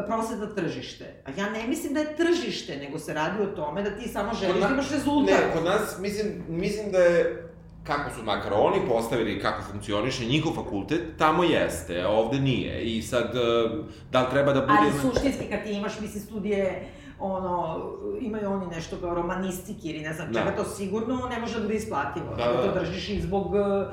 prosvetno 0.06 0.46
tržište. 0.46 1.22
A 1.26 1.40
ja 1.40 1.50
ne 1.50 1.66
mislim 1.66 1.94
da 1.94 2.00
je 2.00 2.16
tržište, 2.16 2.76
nego 2.76 2.98
se 2.98 3.14
radi 3.14 3.42
o 3.42 3.46
tome 3.46 3.82
da 3.82 3.90
ti 3.90 4.08
samo 4.08 4.34
želiš 4.34 4.62
da 4.62 4.68
imaš 4.68 4.90
rezultat. 4.90 5.34
Ne, 5.34 5.52
kod 5.54 5.64
nas, 5.64 5.98
mislim, 5.98 6.44
mislim 6.48 6.92
da 6.92 6.98
je 6.98 7.47
kako 7.84 8.10
su 8.10 8.22
makar 8.24 8.52
oni 8.54 8.76
postavili 8.88 9.40
kako 9.40 9.62
funkcioniše 9.62 10.24
njihov 10.24 10.52
fakultet, 10.52 11.00
tamo 11.18 11.44
jeste, 11.44 12.02
a 12.02 12.08
ovde 12.08 12.40
nije. 12.40 12.82
I 12.84 13.02
sad, 13.02 13.36
e, 13.36 13.68
da 14.10 14.20
li 14.22 14.30
treba 14.30 14.52
da 14.52 14.60
bude... 14.60 14.72
Ali 14.78 15.12
suštinski 15.12 15.44
kad 15.50 15.62
ti 15.64 15.72
imaš, 15.72 16.00
mislim, 16.00 16.22
studije, 16.22 16.88
ono, 17.20 17.84
imaju 18.20 18.50
oni 18.50 18.66
nešto 18.66 18.96
kao 18.96 19.14
romanistiki 19.14 19.88
ili 19.88 20.00
ne 20.00 20.12
znam 20.14 20.32
Da. 20.32 20.38
čega, 20.40 20.56
to 20.56 20.64
sigurno 20.64 21.28
ne 21.30 21.40
može 21.40 21.54
da 21.54 21.60
bude 21.60 21.74
isplativo. 21.74 22.26
Da, 22.36 22.44
Da, 22.44 22.62
to 22.62 22.80
držiš 22.80 23.08
i 23.08 23.20
zbog, 23.20 23.56
e, 23.56 23.86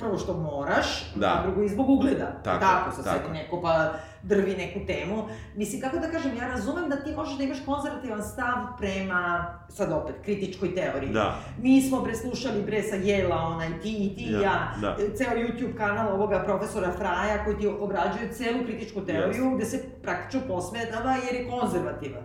prvo 0.00 0.18
što 0.18 0.32
moraš, 0.34 0.86
Da. 1.14 1.26
a 1.28 1.42
drugo 1.42 1.62
i 1.62 1.68
zbog 1.68 1.90
ugleda. 1.90 2.26
Tako, 2.44 2.60
tako 2.60 2.90
sad 2.92 3.04
tako. 3.04 3.32
neko 3.32 3.60
pa 3.62 3.92
drvi 4.22 4.56
neku 4.56 4.86
temu. 4.86 5.24
Mislim, 5.56 5.80
kako 5.80 5.98
da 5.98 6.10
kažem, 6.10 6.36
ja 6.36 6.48
razumem 6.48 6.88
da 6.88 6.96
ti 6.96 7.12
možeš 7.16 7.36
da 7.38 7.44
imaš 7.44 7.58
konzervativan 7.66 8.22
stav 8.22 8.56
prema, 8.78 9.22
sad 9.68 9.92
opet, 9.92 10.14
kritičkoj 10.24 10.74
teoriji. 10.74 11.12
Da, 11.12 11.34
Mi 11.58 11.82
smo 11.82 12.00
bre 12.00 12.14
slušali 12.14 12.62
bre 12.62 12.82
sa 12.82 12.96
Jela, 12.96 13.36
onaj 13.36 13.80
ti 13.80 13.96
i 13.96 14.16
ti 14.16 14.24
i 14.24 14.32
Ja, 14.32 14.40
ja, 14.40 14.74
da. 14.80 14.96
Ceo 15.16 15.30
YouTube 15.30 15.76
kanal 15.76 16.14
ovoga 16.14 16.42
profesora 16.44 16.92
Fraja 16.92 17.44
koji 17.44 17.58
ti 17.58 17.66
obrađuje 17.66 18.32
celu 18.32 18.64
kritičku 18.64 19.00
teoriju 19.00 19.50
gde 19.56 19.64
se 19.64 19.82
praktično 20.02 20.40
posmedava 20.48 21.16
jer 21.24 21.34
je 21.34 21.50
konzervativan. 21.50 22.22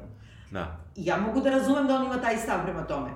da. 0.51 0.77
I 0.95 1.05
ja 1.05 1.17
mogu 1.17 1.41
da 1.41 1.49
razumem 1.49 1.87
da 1.87 1.95
on 1.95 2.05
ima 2.05 2.21
taj 2.21 2.37
stav 2.37 2.63
prema 2.63 2.83
tome, 2.83 3.09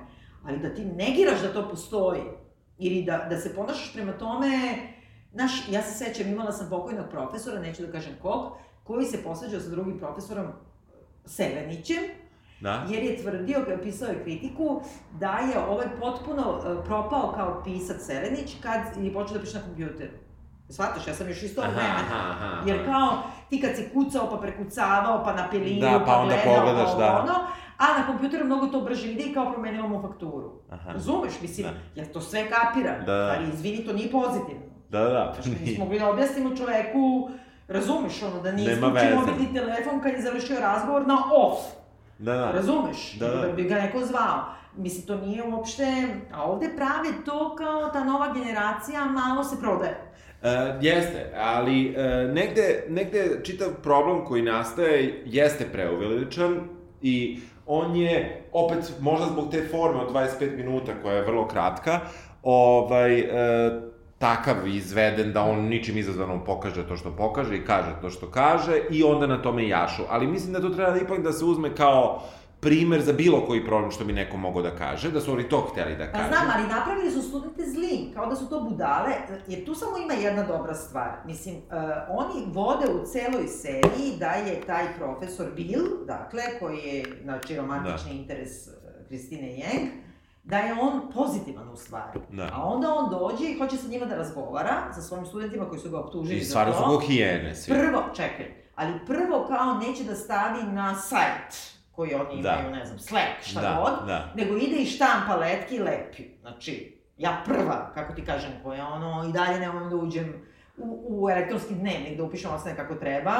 ali 0.44 0.58
da 0.58 0.74
ti 0.74 0.84
negiraš 0.84 1.40
da 1.40 1.52
to 1.52 1.68
postoji 1.68 2.20
ili 2.80 3.02
da, 3.02 3.26
da 3.30 3.38
se 3.38 3.54
ponašaš 3.54 3.92
prema 3.92 4.12
tome, 4.12 4.48
Znaš, 5.32 5.68
ja 5.68 5.82
se 5.82 6.04
sećam, 6.04 6.28
imala 6.28 6.52
sam 6.52 6.70
pokojnog 6.70 7.08
profesora, 7.10 7.60
neću 7.60 7.86
da 7.86 7.92
kažem 7.92 8.12
kog, 8.22 8.52
koji 8.84 9.06
se 9.06 9.22
posveđao 9.22 9.60
sa 9.60 9.68
drugim 9.68 9.98
profesorom 9.98 10.46
Sevenićem, 11.24 12.04
Da? 12.60 12.86
jer 12.88 13.02
je 13.02 13.22
tvrdio, 13.22 13.58
kada 13.58 13.72
je 13.72 13.82
pisao 13.82 14.08
je 14.08 14.22
kritiku, 14.22 14.82
da 15.12 15.38
je 15.38 15.58
ovaj 15.68 15.86
potpuno 16.00 16.42
e, 16.42 16.84
propao 16.84 17.32
kao 17.36 17.62
pisac 17.64 18.02
Selenić 18.02 18.56
kad 18.62 18.80
je 19.04 19.12
počeo 19.12 19.34
da 19.34 19.40
piše 19.40 19.58
na 19.58 19.64
kompjuteru. 19.64 20.12
Svataš, 20.68 21.06
ja 21.06 21.14
sam 21.14 21.28
još 21.28 21.38
aha, 21.58 21.80
aha. 22.30 22.62
Jer 22.66 22.84
kao, 22.84 23.22
ti 23.50 23.60
kad 23.60 23.76
si 23.76 23.88
kucao, 23.94 24.30
pa 24.30 24.36
prekucavao, 24.36 25.24
pa 25.24 25.32
na 25.32 25.50
pelinu, 25.50 25.80
Da, 25.80 26.02
pa 26.06 26.16
onda 26.16 26.34
gledao, 26.44 26.66
pogledaš, 26.66 26.92
pa 26.92 26.98
da. 26.98 27.46
A 27.80 28.00
na 28.00 28.06
kompjuteru 28.06 28.44
mnogo 28.44 28.66
to 28.66 28.80
brže 28.80 29.12
ide 29.12 29.22
i 29.24 29.34
kao 29.34 29.52
promenila 29.52 29.88
mu 29.88 30.02
fakturu. 30.02 30.52
Aha. 30.70 30.92
Razumeš, 30.92 31.40
mislim, 31.42 31.66
Da. 31.66 32.00
ja 32.00 32.06
to 32.12 32.20
sve 32.20 32.44
kapiram, 32.50 33.04
Da, 33.06 33.14
da. 33.14 33.36
ali 33.38 33.48
izvini, 33.54 33.84
to 33.84 33.92
nije 33.92 34.10
pozitivno. 34.10 34.62
Da, 34.88 35.00
da, 35.00 35.32
Znači, 35.34 35.50
mi 35.60 35.74
smo 35.74 35.86
da 35.98 36.10
objasnimo 36.10 36.56
čoveku, 36.56 37.30
razumeš, 37.68 38.22
ono, 38.22 38.42
da 38.42 38.52
nije 38.52 38.72
isključio 38.72 39.16
mobilni 39.20 39.54
telefon 39.54 40.00
kad 40.00 40.12
je 40.12 40.22
završio 40.22 40.60
razgovor 40.60 41.06
na 41.06 41.18
off. 41.34 41.60
Da, 42.18 42.32
da. 42.34 42.50
Razumeš? 42.52 43.16
Da, 43.18 43.28
da. 43.28 43.36
da 43.46 43.52
bi 43.52 43.64
ga 43.64 43.74
neko 43.74 44.00
zvao. 44.06 44.44
Mislim, 44.76 45.06
to 45.06 45.26
nije 45.26 45.42
uopšte... 45.44 46.06
A 46.32 46.44
ovde 46.44 46.70
prave 46.76 47.24
to 47.24 47.56
kao 47.56 47.88
ta 47.88 48.04
nova 48.04 48.32
generacija 48.34 49.04
malo 49.04 49.44
se 49.44 49.56
prodaje. 49.60 50.12
E, 50.42 50.48
jeste, 50.80 51.32
ali 51.36 51.94
e, 51.96 52.28
negde, 52.34 52.84
negde 52.88 53.40
čitav 53.44 53.68
problem 53.82 54.24
koji 54.24 54.42
nastaje 54.42 55.22
jeste 55.26 55.64
preuveličan 55.72 56.60
i 57.02 57.40
on 57.72 57.96
je, 57.96 58.42
opet, 58.52 58.92
možda 59.00 59.26
zbog 59.26 59.50
te 59.50 59.68
forme 59.70 60.00
od 60.00 60.12
25 60.12 60.56
minuta 60.56 60.92
koja 61.02 61.14
je 61.14 61.24
vrlo 61.24 61.48
kratka, 61.48 62.00
ovaj, 62.42 63.18
e, 63.18 63.26
takav 64.18 64.68
izveden 64.68 65.32
da 65.32 65.42
on 65.42 65.58
ničim 65.58 65.98
izazvanom 65.98 66.44
pokaže 66.44 66.88
to 66.88 66.96
što 66.96 67.10
pokaže 67.10 67.56
i 67.56 67.64
kaže 67.64 67.94
to 68.00 68.10
što 68.10 68.30
kaže 68.30 68.80
i 68.90 69.02
onda 69.04 69.26
na 69.26 69.42
tome 69.42 69.68
jašu. 69.68 70.02
Ali 70.08 70.26
mislim 70.26 70.52
da 70.52 70.60
to 70.60 70.68
treba 70.68 70.96
ipak 70.96 71.22
da 71.22 71.32
se 71.32 71.44
uzme 71.44 71.74
kao 71.74 72.22
primer 72.60 73.02
za 73.02 73.12
bilo 73.12 73.46
koji 73.46 73.66
problem 73.66 73.90
što 73.90 74.04
bi 74.04 74.12
neko 74.12 74.36
mogao 74.36 74.62
da 74.62 74.76
kaže, 74.76 75.10
da 75.10 75.20
su 75.20 75.32
oni 75.32 75.48
to 75.48 75.60
hteli 75.72 75.96
da 75.96 76.06
Pa 76.12 76.18
kažu. 76.18 76.28
znam, 76.28 76.46
ali 76.56 76.66
napravili 76.68 77.10
su 77.10 77.22
studente 77.22 77.62
zlim, 77.66 78.12
kao 78.14 78.26
da 78.26 78.36
su 78.36 78.48
to 78.48 78.60
budale, 78.60 79.12
jer 79.46 79.64
tu 79.64 79.74
samo 79.74 79.98
ima 79.98 80.12
jedna 80.12 80.42
dobra 80.42 80.74
stvar. 80.74 81.10
Mislim, 81.26 81.56
uh, 81.56 81.62
oni 82.08 82.46
vode 82.46 82.86
u 82.92 83.06
celoj 83.06 83.48
seriji 83.48 84.16
da 84.18 84.30
je 84.30 84.60
taj 84.60 84.84
profesor 84.98 85.46
Bill, 85.56 85.86
dakle, 86.06 86.42
koji 86.60 86.78
je, 86.78 87.04
znači, 87.22 87.56
romantični 87.56 88.10
da. 88.12 88.18
interes 88.18 88.50
Kristine 89.08 89.48
Jeng, 89.48 89.88
da 90.44 90.58
je 90.58 90.74
on 90.80 91.12
pozitivan 91.14 91.68
u 91.68 91.76
stvari. 91.76 92.20
Da. 92.32 92.48
A 92.52 92.64
onda 92.64 92.94
on 92.94 93.10
dođe 93.10 93.44
i 93.44 93.58
hoće 93.58 93.76
sa 93.76 93.88
njima 93.88 94.06
da 94.06 94.16
razgovara, 94.16 94.92
sa 94.94 95.00
svojim 95.02 95.26
studentima 95.26 95.68
koji 95.68 95.80
su 95.80 95.90
ga 95.90 95.98
optužili 95.98 96.38
I 96.38 96.44
za 96.44 96.50
stvarno 96.50 96.72
su 96.72 96.82
to. 96.82 96.88
go 96.88 96.98
hijene 96.98 97.54
svi. 97.54 97.74
Prvo, 97.74 98.02
čekaj, 98.14 98.54
ali 98.74 98.92
prvo 99.06 99.46
kao 99.48 99.74
neće 99.74 100.04
da 100.04 100.14
stavi 100.14 100.62
na 100.62 100.94
sajt 100.94 101.79
koji 101.92 102.14
oni 102.14 102.42
Da. 102.42 102.52
imaju, 102.52 102.70
ne 102.70 102.84
znam, 102.84 102.98
Slack, 102.98 103.42
šta 103.42 103.60
Da, 103.60 103.76
god, 103.76 104.06
da. 104.06 104.32
nego 104.34 104.56
ide 104.56 104.76
i 104.76 104.86
štampa 104.86 105.36
letke 105.36 105.74
i 105.74 105.80
lepi. 105.80 106.22
Znači, 106.40 106.96
ja 107.18 107.42
prva, 107.44 107.90
kako 107.94 108.12
ti 108.12 108.24
kažem, 108.24 108.50
koja 108.62 108.88
ono, 108.88 109.24
i 109.24 109.32
dalje 109.32 109.60
ne 109.60 109.70
umem 109.70 109.90
da 109.90 109.96
uđem 109.96 110.34
u, 110.78 110.98
u 111.22 111.30
elektronski 111.30 111.74
dnevnik, 111.74 112.16
da 112.16 112.24
upišem 112.24 112.50
ostane 112.52 112.76
kako 112.76 112.94
treba, 112.94 113.32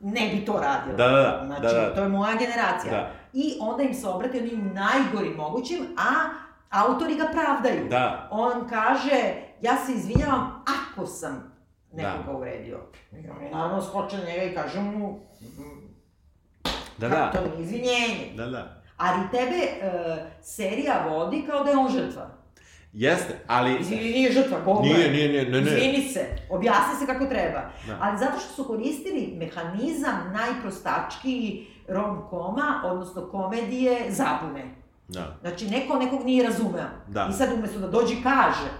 ne 0.00 0.28
bi 0.28 0.44
to 0.44 0.52
radila. 0.54 0.96
Da, 0.96 1.06
da, 1.06 1.12
da, 1.12 1.42
Znači, 1.46 1.62
da, 1.64 1.80
da. 1.80 1.94
to 1.94 2.02
je 2.02 2.08
moja 2.08 2.34
generacija. 2.34 2.92
Da. 2.92 3.10
I 3.32 3.56
onda 3.60 3.82
im 3.82 3.94
se 3.94 4.08
obrati 4.08 4.38
onim 4.38 4.72
najgorim 4.74 5.32
mogućim, 5.32 5.78
a 5.98 6.10
autori 6.72 7.14
ga 7.14 7.24
pravdaju. 7.24 7.88
Da, 7.88 8.28
On 8.30 8.68
kaže, 8.68 9.20
ja 9.60 9.76
se 9.76 9.92
izvinjavam 9.92 10.64
ako 10.84 11.06
sam 11.06 11.52
nekoga 11.92 12.22
Da. 12.24 12.32
uvredio. 12.32 12.80
Je 13.12 13.50
naravno 13.52 13.82
skoče 13.82 14.16
na 14.16 14.24
njega 14.24 14.42
i 14.42 14.54
kaže 14.54 14.80
mu, 14.80 15.08
"Mm, 15.10 15.83
da, 16.98 17.08
da. 17.08 17.32
to 17.32 17.38
nije 17.40 17.62
izvinjenje. 17.62 18.32
Da, 18.36 18.46
da. 18.46 18.82
Ali 18.96 19.30
tebe 19.30 19.56
e, 19.56 19.90
serija 20.42 21.06
vodi 21.08 21.44
kao 21.50 21.64
da 21.64 21.70
je 21.70 21.76
on 21.76 21.90
žrtva. 21.92 22.30
Jeste, 22.92 23.38
ali... 23.46 23.76
Izvini, 23.80 24.02
nije 24.02 24.32
žrtva, 24.32 24.58
Boga. 24.64 24.80
Nije, 24.82 25.10
nije, 25.10 25.28
nije, 25.28 25.44
ne, 25.44 25.60
ne. 25.60 25.70
Izvini 25.70 26.08
se, 26.08 26.26
objasni 26.50 26.94
se 26.98 27.06
kako 27.06 27.26
treba. 27.26 27.60
Da. 27.86 27.98
Ali 28.00 28.18
zato 28.18 28.38
što 28.38 28.54
su 28.54 28.64
koristili 28.64 29.34
mehanizam 29.36 30.32
najprostačkiji 30.32 31.66
rom-koma, 31.88 32.82
odnosno 32.84 33.28
komedije, 33.30 34.06
zabune. 34.08 34.74
Da. 35.08 35.36
Znači, 35.40 35.66
neko 35.66 35.98
nekog 35.98 36.24
nije 36.24 36.44
razumeo. 36.44 36.88
Da. 37.08 37.28
I 37.30 37.32
sad 37.32 37.52
umesto 37.52 37.78
da 37.78 37.88
dođe 37.88 38.14
i 38.14 38.22
kaže, 38.22 38.70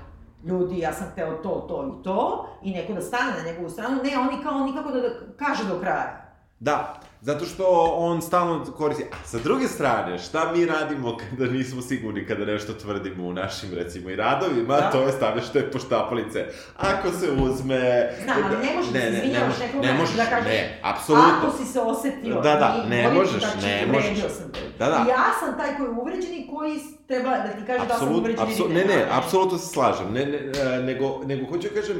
ljudi, 0.45 0.79
ja 0.79 0.93
sam 0.93 1.07
hteo 1.13 1.33
to, 1.33 1.67
to 1.69 1.99
i 2.01 2.05
to, 2.05 2.49
i 2.63 2.71
neko 2.71 2.93
da 2.93 3.01
stane 3.01 3.33
na 3.39 3.51
njegovu 3.51 3.71
stranu, 3.71 4.01
ne, 4.03 4.19
oni 4.19 4.43
kao 4.43 4.67
nikako 4.67 4.91
da, 4.91 5.01
da 5.01 5.09
kaže 5.37 5.65
do 5.65 5.81
kraja. 5.81 6.35
Da, 6.61 7.01
zato 7.25 7.45
što 7.45 7.65
on 7.91 8.23
stalno 8.23 8.65
koristi... 8.67 9.05
A 9.05 9.27
sa 9.27 9.39
druge 9.39 9.69
strane, 9.69 10.19
šta 10.19 10.53
mi 10.53 10.67
radimo 10.67 11.17
kada 11.21 11.47
nismo 11.47 11.83
sigurni 11.83 12.27
kada 12.27 12.45
nešto 12.45 12.73
tvrdimo 12.75 13.25
u 13.25 13.33
našim, 13.33 13.69
recimo, 13.73 14.11
i 14.11 14.17
radovima, 14.17 14.77
Da. 14.77 14.91
to 14.91 15.01
je 15.01 15.13
stavljaš 15.13 15.53
te 15.53 15.71
poštapalice. 15.71 16.47
Ako 16.77 17.11
se 17.11 17.27
uzme... 17.33 18.11
Znam, 18.25 18.37
ali 18.45 18.57
ne 18.59 18.75
možeš 18.75 18.93
da 18.93 19.01
se 19.01 19.09
izvinjavaš 19.09 19.49
možeš- 19.49 19.61
nekome, 19.61 19.87
ne 19.87 19.95
možeš, 19.95 20.17
da 20.17 20.25
kažeš, 20.25 20.47
ne, 20.47 20.81
apsolutno. 20.85 21.33
Ako 21.39 21.57
si 21.59 21.65
se 21.65 21.81
osetio, 21.83 22.35
Da, 22.35 22.55
da, 22.55 22.85
ne 22.89 23.09
možeš, 23.11 23.43
ne 23.63 23.87
možeš. 23.93 24.19
sam 24.31 24.53
te. 24.53 24.61
Da, 24.79 24.87
da. 24.87 24.97
I 24.99 25.11
ja 25.11 25.25
sam 25.41 25.59
taj 25.59 25.77
koji 25.77 25.87
je 25.87 25.91
uvređen 25.93 26.35
i 26.35 26.49
koji 26.51 26.75
treba 27.07 27.31
da 27.31 27.49
ti 27.49 27.63
kaže 27.67 27.87
da 27.87 27.95
sam 27.95 28.09
Apsolut- 28.09 28.19
uvređen 28.19 28.47
apsol- 28.47 28.65
ili 28.65 28.75
ne, 28.75 28.85
ne, 28.85 29.07
apsolutno 29.11 29.59
se 29.59 29.67
slažem. 29.67 30.13
Ne, 30.13 30.27
ne, 30.27 30.39
e, 30.57 30.83
nego, 30.83 31.21
nego 31.27 31.47
hoću 31.47 31.69
da 31.69 31.81
kažem, 31.81 31.97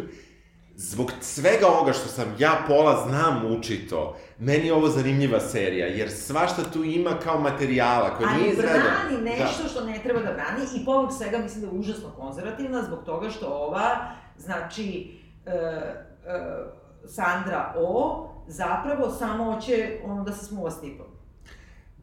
zbog 0.77 1.13
svega 1.21 1.67
ovoga 1.67 1.93
što 1.93 2.09
sam 2.09 2.37
ja 2.39 2.65
pola 2.69 3.07
znam 3.09 3.57
učito, 3.59 4.17
meni 4.39 4.67
je 4.67 4.75
ovo 4.75 4.89
zanimljiva 4.89 5.41
serija, 5.41 5.87
jer 5.87 6.11
svašta 6.11 6.63
tu 6.73 6.85
ima 6.85 7.11
kao 7.25 7.41
materijala 7.41 8.17
koji 8.17 8.29
nije 8.29 8.41
Ali 8.41 8.51
izvedeno. 8.51 8.85
brani 8.85 9.31
nešto 9.31 9.69
što 9.69 9.85
ne 9.85 10.01
treba 10.03 10.21
da 10.21 10.33
brani 10.33 10.65
i 10.77 10.85
povrh 10.85 11.13
svega 11.19 11.39
mislim 11.39 11.61
da 11.61 11.67
je 11.67 11.79
užasno 11.79 12.11
konzervativna 12.17 12.83
zbog 12.83 13.05
toga 13.05 13.31
što 13.31 13.47
ova, 13.47 14.11
znači, 14.37 15.19
e, 15.47 15.51
e, 15.51 16.05
Sandra 17.07 17.75
O, 17.79 18.29
zapravo 18.47 19.11
samo 19.11 19.53
hoće 19.53 19.99
ono 20.05 20.25
da 20.25 20.33
se 20.33 20.47
smuva 20.47 20.71
s 20.71 20.81
tipom. 20.81 21.07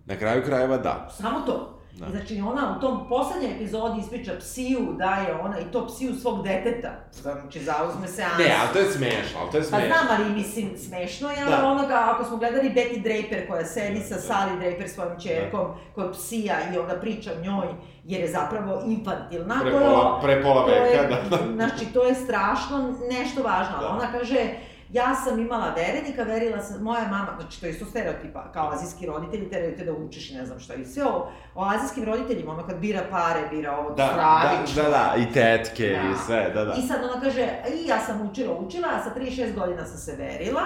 Da. 0.06 0.14
Na 0.14 0.20
kraju 0.20 0.44
krajeva 0.46 0.78
da. 0.78 1.10
Samo 1.18 1.40
to. 1.40 1.81
Da. 1.92 2.10
Znači 2.10 2.42
ona 2.42 2.76
u 2.78 2.82
tom 2.82 3.10
poslednjem 3.10 3.52
epizodi 3.52 4.00
ispriča 4.02 4.32
psiju, 4.40 4.80
daje 4.94 5.34
ona, 5.36 5.60
i 5.60 5.64
to 5.64 5.88
psiju 5.88 6.16
svog 6.16 6.44
deteta. 6.44 6.90
Znači 7.14 7.60
zauzme 7.62 8.08
se 8.08 8.24
Ansa. 8.24 8.38
Ne, 8.38 8.56
ali 8.62 8.70
to 8.74 8.80
je 8.80 8.86
smešno, 8.88 9.40
ali 9.42 9.52
to 9.52 9.58
je 9.58 9.62
Pa 9.62 9.68
smešno. 9.68 9.88
znam, 9.88 10.08
ali 10.12 10.30
mislim, 10.32 10.78
smešno 10.80 11.30
je, 11.30 11.36
ali 11.42 11.52
Da. 11.52 11.68
onoga, 11.68 12.04
ako 12.06 12.24
smo 12.24 12.38
gledali 12.38 12.70
Betty 12.70 13.02
Draper 13.02 13.48
koja 13.48 13.66
sedi 13.66 14.00
sa 14.00 14.16
Sally 14.18 14.60
Draper 14.60 14.90
svojom 14.90 15.20
čerkom 15.20 15.66
kod 15.96 16.12
psija 16.12 16.56
i 16.74 16.78
onda 16.78 16.96
priča 16.96 17.32
njoj, 17.36 17.68
jer 18.04 18.22
je 18.22 18.28
zapravo 18.30 18.82
infantilna. 18.86 19.56
Pre 19.62 19.72
je 19.72 19.80
pola, 19.82 20.20
pre 20.22 20.42
pola 20.44 20.68
je- 20.68 20.82
veka, 20.82 21.16
da. 21.30 21.38
Znači, 21.56 21.86
to 21.86 22.04
je 22.04 22.16
strašno 22.16 22.78
nešto 23.12 23.44
važno, 23.44 23.74
ali 23.76 23.84
Da. 23.84 23.90
ona 23.92 24.12
kaže, 24.12 24.46
ja 24.92 25.16
sam 25.16 25.40
imala 25.40 25.70
verenika, 25.70 26.24
verila 26.24 26.60
sam, 26.60 26.84
moja 26.84 27.02
mama, 27.02 27.28
znači 27.40 27.60
to 27.60 27.66
je 27.66 27.72
isto 27.72 27.86
stereotipa, 27.86 28.52
kao 28.52 28.72
azijski 28.72 29.06
roditelji 29.06 29.50
teraju 29.50 29.78
te 29.78 29.86
da 29.86 29.94
učiš 29.94 30.32
i 30.32 30.36
ne 30.36 30.46
znam 30.46 30.60
šta 30.60 30.74
i 30.74 30.86
sve 30.86 31.04
o, 31.06 31.26
o 31.56 31.66
azijskim 31.66 32.04
roditeljima, 32.06 32.52
ono 32.52 32.64
kad 32.64 32.78
bira 32.78 33.02
pare, 33.12 33.48
bira 33.50 33.78
ovo, 33.78 33.90
Da, 33.90 33.96
da, 33.96 34.10
stravično. 34.10 34.84
da, 34.84 34.90
da, 34.90 35.16
i 35.18 35.34
tetke 35.34 35.88
Da. 35.88 36.10
i 36.10 36.16
sve, 36.18 36.52
da, 36.52 36.66
da. 36.66 36.74
I 36.74 36.82
sad 36.82 37.04
ona 37.04 37.22
kaže, 37.22 37.42
i 37.76 37.88
ja 37.88 38.00
sam 38.00 38.22
učila, 38.22 38.58
učila, 38.58 38.88
a 38.90 39.04
sa 39.04 39.10
36 39.16 39.56
godina 39.56 39.86
sam 39.86 39.98
se 39.98 40.16
verila. 40.16 40.62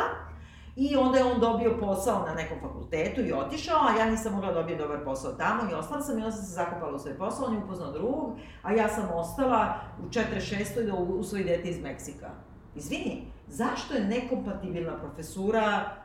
I 0.78 0.96
onda 0.96 1.18
je 1.18 1.24
on 1.26 1.40
dobio 1.40 1.78
posao 1.80 2.26
na 2.28 2.34
nekom 2.34 2.58
fakultetu 2.62 3.22
i 3.22 3.34
otišao, 3.34 3.80
a 3.80 4.00
ja 4.00 4.06
nisam 4.06 4.34
mogla 4.34 4.48
da 4.48 4.54
dobijem 4.54 4.80
dobar 4.80 5.04
posao 5.04 5.32
tamo 5.34 5.72
i 5.72 5.76
ostala 5.76 6.02
sam 6.02 6.14
i 6.14 6.24
onda 6.24 6.32
sam 6.32 6.44
se 6.44 6.52
zakopala 6.54 6.94
u 6.94 7.00
svoj 7.00 7.14
posao, 7.14 7.46
on 7.46 7.54
je 7.54 7.60
upoznao 7.60 7.92
drugog, 7.92 8.34
a 8.64 8.74
ja 8.74 8.88
sam 8.88 9.10
ostala 9.14 9.76
u 10.00 10.10
46. 10.10 10.42
da 10.82 10.94
u- 10.94 11.16
usvoji 11.16 11.44
dete 11.44 11.70
iz 11.70 11.82
Meksika. 11.82 12.30
Izvini, 12.76 13.32
zašto 13.48 13.94
je 13.94 14.06
nekompatibilna 14.06 14.98
profesura 15.00 15.96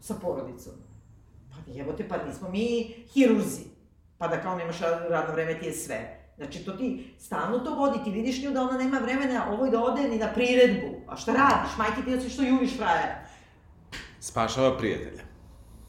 sa 0.00 0.14
porodicom? 0.14 0.72
Pa 1.50 1.72
jebote, 1.72 2.08
pa 2.08 2.16
nismo 2.26 2.48
mi 2.50 2.94
hirurzi. 3.12 3.62
Pa 4.18 4.28
da 4.28 4.40
kao 4.42 4.56
nemaš 4.56 4.80
rad- 4.80 5.10
radno 5.10 5.32
vreme 5.34 5.60
ti 5.60 5.66
je 5.66 5.72
sve. 5.72 6.14
Znači, 6.36 6.64
to 6.64 6.72
ti 6.72 7.14
stalno 7.18 7.58
to 7.58 7.74
vodi, 7.74 7.98
ti 8.04 8.10
vidiš 8.10 8.42
nju 8.42 8.50
da 8.50 8.62
ona 8.62 8.78
nema 8.78 8.98
vremena 8.98 9.52
ovoj 9.52 9.70
da 9.70 9.82
ode 9.82 10.02
ni 10.02 10.18
na 10.18 10.32
priredbu. 10.34 10.86
A 11.08 11.16
šta 11.16 11.32
radiš? 11.32 11.76
Majke 11.78 12.02
ti 12.04 12.16
da 12.16 12.28
što 12.28 12.42
juviš 12.42 12.76
frajera. 12.76 13.18
Spašava 14.20 14.78
prijatelja. 14.78 15.22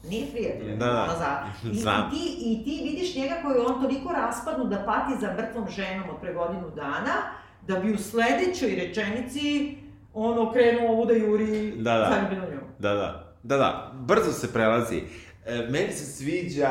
Nije 0.08 0.26
prijatelj. 0.32 0.76
Da, 0.76 0.86
da. 0.86 1.02
Ona 1.02 1.16
za... 1.16 1.46
I, 1.70 1.74
Znam. 1.74 2.08
I, 2.08 2.10
ti, 2.10 2.36
I 2.40 2.64
ti 2.64 2.88
vidiš 2.90 3.14
njega 3.16 3.34
koji 3.42 3.54
je 3.54 3.66
on 3.66 3.82
toliko 3.82 4.12
raspadnu 4.12 4.64
da 4.64 4.84
pati 4.86 5.20
za 5.20 5.32
mrtvom 5.32 5.68
ženom 5.68 6.10
od 6.10 6.20
pre 6.20 6.34
godinu 6.34 6.70
dana, 6.70 7.14
da 7.66 7.78
bi 7.80 7.94
u 7.94 7.98
sledećoj 7.98 8.74
rečenici 8.74 9.76
on 10.14 10.48
okrenuo 10.48 10.88
ovu 10.88 11.06
da 11.06 11.12
juri 11.12 11.72
Da, 11.76 11.94
da. 11.94 12.08
zaljubljenu 12.10 12.54
nju. 12.54 12.60
Da, 12.78 12.94
da. 12.94 13.26
Da, 13.42 13.56
da. 13.56 13.92
Brzo 13.94 14.32
se 14.32 14.52
prelazi. 14.52 15.02
E, 15.46 15.66
meni 15.70 15.92
se 15.92 16.04
sviđa, 16.06 16.68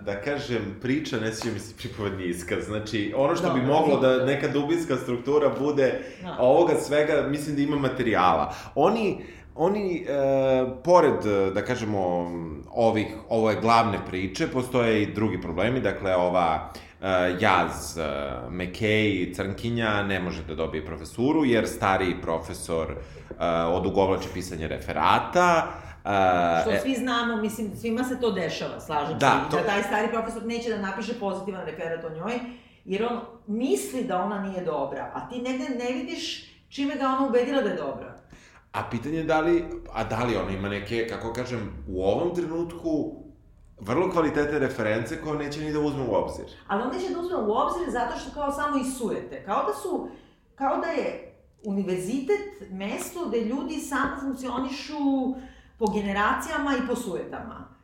da 0.00 0.20
kažem, 0.20 0.76
priča, 0.82 1.16
ne 1.20 1.32
sviđa 1.32 1.54
mi 1.54 1.60
se 1.60 1.74
pripovedni 1.76 2.24
iskaz. 2.24 2.64
Znači, 2.64 3.14
ono 3.16 3.36
što 3.36 3.50
bi 3.50 3.60
Dobro. 3.60 3.74
moglo 3.74 4.00
da 4.00 4.24
neka 4.24 4.48
dubinska 4.48 4.96
struktura 4.96 5.50
bude 5.58 6.00
Da. 6.22 6.36
ovoga 6.40 6.74
svega, 6.74 7.26
mislim 7.28 7.56
da 7.56 7.62
ima 7.62 7.76
materijala. 7.76 8.54
Oni, 8.74 9.24
oni, 9.54 9.96
e, 9.98 10.06
pored, 10.84 11.14
da 11.54 11.64
kažemo, 11.64 12.30
ovih, 12.70 13.06
ovo 13.28 13.50
je 13.50 13.60
glavne 13.60 13.98
priče, 14.08 14.46
postoje 14.46 15.02
i 15.02 15.14
drugi 15.14 15.40
problemi, 15.40 15.80
dakle, 15.80 16.16
ova 16.16 16.72
e, 16.74 16.78
Jaz, 17.40 17.98
e, 17.98 18.02
McKay, 18.50 19.34
Crnkinja 19.34 20.02
ne 20.02 20.20
može 20.20 20.42
da 20.42 20.54
dobije 20.54 20.86
profesuru, 20.86 21.44
jer 21.44 21.66
stariji 21.68 22.14
profesor 22.22 22.90
e, 22.90 22.96
odugovlači 23.66 24.28
pisanje 24.34 24.68
referata, 24.68 25.66
A, 26.04 26.60
Što 26.62 26.70
e, 26.70 26.78
svi 26.80 26.94
znamo, 26.94 27.36
mislim, 27.36 27.76
svima 27.76 28.04
se 28.04 28.20
to 28.20 28.30
dešava, 28.30 28.80
slažem 28.80 29.18
Da, 29.18 29.44
se. 29.44 29.50
to- 29.50 29.56
Da 29.56 29.62
taj 29.64 29.82
stari 29.82 30.08
profesor 30.08 30.42
neće 30.44 30.70
da 30.70 30.78
napiše 30.78 31.14
pozitivan 31.14 31.66
referat 31.66 32.04
o 32.04 32.10
njoj, 32.10 32.38
jer 32.84 33.04
on 33.04 33.18
misli 33.46 34.04
da 34.04 34.18
ona 34.18 34.42
nije 34.42 34.64
dobra, 34.64 35.10
a 35.14 35.28
ti 35.28 35.42
negde 35.42 35.64
ne 35.68 35.92
vidiš 35.92 36.44
čime 36.68 36.94
ga 36.94 37.06
ona 37.08 37.26
ubedila 37.28 37.62
da 37.62 37.68
je 37.68 37.76
dobra. 37.76 38.16
A 38.72 38.82
pitanje 38.90 39.16
je 39.16 39.24
da 39.24 39.40
li, 39.40 39.64
a 39.92 40.04
da 40.04 40.24
li 40.24 40.36
ona 40.36 40.50
ima 40.50 40.68
neke, 40.68 41.06
kako 41.06 41.32
kažem, 41.32 41.84
u 41.88 42.04
ovom 42.04 42.34
trenutku 42.34 43.22
vrlo 43.80 44.10
kvalitetne 44.10 44.58
reference 44.58 45.22
koje 45.22 45.38
neće 45.38 45.60
ni 45.60 45.72
da 45.72 45.80
uzme 45.80 46.02
u 46.02 46.14
obzir. 46.14 46.44
Ali 46.66 46.82
on 46.82 46.92
neće 46.92 47.14
da 47.14 47.20
uzme 47.20 47.36
u 47.36 47.52
obzir 47.52 47.90
zato 47.92 48.18
što 48.18 48.30
kao 48.34 48.52
samo 48.52 48.78
isujete. 48.78 49.44
Kao 49.44 49.64
da 49.66 49.74
su, 49.74 50.08
kao 50.54 50.76
da 50.76 50.86
je 50.86 51.34
univerzitet 51.64 52.70
mesto 52.70 53.28
gde 53.28 53.40
ljudi 53.40 53.76
samo 53.78 54.20
funkcionišu 54.20 55.34
po 55.78 55.86
generacijama 55.94 56.74
i 56.76 56.86
po 56.88 56.96
sujetama. 56.96 57.76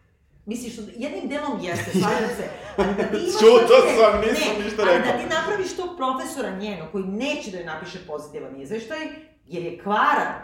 Misliš, 0.47 0.73
što 0.73 0.83
jednim 0.97 1.29
delom 1.29 1.61
jeste, 1.61 1.91
slažem 1.91 2.29
se, 2.37 2.51
ali 2.77 2.95
da 2.95 3.03
ti 3.03 3.17
imaš... 3.17 3.33
Ne, 3.73 3.97
sam, 3.97 4.21
nisam 4.21 4.59
ne, 4.59 4.65
ništa 4.65 4.83
ali 4.83 4.91
rekao. 4.91 5.13
da 5.13 5.19
ti 5.19 5.35
napraviš 5.35 5.77
tog 5.77 5.91
profesora 5.97 6.51
njeno, 6.51 6.87
koji 6.93 7.05
neće 7.05 7.51
da 7.51 7.57
joj 7.57 7.67
napiše 7.67 7.99
pozitivan 8.07 8.61
izveštaj, 8.61 8.99
jer 9.47 9.63
je 9.63 9.79
kvaran, 9.79 10.35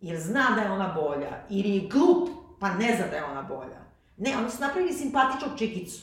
jer 0.00 0.20
zna 0.20 0.46
da 0.56 0.60
je 0.60 0.70
ona 0.70 0.94
bolja, 1.00 1.44
jer 1.48 1.66
je 1.66 1.88
glup, 1.88 2.28
pa 2.60 2.74
ne 2.74 2.96
zna 2.96 3.06
da 3.06 3.16
je 3.16 3.24
ona 3.24 3.42
bolja. 3.42 3.86
Ne, 4.16 4.36
oni 4.38 4.50
su 4.50 4.60
napravili 4.60 4.92
simpatičnog 4.92 5.50
čikicu. 5.58 6.00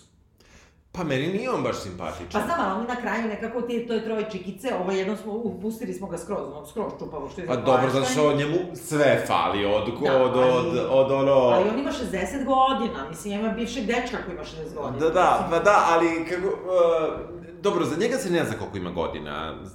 Pa 0.91 1.03
meni 1.03 1.28
nije 1.28 1.51
on 1.51 1.64
baš 1.64 1.76
simpatičan. 1.82 2.28
Pa 2.32 2.39
znam, 2.39 2.59
ali 2.59 2.80
oni 2.80 2.88
na 2.88 2.95
kraju 2.95 3.28
nekako 3.28 3.61
ti, 3.61 3.88
to 3.88 3.93
je 3.93 4.03
troje 4.03 4.32
čikice, 4.32 4.76
ovo 4.82 4.91
jednom 4.91 5.18
smo, 5.18 5.34
upustili 5.34 5.93
smo 5.93 6.07
ga 6.07 6.18
skroz, 6.18 6.39
ono, 6.47 6.66
skroz 6.66 6.91
čupavo, 6.99 7.30
što 7.30 7.41
je 7.41 7.47
Pa 7.47 7.55
dobro, 7.55 7.89
zato 7.89 8.05
što 8.05 8.34
njemu 8.36 8.55
sve 8.76 9.24
fali 9.28 9.66
od, 9.66 9.84
Da, 10.03 10.24
od, 10.24 10.32
od, 10.32 10.38
ali- 10.38 10.80
od 10.89 11.11
ono... 11.11 11.32
Ali 11.34 11.70
on 11.70 11.80
ima 11.80 11.91
60 11.91 12.45
godina, 12.45 13.09
mislim, 13.09 13.34
ja 13.34 13.39
imam 13.39 13.55
bivšeg 13.55 13.86
dečka 13.86 14.18
koji 14.26 14.34
ima 14.36 14.43
60 14.43 14.76
godina. 14.76 14.99
Da, 14.99 15.09
da, 15.09 15.47
pa 15.51 15.59
da, 15.59 15.88
ali 15.89 16.26
kako... 16.30 16.47
Uh, 16.47 17.43
dobro, 17.64 17.86
za 17.86 17.95
njega 17.97 18.18
se 18.18 18.30
ne 18.30 18.45
zna 18.45 18.57
koliko 18.57 18.78
ima 18.78 18.91
godina. 18.91 19.53
Uh, 19.53 19.68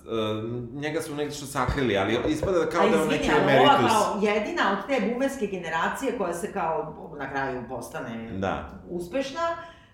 njega 0.74 1.02
su 1.02 1.14
negde 1.14 1.34
što 1.34 1.46
sakrili, 1.46 1.98
ali 1.98 2.18
ispada 2.28 2.58
da 2.58 2.66
kao 2.66 2.80
A 2.80 2.88
da 2.88 2.96
je 2.96 3.02
on 3.02 3.08
neki 3.08 3.30
emeritus. 3.32 3.90
kao 3.90 4.18
jedina 4.22 4.62
od 4.72 4.86
te 4.88 5.12
bumerske 5.12 5.46
generacije 5.46 6.18
koja 6.18 6.34
se 6.34 6.52
kao 6.52 6.74
na 7.18 7.30
kraju 7.30 7.62
postane 7.68 8.30
Da. 8.32 8.70
uspešna, 8.90 9.40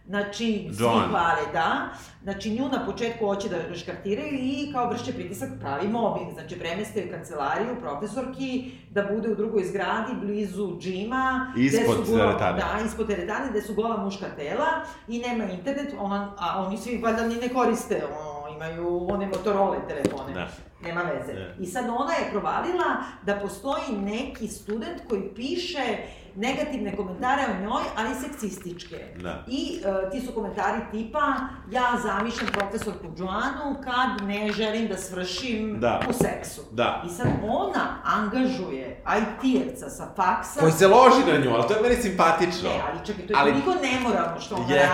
Znači, 0.07 0.71
svi 0.73 0.85
Joan. 0.85 1.09
hvale, 1.09 1.53
da. 1.53 1.89
Znači, 2.23 2.51
nju 2.51 2.69
na 2.69 2.87
početku 2.87 3.27
hoće 3.27 3.49
da 3.49 3.77
škartiraju 3.77 4.33
i 4.33 4.73
kao 4.73 4.91
vrše 4.91 5.13
pritisak 5.13 5.49
pravi 5.61 5.89
mobbing. 5.89 6.33
Znači, 6.33 6.59
premestaju 6.59 7.11
kancelariju 7.11 7.77
profesorki 7.81 8.71
da 8.91 9.03
bude 9.03 9.29
u 9.29 9.35
drugoj 9.35 9.65
zgradi, 9.65 10.13
blizu 10.23 10.79
džima. 10.81 11.53
Ispod 11.57 12.07
teretane. 12.07 12.59
Da, 12.59 12.85
ispod 12.87 13.07
teretane, 13.07 13.51
gde 13.51 13.63
su 13.63 13.75
gola 13.75 13.97
muška 13.97 14.27
tela 14.37 14.67
i 15.09 15.19
nema 15.19 15.45
internet, 15.45 15.95
ona, 15.99 16.35
a 16.39 16.65
oni 16.67 16.77
svi 16.79 16.99
valjda 16.99 17.27
ni 17.27 17.35
ne 17.35 17.49
koriste, 17.49 18.03
ono, 18.07 18.57
imaju 18.57 19.07
one 19.11 19.27
Motorola 19.27 19.77
telefone. 19.89 20.35
Da. 20.35 20.49
Nema 20.85 21.01
veze. 21.03 21.33
Ne. 21.33 21.57
I 21.61 21.67
sad 21.67 21.85
ona 21.91 22.13
je 22.13 22.31
provalila 22.31 22.85
da 23.23 23.35
postoji 23.35 23.83
neki 23.97 24.49
student 24.49 25.01
koji 25.09 25.23
piše 25.37 25.97
negativne 26.37 26.97
komentare 26.97 27.43
o 27.45 27.63
njoj, 27.63 27.83
ali 27.97 28.15
seksističke. 28.15 29.05
Da. 29.17 29.45
I 29.49 29.81
e, 30.07 30.11
ti 30.11 30.21
su 30.21 30.33
komentari 30.33 30.81
tipa, 30.91 31.33
ja 31.71 31.83
zamišljam 32.03 32.51
profesorku 32.53 33.07
Joanu 33.19 33.77
kad 33.85 34.29
ne 34.29 34.53
želim 34.53 34.89
da 34.89 34.97
svršim 34.97 35.81
Da. 35.81 36.01
u 36.11 36.13
seksu. 36.13 36.61
Da. 36.73 37.03
I 37.07 37.11
sad 37.11 37.27
ona 37.45 37.97
angažuje 38.05 39.03
IT-evca 39.09 39.89
sa 39.89 40.07
faksa, 40.17 40.61
Koji 40.61 40.73
se 40.73 40.87
loži 40.89 41.33
na 41.33 41.39
nju, 41.39 41.51
ali 41.51 41.69
to 41.69 41.75
je 41.75 41.83
meni 41.83 41.97
simpatično. 41.97 42.69
Ne, 42.69 42.81
ali 42.89 43.07
čekaj, 43.07 43.27
to 43.27 43.33
je 43.33 43.39
Ali- 43.41 43.51
toliko 43.53 43.75
nemoralno 43.83 44.41
što 44.41 44.55
ona 44.55 44.65
Jeste, 44.67 44.89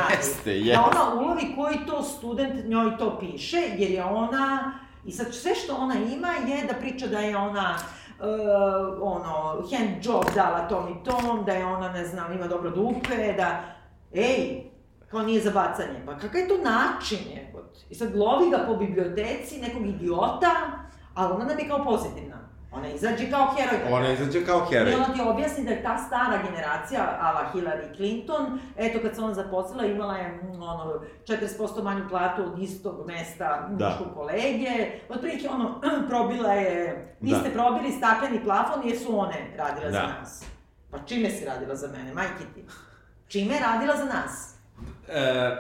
radi. 0.51 0.59
jeste. 0.59 0.73
Da 0.73 0.81
ona 0.83 1.21
ulovi 1.21 1.55
koji 1.57 1.77
to 1.87 2.03
student 2.03 2.65
njoj 2.65 2.99
to 2.99 3.19
piše, 3.21 3.61
jer 3.77 3.91
je 3.91 4.05
ona... 4.05 4.73
I 5.05 5.13
sad 5.13 5.35
sve 5.35 5.55
što 5.55 5.77
ona 5.77 5.95
ima 5.95 6.29
je 6.29 6.67
da 6.67 6.75
priča 6.75 7.07
da 7.07 7.19
je 7.19 7.37
ona 7.37 7.75
uh, 8.21 8.99
ono, 9.03 9.63
hand 9.71 10.05
job 10.05 10.25
dala 10.35 10.69
tom 10.69 10.89
i 10.89 11.05
tom, 11.05 11.45
da 11.45 11.53
je 11.53 11.67
ona, 11.67 11.93
ne 11.93 12.07
znam, 12.07 12.33
ima 12.33 12.47
dobro 12.47 12.71
dupe, 12.71 13.33
da... 13.37 13.65
Ej, 14.13 14.71
kao 15.11 15.23
nije 15.23 15.41
za 15.41 15.51
bacanje. 15.51 16.03
Pa 16.07 16.19
kakav 16.19 16.41
je 16.41 16.49
to 16.49 16.57
način, 16.57 17.19
jebote? 17.35 17.81
I 17.91 17.95
sad 17.95 18.17
lovi 18.17 18.51
ga 18.51 18.65
po 18.67 18.77
biblioteci, 18.77 19.61
nekog 19.61 19.87
idiota, 19.87 20.51
ali 21.15 21.35
ona 21.35 21.45
nam 21.45 21.59
je 21.59 21.69
kao 21.69 21.85
pozitivna. 21.85 22.50
Ona 22.73 22.89
izađe 22.89 23.31
kao 23.31 23.55
heroj. 23.57 23.89
da 23.89 23.97
Ona 23.97 24.13
izađe 24.13 24.47
kao 24.47 24.67
heroj. 24.67 24.93
I 24.93 24.97
ona 24.97 25.15
ti 25.15 25.21
objasni 25.23 25.65
da 25.65 25.71
je 25.71 25.83
ta 25.83 25.99
stara 25.99 26.39
generacija, 26.45 27.19
ala 27.21 27.51
Hillary 27.55 27.97
Clinton, 27.97 28.59
eto 28.77 28.99
kad 29.03 29.15
se 29.15 29.23
ona 29.23 29.35
zaposlila 29.35 29.85
imala 29.87 30.17
je 30.17 30.29
mm, 30.29 30.63
ono, 30.63 31.01
40% 31.27 31.83
manju 31.83 32.09
platu 32.09 32.43
od 32.45 32.59
istog 32.59 33.07
mesta 33.07 33.69
Da. 33.71 33.89
muškog 33.89 34.15
kolege, 34.15 34.69
otprilike 35.09 35.49
ono, 35.49 35.81
probila 36.09 36.53
je, 36.53 36.77
vi 37.21 37.31
Da. 37.31 37.39
ste 37.39 37.51
probili 37.51 37.93
stakleni 37.93 38.45
plafon 38.45 38.81
jer 38.85 38.99
su 38.99 39.19
one 39.19 39.55
radile 39.57 39.91
za 39.93 40.01
Da. 40.01 40.07
nas. 40.21 40.45
Pa 40.91 40.99
čime 40.99 41.31
si 41.31 41.45
radila 41.45 41.75
za 41.77 41.89
mene, 41.89 42.15
majke 42.15 42.45
ti? 42.55 42.65
Čime 43.29 43.55
je 43.55 43.61
radila 43.63 43.97
za 43.97 44.05
nas? 44.05 44.55
E, 45.09 45.51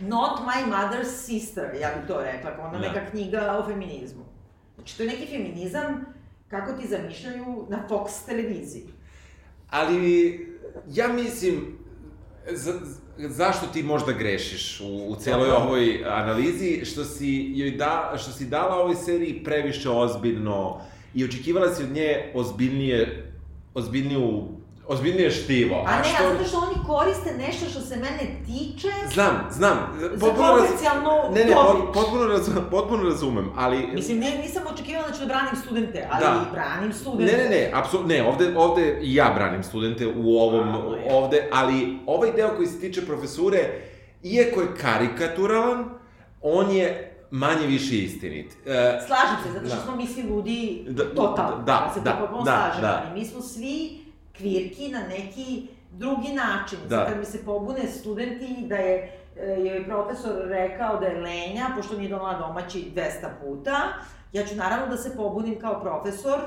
Not 0.00 0.40
my 0.40 0.72
mother's 0.72 1.04
sister, 1.16 1.64
ja 1.74 1.88
bih 1.90 2.08
to 2.08 2.20
rekla, 2.22 2.50
ona 2.60 2.72
Da. 2.72 2.78
neka 2.78 3.10
knjiga 3.10 3.56
o 3.58 3.66
feminizmu. 3.66 4.24
Znači, 4.74 4.96
to 4.96 5.02
je 5.02 5.08
neki 5.08 5.26
feminizam 5.26 6.04
kako 6.50 6.72
ti 6.72 6.88
zamišljaju 6.88 7.66
na 7.68 7.84
Fox 7.88 8.26
televiziji. 8.26 8.84
ali, 9.70 10.46
ja 10.88 11.08
mislim, 11.08 11.78
za, 12.50 12.80
zašto 13.16 13.66
ti 13.66 13.82
možda 13.82 14.12
grešiš 14.12 14.80
u, 14.80 15.08
u 15.08 15.16
celoj 15.16 15.50
ovoj 15.50 16.04
analizi, 16.06 16.84
što 16.84 17.04
si 17.04 17.52
joj 17.54 17.70
da, 17.70 18.14
što 18.18 18.32
si 18.32 18.46
dala 18.46 18.76
ovoj 18.76 18.94
seriji 18.94 19.44
previše 19.44 19.90
ozbiljno 19.90 20.80
i 21.14 21.24
očekivala 21.24 21.74
si 21.74 21.82
od 21.82 21.90
nje 21.90 22.32
ozbiljnije, 22.34 23.32
ozbiljniju, 23.74 24.48
ozbiljnije 24.86 25.30
štivo. 25.30 25.76
A 25.78 25.90
ne, 25.92 25.98
a 26.20 26.32
zato 26.32 26.44
što 26.44 26.58
oni 26.58 26.74
koriste 26.86 27.32
nešto 27.38 27.66
što 27.66 27.80
se 27.80 27.96
mene 27.96 28.18
tiče 28.46 28.88
Znam, 29.14 29.46
znam. 29.50 29.78
za 29.98 30.08
potpuno 30.20 30.48
raz- 30.48 31.34
Ne, 31.34 31.44
ne, 31.44 31.52
pot, 31.54 31.94
potpuno, 31.94 32.26
razum, 32.26 32.54
potpuno 32.70 33.02
razumem, 33.02 33.50
ali... 33.56 33.86
Mislim, 33.86 34.18
ne, 34.18 34.38
nisam 34.38 34.62
očekivala 34.74 35.08
da 35.08 35.14
ću 35.14 35.20
da 35.20 35.26
branim 35.26 35.56
studente, 35.56 36.08
ali 36.10 36.20
Da. 36.20 36.44
branim 36.52 36.92
studente. 36.92 37.32
Ne, 37.32 37.42
ne, 37.44 37.50
ne, 37.50 37.70
apsolutno, 37.74 38.08
ne, 38.08 38.24
ovde, 38.24 38.52
ovde 38.56 38.98
i 39.02 39.14
ja 39.14 39.32
branim 39.34 39.62
studente 39.62 40.06
u 40.08 40.38
ovom, 40.38 40.68
A, 40.68 40.78
ovde, 41.10 41.48
ali 41.52 41.98
ovaj 42.06 42.32
deo 42.32 42.48
koji 42.48 42.68
se 42.68 42.80
tiče 42.80 43.06
profesure, 43.06 43.70
iako 44.22 44.60
je 44.60 44.68
karikaturalan, 44.76 45.84
on 46.42 46.70
je 46.70 47.06
manje 47.30 47.66
više 47.66 47.96
istinit. 47.96 48.52
E, 48.66 49.00
Slažem 49.06 49.36
se, 49.44 49.52
zato 49.52 49.66
što 49.66 49.76
Da. 49.76 49.82
smo 49.82 49.96
mi 49.96 50.06
svi 50.06 50.22
ludi 50.24 50.84
Da, 50.88 51.04
totalno. 51.06 51.58
da, 51.58 51.72
ja 51.72 51.90
se 51.94 52.00
da, 52.00 52.10
to 52.10 52.18
potpuno 52.20 52.42
da, 52.42 52.50
slažem, 52.52 52.82
da. 52.82 53.04
ali 53.06 53.20
mi 53.20 53.26
smo 53.26 53.42
svi 53.42 53.99
kvirki 54.40 54.88
na 54.88 55.00
neki 55.08 55.66
drugi 55.90 56.32
način. 56.32 56.78
Da. 56.88 56.96
Sad 56.96 57.08
kad 57.08 57.18
mi 57.18 57.24
se 57.24 57.44
pobune 57.44 57.86
studenti 57.86 58.56
da 58.68 58.76
je 58.76 59.12
e, 59.36 59.42
je 59.42 59.84
profesor 59.84 60.32
rekao 60.48 61.00
da 61.00 61.06
je 61.06 61.20
lenja, 61.20 61.66
pošto 61.76 61.96
nije 61.96 62.08
donala 62.10 62.38
domaći 62.38 62.92
200 62.94 63.00
puta, 63.42 63.72
ja 64.32 64.46
ću 64.46 64.56
naravno 64.56 64.86
da 64.86 64.96
se 64.96 65.16
pobunim 65.16 65.60
kao 65.60 65.80
profesor, 65.80 66.38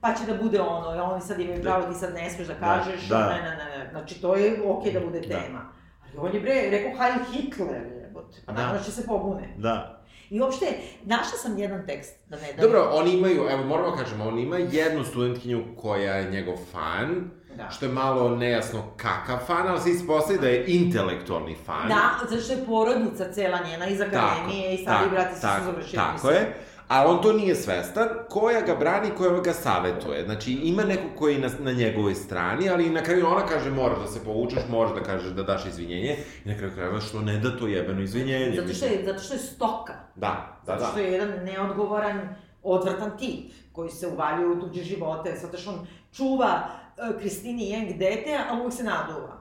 pa 0.00 0.14
će 0.14 0.32
da 0.32 0.42
bude 0.42 0.60
ono, 0.60 0.96
i 0.96 0.98
oni 0.98 1.20
sad 1.20 1.40
imaju 1.40 1.62
pravo, 1.62 1.92
ti 1.92 1.98
sad 1.98 2.14
ne 2.14 2.30
smeš 2.30 2.46
da 2.46 2.54
kažeš, 2.54 3.08
da. 3.08 3.28
ne, 3.28 3.42
ne, 3.42 3.56
ne, 3.56 3.78
ne, 3.78 3.90
znači 3.90 4.20
to 4.20 4.34
je 4.34 4.62
okej 4.66 4.92
da 4.92 5.00
bude 5.00 5.20
Da. 5.20 5.26
tema. 5.40 5.60
Ali 6.04 6.28
on 6.28 6.34
je 6.34 6.40
bre, 6.40 6.54
rekao 6.70 6.90
Heil 6.98 7.24
Hitler, 7.32 7.82
jebote, 8.02 8.38
pa 8.46 8.52
Da. 8.52 8.58
naravno 8.58 8.78
da 8.78 8.84
će 8.84 8.92
se 8.92 9.06
pobune. 9.06 9.54
da. 9.56 9.94
I 10.30 10.40
uopšte, 10.40 10.66
našla 11.04 11.38
sam 11.38 11.58
jedan 11.58 11.86
tekst, 11.86 12.14
da 12.28 12.36
ne 12.36 12.52
da... 12.56 12.62
Dobro, 12.62 12.90
oni 12.92 13.12
imaju, 13.12 13.46
evo 13.50 13.64
moramo 13.64 13.96
kažemo, 13.96 14.24
on 14.28 14.38
ima 14.38 14.56
jednu 14.58 15.04
studentkinju 15.04 15.64
koja 15.76 16.14
je 16.14 16.30
njegov 16.30 16.56
fan, 16.72 17.30
Da. 17.58 17.70
što 17.70 17.86
je 17.86 17.92
malo 17.92 18.36
nejasno 18.36 18.82
kakav 18.96 19.38
fan, 19.46 19.68
ali 19.68 19.80
se 19.80 19.90
ispostavi 19.90 20.38
da 20.38 20.48
je 20.48 20.64
intelektualni 20.66 21.56
fan. 21.66 21.88
Da, 21.88 22.28
zato 22.28 22.42
što 22.42 22.52
je 22.52 22.66
porodica 22.66 23.32
cela 23.32 23.58
njena 23.70 23.86
iz 23.86 24.00
akademije 24.00 24.74
i 24.74 24.82
stari 24.82 25.10
brati 25.10 25.34
su 25.34 25.40
tako, 25.40 25.58
se 25.58 25.64
završili. 25.64 25.96
Tako 25.96 26.30
je. 26.30 26.54
A 26.88 27.06
on 27.06 27.22
to 27.22 27.32
nije 27.32 27.54
svestan, 27.54 28.08
koja 28.28 28.60
ga 28.60 28.74
brani, 28.74 29.10
koja 29.18 29.40
ga 29.40 29.52
savetuje. 29.52 30.24
Znači, 30.24 30.52
ima 30.52 30.82
neko 30.82 31.08
koji 31.18 31.34
je 31.34 31.40
na, 31.40 31.48
na 31.58 31.72
njegovoj 31.72 32.14
strani, 32.14 32.70
ali 32.70 32.90
na 32.90 33.02
kraju 33.02 33.26
ona 33.26 33.46
kaže 33.46 33.70
moraš 33.70 33.98
da 33.98 34.06
se 34.06 34.24
povučeš, 34.24 34.62
moraš 34.70 34.94
da 34.94 35.02
kažeš 35.02 35.30
da 35.32 35.42
daš 35.42 35.66
izvinjenje, 35.66 36.16
i 36.44 36.48
na 36.48 36.56
kraju 36.56 36.72
krajeva 36.74 37.00
što 37.00 37.20
ne 37.20 37.38
da 37.38 37.58
to 37.58 37.66
jebeno 37.66 38.02
izvinjenje. 38.02 38.60
Zato 38.60 38.74
što 38.74 38.86
je, 38.86 39.02
zato 39.04 39.18
što 39.18 39.34
je 39.34 39.40
stoka. 39.40 39.94
Da, 40.14 40.60
da, 40.66 40.78
Zato 40.78 40.84
što 40.84 40.96
da. 40.96 41.02
je 41.02 41.12
jedan 41.12 41.44
neodgovoran, 41.44 42.36
odvratan 42.62 43.18
tip 43.18 43.52
koji 43.72 43.90
se 43.90 44.06
uvaljuje 44.06 44.48
u 44.48 44.60
tuđe 44.60 44.82
živote, 44.82 45.36
zato 45.42 45.58
što 45.58 45.70
on 45.70 45.86
čuva 46.12 46.62
uh, 46.64 46.87
Kristini 47.20 47.70
Jeng 47.70 47.98
dete, 47.98 48.38
a 48.50 48.60
uvek 48.60 48.72
se 48.72 48.84
naduva. 48.84 49.38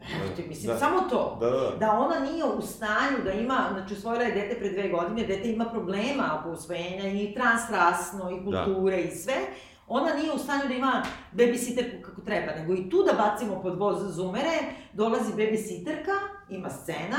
Evo 0.00 0.36
ti, 0.36 0.44
mislim, 0.48 0.66
Da. 0.72 0.78
samo 0.78 1.00
to. 1.00 1.36
Da, 1.40 1.50
da. 1.50 1.76
Da 1.80 1.92
ona 1.92 2.20
nije 2.20 2.44
u 2.44 2.62
stanju 2.62 3.18
da 3.24 3.32
ima, 3.32 3.68
znači 3.72 3.94
usvojila 3.94 4.24
je 4.24 4.32
dete 4.32 4.58
pre 4.58 4.70
dve 4.70 4.88
godine, 4.88 5.26
dete 5.26 5.48
ima 5.52 5.64
problema 5.64 6.38
oko 6.40 6.50
usvojenja 6.50 7.08
i 7.08 7.34
transrasno 7.34 8.30
i 8.30 8.44
kulture 8.44 9.00
i 9.00 9.10
sve, 9.10 9.34
Ona 9.88 10.14
nije 10.14 10.32
u 10.32 10.38
stanju 10.38 10.68
da 10.68 10.74
ima 10.74 11.02
babysitterku 11.32 12.02
kako 12.02 12.20
treba, 12.20 12.52
nego 12.54 12.74
i 12.74 12.90
tu 12.90 13.02
da 13.02 13.12
bacimo 13.12 13.62
pod 13.62 13.78
voz 13.78 14.14
zumere, 14.16 14.58
dolazi 14.92 15.32
babysitterka, 15.32 16.16
ima 16.50 16.70
scena, 16.70 17.18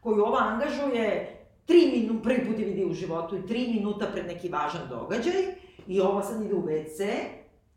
koju 0.00 0.24
ova 0.24 0.38
angažuje 0.38 1.36
tri 1.66 1.92
minuta, 1.96 2.22
prvi 2.22 2.46
put 2.46 2.58
je 2.58 2.64
vidi 2.64 2.84
u 2.84 2.92
životu 2.92 3.36
i 3.36 3.46
tri 3.46 3.68
minuta 3.74 4.06
pred 4.12 4.26
neki 4.26 4.48
važan 4.48 4.82
događaj, 4.88 5.42
i 5.86 6.00
ova 6.00 6.22
sad 6.22 6.42
ide 6.42 6.54
u 6.54 6.62
WC, 6.62 7.14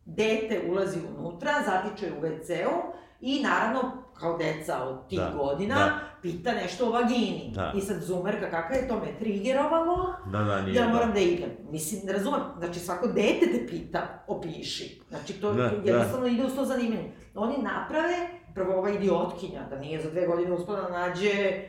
dete 0.07 0.61
ulazi 0.69 0.99
unutra, 1.17 1.51
zatiče 1.65 2.11
u 2.17 2.21
WC-u, 2.21 2.97
i 3.21 3.43
naravno, 3.43 3.91
kao 4.13 4.37
deca 4.37 4.83
od 4.83 5.07
tih 5.09 5.19
Da, 5.19 5.33
godina, 5.37 5.75
da. 5.75 5.99
pita 6.21 6.51
nešto 6.51 6.87
o 6.87 6.91
vagini. 6.91 7.51
Da. 7.55 7.73
I 7.75 7.81
sad 7.81 8.01
zumerka, 8.01 8.49
kakva 8.51 8.75
je 8.75 8.87
to 8.87 8.95
me 8.95 9.19
trigerovalo, 9.19 10.13
Da, 10.31 10.39
da, 10.43 10.61
nije. 10.61 10.75
ja 10.75 10.87
moram 10.87 11.13
da 11.13 11.19
idem. 11.19 11.49
Mislim, 11.69 12.01
ne 12.05 12.13
razumem, 12.13 12.41
znači 12.57 12.79
svako 12.79 13.07
dete 13.07 13.45
te 13.51 13.67
pita, 13.67 14.23
opiši. 14.27 15.01
Znači 15.09 15.33
to 15.33 15.53
Da, 15.53 15.63
da, 15.63 15.91
jednostavno 15.91 16.27
ide 16.27 16.45
uz 16.45 16.55
to 16.55 16.65
zanimanje. 16.65 17.11
Oni 17.35 17.55
naprave, 17.57 18.29
prvo 18.53 18.73
ova 18.73 18.89
idiotkinja, 18.89 19.61
da 19.69 19.79
nije 19.79 20.01
za 20.01 20.09
dve 20.09 20.27
godine 20.27 20.51
uspela 20.51 20.81
da 20.81 20.89
nađe 20.89 21.61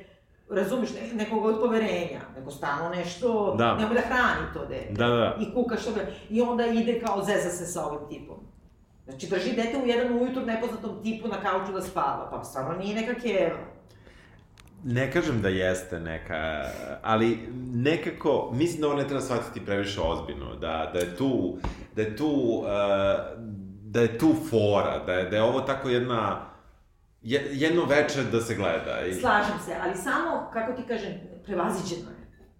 razumeš, 0.50 0.88
ne, 0.92 1.14
nekog 1.14 1.44
od 1.44 1.60
poverenja, 1.60 2.20
nego 2.36 2.50
stalno 2.50 2.88
nešto, 2.90 3.54
Da. 3.58 3.74
nemoj 3.74 3.94
da 3.94 4.00
hrani 4.00 4.52
to 4.54 4.66
dete. 4.66 4.92
Da, 4.92 5.06
da. 5.06 5.36
I 5.40 5.54
kuka 5.54 5.76
što 5.76 5.92
ga, 5.92 6.00
i 6.30 6.40
onda 6.40 6.66
ide 6.66 7.00
kao 7.00 7.24
zeza 7.24 7.50
se 7.50 7.66
sa 7.66 7.86
ovim 7.86 8.08
tipom. 8.08 8.36
Znači, 9.04 9.26
drži 9.28 9.52
dete 9.52 9.78
u 9.78 9.86
jedan 9.86 10.12
ujutru 10.12 10.42
nepoznatom 10.42 11.02
tipu 11.02 11.28
na 11.28 11.36
kauču 11.36 11.72
da 11.72 11.80
spava, 11.80 12.28
pa 12.30 12.44
stvarno 12.44 12.72
nije 12.74 12.94
neka 12.96 13.14
keva. 13.14 13.58
Ne 14.84 15.12
kažem 15.12 15.42
da 15.42 15.48
jeste 15.48 16.00
neka, 16.00 16.64
ali 17.02 17.38
nekako, 17.74 18.50
mislim 18.52 18.80
da 18.80 18.86
ovo 18.86 18.96
ne 18.96 19.04
treba 19.04 19.20
shvatiti 19.20 19.64
previše 19.66 20.00
ozbiljno, 20.00 20.54
da, 20.54 20.90
da 20.92 20.98
je 20.98 21.16
tu, 21.16 21.56
da 21.96 22.02
je 22.02 22.16
tu, 22.16 22.26
uh, 22.26 22.66
da 23.82 24.00
je 24.00 24.18
tu 24.18 24.34
fora, 24.50 25.02
da 25.06 25.12
je, 25.12 25.30
da 25.30 25.36
je 25.36 25.42
ovo 25.42 25.60
tako 25.60 25.88
jedna, 25.88 26.14
je- 26.14 26.47
jedno 27.22 27.84
veče 27.84 28.22
da 28.22 28.40
se 28.40 28.54
gleda. 28.54 29.06
I, 29.06 29.14
Slažem 29.14 29.58
se, 29.66 29.72
ali 29.82 29.96
samo, 29.96 30.50
kako 30.52 30.72
ti 30.72 30.82
kažem, 30.88 31.12
prevaziđeno 31.44 32.10
je. 32.10 32.18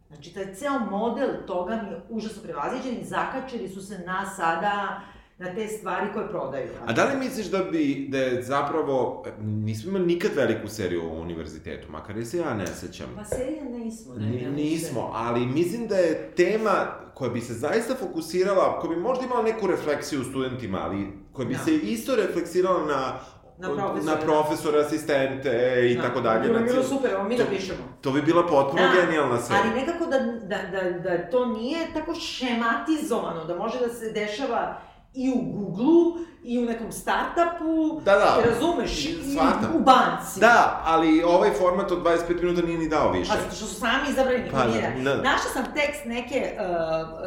Znači, 0.08 0.34
taj 0.34 0.54
ceo 0.54 0.78
model 0.80 1.28
toga 1.46 1.76
mi 1.76 1.90
je 1.90 2.00
užasno 2.10 2.42
prevaziđen 2.42 2.94
i 2.94 3.04
zakačili 3.04 3.68
su 3.68 3.82
se 3.82 3.98
na 3.98 4.26
sada, 4.26 5.00
na 5.38 5.54
te 5.54 5.68
stvari 5.68 6.06
koje 6.14 6.28
prodaju. 6.28 6.68
A 6.86 6.92
da 6.92 7.04
li 7.04 7.16
misliš 7.18 7.46
da 7.46 7.58
bi, 7.60 8.06
da 8.08 8.18
je 8.18 8.42
zapravo, 8.42 9.24
nismo 9.40 9.88
imali 9.90 10.06
nikad 10.06 10.30
veliku 10.34 10.68
seriju 10.68 11.02
o 11.02 11.14
univerzitetu, 11.14 11.90
makar 11.90 12.18
i 12.18 12.24
se 12.24 12.38
ja 12.38 12.54
ne 12.54 12.66
sećam. 12.66 13.06
Pa 13.16 13.24
serija 13.24 13.64
nismo, 13.64 14.14
ne, 14.14 14.26
Ni- 14.26 14.42
ja 14.42 14.50
Nismo, 14.50 15.10
ali 15.14 15.46
mislim 15.46 15.86
da 15.86 15.96
je 15.96 16.30
tema 16.30 16.86
koja 17.14 17.30
bi 17.30 17.40
se 17.40 17.54
zaista 17.54 17.94
fokusirala, 17.96 18.80
koja 18.80 18.90
bi 18.90 19.00
možda 19.00 19.24
imala 19.24 19.42
neku 19.42 19.66
refleksiju 19.66 20.20
u 20.20 20.24
studentima, 20.24 20.78
ali 20.80 21.06
koja 21.32 21.46
bi 21.46 21.54
Da. 21.54 21.60
se 21.60 21.74
isto 21.74 22.16
refleksirala 22.16 22.86
na 22.86 23.18
Na 23.58 23.68
profesore. 23.68 24.04
na 24.06 24.16
profesore, 24.18 24.80
asistente 24.80 25.50
i 25.84 25.96
Da. 25.96 26.02
tako 26.02 26.20
dalje. 26.20 26.40
Bilo 26.40 26.58
bi 26.58 26.64
bilo 26.64 26.76
cijel- 26.76 26.88
super, 26.88 27.10
evo 27.10 27.24
mi 27.24 27.36
to- 27.36 27.44
napišemo. 27.44 27.78
To 28.00 28.10
bi 28.10 28.22
bila 28.22 28.42
potpuno 28.44 28.82
genijalna 28.96 29.38
serija. 29.38 29.62
ali 29.64 29.80
nekako 29.80 30.06
da, 30.06 30.18
da, 30.18 30.58
da, 30.72 30.90
da 31.00 31.30
to 31.30 31.46
nije 31.46 31.78
tako 31.94 32.14
šematizovano, 32.14 33.44
da 33.44 33.56
može 33.56 33.78
da 33.78 33.88
se 33.88 34.10
dešava 34.12 34.80
i 35.18 35.30
u 35.30 35.42
Google-u, 35.52 36.16
i 36.44 36.58
u 36.58 36.64
nekom 36.64 36.92
startupu, 36.92 38.00
Da, 38.04 38.12
da. 38.12 38.42
razumeš, 38.44 39.04
i 39.04 39.16
u 39.74 39.80
banci. 39.80 40.40
Da, 40.40 40.82
ali 40.84 41.22
ovaj 41.22 41.50
format 41.50 41.92
od 41.92 41.98
25 41.98 42.42
minuta 42.42 42.62
nije 42.62 42.78
ni 42.78 42.88
dao 42.88 43.12
više. 43.12 43.30
Pa 43.30 43.36
zato 43.36 43.56
što 43.56 43.66
su 43.66 43.74
sami 43.74 44.10
izabrani 44.10 44.38
niko 44.38 44.56
Pa, 44.56 44.64
nije. 44.64 44.94
da. 45.04 45.16
Našla 45.16 45.50
sam 45.52 45.64
tekst 45.74 46.00
neke 46.04 46.52
uh, 46.52 46.66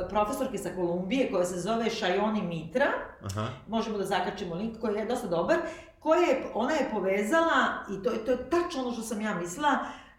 profesorke 0.10 0.58
sa 0.58 0.70
Kolumbije 0.70 1.32
koja 1.32 1.46
se 1.46 1.60
zove 1.60 1.86
Shayoni 1.86 2.42
Mitra, 2.44 2.88
Aha. 3.26 3.48
možemo 3.68 3.98
da 3.98 4.06
zakačimo 4.06 4.56
link 4.56 4.80
koji 4.82 4.96
je 4.96 5.06
dosta 5.06 5.28
dobar, 5.28 5.58
koja 6.00 6.22
je, 6.22 6.44
ona 6.54 6.74
je 6.74 6.90
povezala, 6.94 7.68
i 7.92 8.04
to, 8.04 8.10
to 8.26 8.32
je 8.32 8.50
tačno 8.50 8.82
ono 8.82 8.92
što 8.92 9.02
sam 9.02 9.22
ja 9.22 9.34
mislila, 9.34 9.70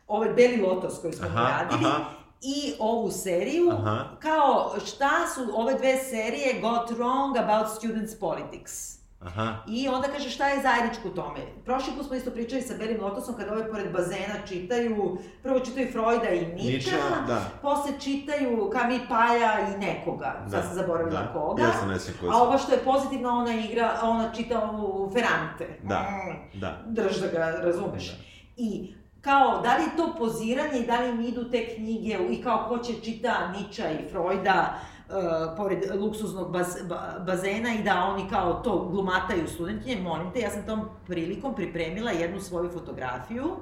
ovaj 0.09 0.29
Beli 0.29 0.61
Lotos 0.62 0.99
koji 1.01 1.12
smo 1.12 1.27
Aha, 1.27 1.41
radili, 1.51 1.87
aha. 1.87 2.05
I 2.43 2.74
ovu 2.78 3.11
seriju, 3.11 3.70
Aha. 3.70 4.05
kao 4.18 4.72
šta 4.86 5.11
su 5.34 5.51
ove 5.55 5.74
dve 5.74 5.97
serije 5.97 6.61
got 6.61 6.90
wrong 6.90 7.38
about 7.38 7.76
students 7.76 8.18
politics. 8.18 8.93
Aha. 9.20 9.55
I 9.68 9.88
onda 9.88 10.09
kaže 10.09 10.30
šta 10.30 10.49
je 10.49 10.62
zajedničko 10.62 11.09
u 11.09 11.14
tome. 11.14 11.40
Prošli 11.64 11.93
put 11.97 12.07
smo 12.07 12.16
isto 12.16 12.30
pričali 12.30 12.62
sa 12.62 12.74
Belim 12.78 13.01
Lotosom 13.03 13.34
kada 13.34 13.53
ove 13.53 13.70
pored 13.70 13.93
bazena 13.93 14.34
čitaju, 14.49 15.18
prvo 15.43 15.61
čitaju 15.61 15.93
Freuda 15.93 16.28
i 16.28 16.47
Nietzsche, 16.47 16.70
Nietzsche, 16.70 16.97
da. 17.26 17.40
posle 17.62 17.93
čitaju 18.01 18.70
Kami 18.72 19.01
Paja 19.09 19.68
i 19.68 19.80
nekoga, 19.80 20.47
sad 20.51 20.64
sam 20.64 20.74
zaboravila 20.74 21.20
da. 21.20 21.32
koga. 21.32 21.62
Ja 21.62 21.72
se 21.80 21.86
ne 21.86 22.01
sjećam 22.01 22.14
koji 22.20 22.30
A 22.32 22.36
ova 22.36 22.59
što 22.59 22.72
je 22.72 22.78
pozitivna, 22.78 23.38
ona 23.38 23.55
igra, 23.61 23.99
ona 24.03 24.32
čita 24.34 24.70
ovu 24.70 25.11
Ferrante. 25.12 25.78
Da, 25.82 26.01
Mm, 26.01 26.61
da. 26.61 26.78
Drž 26.86 27.16
da 27.20 27.26
ga 27.26 27.38
razumeš. 27.38 28.07
Da. 28.11 28.16
I 28.57 28.95
kao, 29.23 29.61
da 29.62 29.77
li 29.77 29.85
to 29.97 30.14
poziranje 30.18 30.79
i 30.79 30.87
da 30.87 31.01
li 31.01 31.11
im 31.11 31.20
idu 31.20 31.51
te 31.51 31.75
knjige 31.75 32.18
i 32.31 32.43
kao 32.43 32.66
ko 32.68 32.79
će 32.79 32.93
čita 33.05 33.53
Niča 33.53 33.91
i 33.91 34.09
Freuda 34.11 34.79
uh, 35.09 35.14
pored 35.57 35.79
luksuznog 36.01 36.53
baz, 36.53 36.66
ba, 36.89 37.25
bazena 37.27 37.75
i 37.75 37.83
da 37.83 38.05
oni 38.05 38.29
kao 38.31 38.53
to 38.53 38.89
glumataju 38.89 39.49
studentkinje, 39.49 40.03
molim 40.03 40.33
te, 40.33 40.41
ja 40.41 40.51
sam 40.51 40.66
tom 40.66 40.81
prilikom 41.07 41.55
pripremila 41.55 42.11
jednu 42.11 42.41
svoju 42.41 42.70
fotografiju 42.70 43.57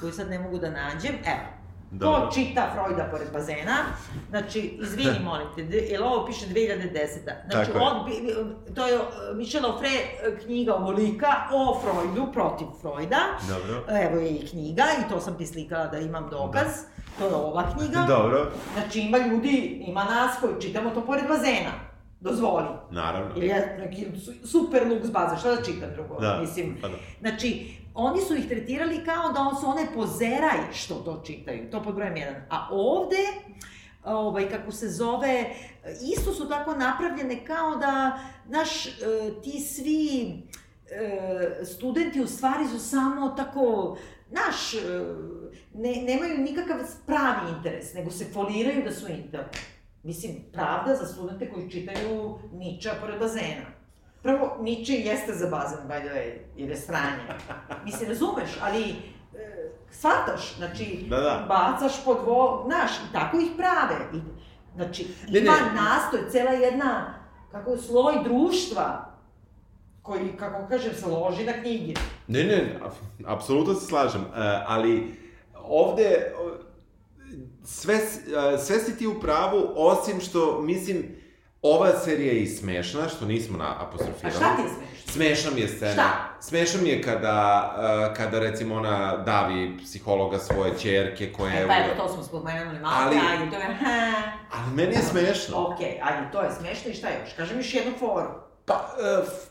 koju 0.00 0.12
sad 0.12 0.30
ne 0.30 0.38
mogu 0.38 0.58
da 0.58 0.70
nađem. 0.70 1.14
Evo, 1.14 1.57
Dobro. 1.90 2.20
Ko 2.20 2.32
čita 2.32 2.70
Freuda 2.72 3.08
pored 3.10 3.28
bazena, 3.32 3.76
znači, 4.30 4.78
izvini, 4.82 5.18
molim 5.24 5.46
te, 5.56 5.62
jer 5.62 6.02
ovo 6.02 6.26
piše 6.26 6.46
2010. 6.46 7.06
Znači, 7.50 7.72
Tako 7.72 7.84
od, 7.84 7.94
to 8.74 8.86
je 8.86 8.96
uh, 8.96 9.02
Michel 9.34 9.66
Ofre 9.66 9.88
uh, 9.88 10.38
knjiga 10.38 10.74
ovolika 10.74 11.28
o 11.52 11.80
Freudu, 11.80 12.32
protiv 12.32 12.66
Freuda. 12.80 13.18
Dobro. 13.48 13.84
Evo 14.02 14.20
je 14.20 14.30
i 14.30 14.46
knjiga, 14.46 14.84
i 14.98 15.10
to 15.10 15.20
sam 15.20 15.38
ti 15.38 15.46
slikala 15.46 15.86
da 15.86 15.98
imam 15.98 16.28
dokaz. 16.30 16.66
To 17.18 17.26
je 17.26 17.34
ova 17.34 17.64
knjiga. 17.72 18.04
Dobro. 18.08 18.50
Znači, 18.74 19.00
ima 19.00 19.18
ljudi, 19.18 19.84
ima 19.86 20.04
nas 20.04 20.36
koji 20.40 20.60
čitamo 20.60 20.90
to 20.90 21.00
pored 21.00 21.24
bazena. 21.28 21.70
Dozvoli. 22.20 22.66
Naravno. 22.90 23.30
Ili 23.36 23.46
je 23.46 23.76
neki 23.80 24.06
su- 24.20 24.48
super 24.48 24.86
luks 24.86 25.10
baza, 25.10 25.36
šta 25.36 25.54
da 25.54 25.62
čitam 25.62 25.88
drugo? 25.94 26.20
Da. 26.20 26.38
Mislim, 26.40 26.78
Pa 26.82 26.88
da. 26.88 26.94
Znači, 27.20 27.77
oni 27.94 28.20
su 28.20 28.36
ih 28.36 28.48
tretirali 28.48 29.04
kao 29.04 29.32
da 29.32 29.40
on 29.40 29.60
su 29.60 29.66
one 29.66 29.86
pozeraj 29.94 30.72
što 30.72 30.94
to 30.94 31.22
čitaju, 31.26 31.70
to 31.70 31.82
pod 31.82 31.94
brojem 31.94 32.16
jedan. 32.16 32.34
A 32.50 32.68
ovde, 32.70 33.26
ovaj, 34.04 34.48
kako 34.48 34.72
se 34.72 34.88
zove, 34.88 35.50
isto 36.16 36.32
su 36.32 36.48
tako 36.48 36.74
napravljene 36.74 37.44
kao 37.44 37.76
da, 37.76 38.18
znaš, 38.48 38.86
e, 38.86 38.90
ti 39.42 39.60
svi 39.60 40.32
e, 40.90 41.64
studenti 41.64 42.20
u 42.20 42.26
stvari 42.26 42.66
su 42.68 42.78
samo 42.78 43.28
tako, 43.28 43.96
znaš, 44.30 44.74
e, 44.74 44.78
ne, 45.74 46.02
nemaju 46.02 46.38
nikakav 46.38 46.76
pravi 47.06 47.56
interes, 47.56 47.94
nego 47.94 48.10
se 48.10 48.24
foliraju 48.32 48.84
da 48.84 48.92
su 48.92 49.08
interne. 49.08 49.48
Mislim, 50.02 50.36
pravda 50.52 50.94
za 50.94 51.06
studente 51.06 51.50
koji 51.50 51.70
čitaju 51.70 52.38
Niča 52.52 52.94
pored 53.00 53.18
bazena. 53.20 53.77
Prvo, 54.28 54.56
Nietzsche 54.60 54.94
jeste 54.94 55.32
za 55.34 55.46
bazen, 55.48 55.78
by 55.80 55.98
the 55.98 56.10
way, 56.10 56.28
jer 56.56 56.70
je 56.70 56.76
sranje. 56.76 57.22
Mislim, 57.84 58.08
razumeš, 58.08 58.50
ali 58.62 58.82
e, 58.82 58.94
shvataš, 59.90 60.56
znači, 60.56 61.06
Da, 61.08 61.16
da. 61.16 61.46
bacaš 61.48 62.04
pod 62.04 62.18
vo... 62.26 62.64
Znaš, 62.66 62.90
i 62.90 63.12
tako 63.12 63.36
ih 63.38 63.48
prave. 63.56 63.96
I, 64.14 64.20
znači, 64.74 65.06
Ne, 65.28 65.40
ima 65.40 65.52
ne. 65.52 65.72
nastoj, 65.74 66.30
cela 66.30 66.50
jedna, 66.50 67.14
kako 67.52 67.70
je, 67.70 67.78
sloj 67.78 68.14
društva, 68.24 69.14
koji, 70.02 70.32
kako 70.32 70.68
kažem, 70.68 70.94
se 70.94 71.06
loži 71.06 71.44
na 71.44 71.52
knjige. 71.52 71.94
Ne, 72.26 72.44
ne, 72.44 72.78
ap- 72.82 73.24
apsolutno 73.26 73.74
se 73.74 73.86
slažem, 73.86 74.20
uh, 74.20 74.28
ali 74.66 75.14
ovde 75.54 76.32
sve, 77.64 77.94
uh, 77.94 78.60
sve 78.60 78.78
si 78.78 78.98
ti 78.98 79.06
u 79.06 79.20
pravu, 79.20 79.68
osim 79.76 80.20
što, 80.20 80.60
mislim, 80.62 81.16
ova 81.62 81.92
serija 81.94 82.32
je 82.32 82.40
i 82.40 82.46
smešna, 82.48 83.08
što 83.08 83.24
nismo 83.26 83.58
na 83.58 83.64
A 83.66 83.76
apostrofirali. 83.80 84.34
šta 84.34 84.56
ti 84.56 84.62
je 84.62 84.68
smešno? 84.68 85.12
Smešna 85.12 85.50
mi 85.50 85.60
je 85.60 85.68
scena. 85.68 85.92
Šta? 85.92 86.10
Smešna 86.40 86.82
mi 86.82 86.88
je 86.88 87.02
kada, 87.02 87.74
uh, 88.08 88.16
kada 88.16 88.38
recimo 88.38 88.74
ona 88.74 89.16
davi 89.16 89.78
psihologa 89.78 90.38
svoje 90.38 90.72
čerke 90.78 91.32
koja 91.32 91.52
je... 91.52 91.64
E, 91.64 91.68
pa 91.68 91.74
evo, 91.74 91.88
to 91.96 92.08
smo 92.08 92.22
spomenuli 92.22 92.78
malo, 92.78 92.94
Ali- 92.98 93.16
ali... 93.18 93.26
ajde, 93.32 93.50
to 93.50 93.56
je, 93.58 93.74
ha, 93.74 94.12
Ali 94.54 94.74
meni 94.74 94.92
je 94.92 95.02
smešno. 95.02 95.66
okej, 95.66 96.00
ajde, 96.02 96.30
to 96.32 96.42
je 96.42 96.50
smešno 96.52 96.90
i 96.90 96.94
šta 96.94 97.08
još? 97.08 97.34
Kažem 97.36 97.56
još 97.58 97.74
jednu 97.74 97.92
foru. 97.98 98.28
Pa, 98.66 98.88
f- 99.22 99.50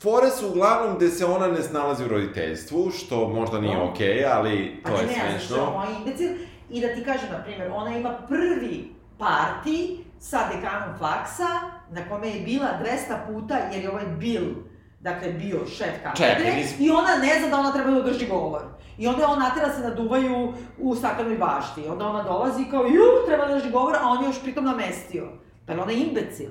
fore 0.00 0.30
su 0.30 0.48
uglavnom 0.48 0.96
gde 0.96 1.08
se 1.08 1.26
ona 1.26 1.46
ne 1.48 1.62
snalazi 1.62 2.04
u 2.04 2.08
roditeljstvu, 2.08 2.90
što 2.90 3.28
možda 3.28 3.60
nije 3.60 3.78
okej, 3.78 4.24
ali 4.26 4.80
Pa 4.84 4.90
to 4.90 4.96
je 4.96 5.02
ne, 5.02 5.08
ne, 5.08 5.14
znaš, 5.14 5.30
smešno. 5.46 5.64
ovo 5.64 5.82
je 5.82 5.96
imbecil. 5.98 6.28
I 6.70 6.80
da 6.80 6.94
ti 6.94 7.04
kažem, 7.04 7.28
na 7.32 7.42
primjer, 7.42 7.70
ona 7.72 7.96
ima 7.96 8.18
prvi 8.28 8.94
parti 9.18 10.04
sa 10.30 10.48
dekanom 10.50 10.98
faksa, 10.98 11.48
na 11.90 12.08
kome 12.08 12.28
je 12.28 12.40
bila 12.40 12.68
200 12.82 13.26
puta, 13.26 13.58
jer 13.72 13.82
je 13.82 13.90
ovaj 13.90 14.06
Bill, 14.18 14.46
dakle, 15.00 15.32
bio 15.32 15.66
šef 15.66 16.02
katedre, 16.02 16.64
i 16.78 16.90
ona 16.90 17.16
ne 17.22 17.38
zna 17.40 17.48
da 17.48 17.58
ona 17.58 17.72
treba 17.72 17.90
da 17.90 17.96
održi 17.96 18.26
govor. 18.26 18.62
I 18.98 19.06
onda 19.06 19.22
je 19.22 19.26
on 19.26 19.38
natera 19.38 19.72
se 19.72 19.80
naduvaju 19.80 20.52
u 20.78 20.94
staklenoj 20.94 21.36
bašti. 21.38 21.88
Onda 21.88 22.06
ona 22.06 22.22
dolazi 22.22 22.64
kao, 22.70 22.84
ju, 22.84 23.26
treba 23.26 23.46
da 23.46 23.54
drži 23.54 23.70
govor, 23.70 23.96
a 23.96 24.08
on 24.08 24.22
je 24.22 24.26
još 24.26 24.42
pritom 24.42 24.64
namestio. 24.64 25.28
Pa 25.66 25.72
je 25.72 25.80
ona 25.80 25.92
imbecil. 25.92 26.50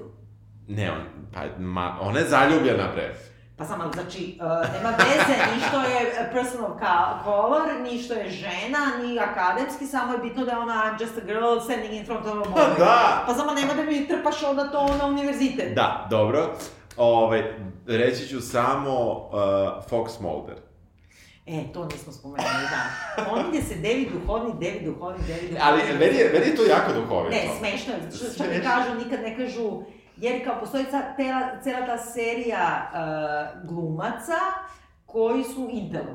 Ne, 0.67 0.91
on, 0.91 1.01
pa, 1.33 1.41
ma, 1.59 1.97
ona 2.01 2.19
je 2.19 2.25
zaljubljena, 2.25 2.91
bre. 2.93 3.15
Pa 3.57 3.65
samo, 3.65 3.91
znači, 3.93 4.39
uh, 4.41 4.73
nema 4.73 4.89
veze 4.89 5.55
ni 5.55 5.61
što 5.67 5.81
je 5.81 6.29
personal 6.33 6.77
color, 7.23 7.81
ni 7.83 7.99
što 7.99 8.13
je 8.13 8.29
žena, 8.29 8.79
ni 9.03 9.19
akademski, 9.19 9.85
samo 9.85 10.13
je 10.13 10.19
bitno 10.19 10.45
da 10.45 10.51
je 10.51 10.57
ona 10.57 10.73
I'm 10.73 11.01
just 11.01 11.17
a 11.17 11.21
girl 11.25 11.59
standing 11.63 11.93
in 11.93 12.05
front 12.05 12.25
of 12.25 12.33
a 12.33 12.49
boy. 12.49 12.77
da! 12.79 13.23
Pa 13.27 13.33
samo 13.33 13.53
nema 13.53 13.73
da 13.73 13.83
mi 13.83 14.07
trpaš 14.07 14.43
onda 14.43 14.71
to 14.71 14.97
na 14.97 15.05
univerzitet. 15.05 15.75
Da, 15.75 16.07
dobro. 16.09 16.55
Ove, 16.97 17.57
reći 17.87 18.27
ću 18.27 18.41
samo 18.41 19.11
uh, 19.11 19.39
Fox 19.89 20.21
Mulder. 20.21 20.55
E, 21.45 21.63
to 21.73 21.85
nismo 21.85 22.13
spomenuli, 22.13 22.65
da. 22.69 23.25
Pominje 23.25 23.61
se 23.61 23.75
David 23.75 24.07
duhovni, 24.11 24.53
David 24.53 24.83
duhovni, 24.85 25.19
David 25.27 25.49
duhovni. 25.49 25.59
Ali 25.61 25.81
meni 25.99 26.17
je, 26.17 26.29
meni 26.33 26.45
je 26.45 26.55
to 26.55 26.63
jako 26.63 26.93
duhovito. 26.93 27.35
Ne, 27.35 27.49
smešno 27.59 27.93
je, 27.93 28.11
što, 28.15 28.25
što 28.33 28.43
kažu, 28.43 28.95
nikad 29.03 29.19
ne 29.21 29.37
kažu, 29.37 29.83
jer 30.17 30.45
kao 30.45 30.59
postoji 30.59 30.85
cela, 31.17 31.41
cela 31.63 31.85
ta 31.85 31.97
serija 31.97 32.91
uh, 32.93 33.69
glumaca, 33.69 34.39
koji 35.05 35.43
su 35.43 35.69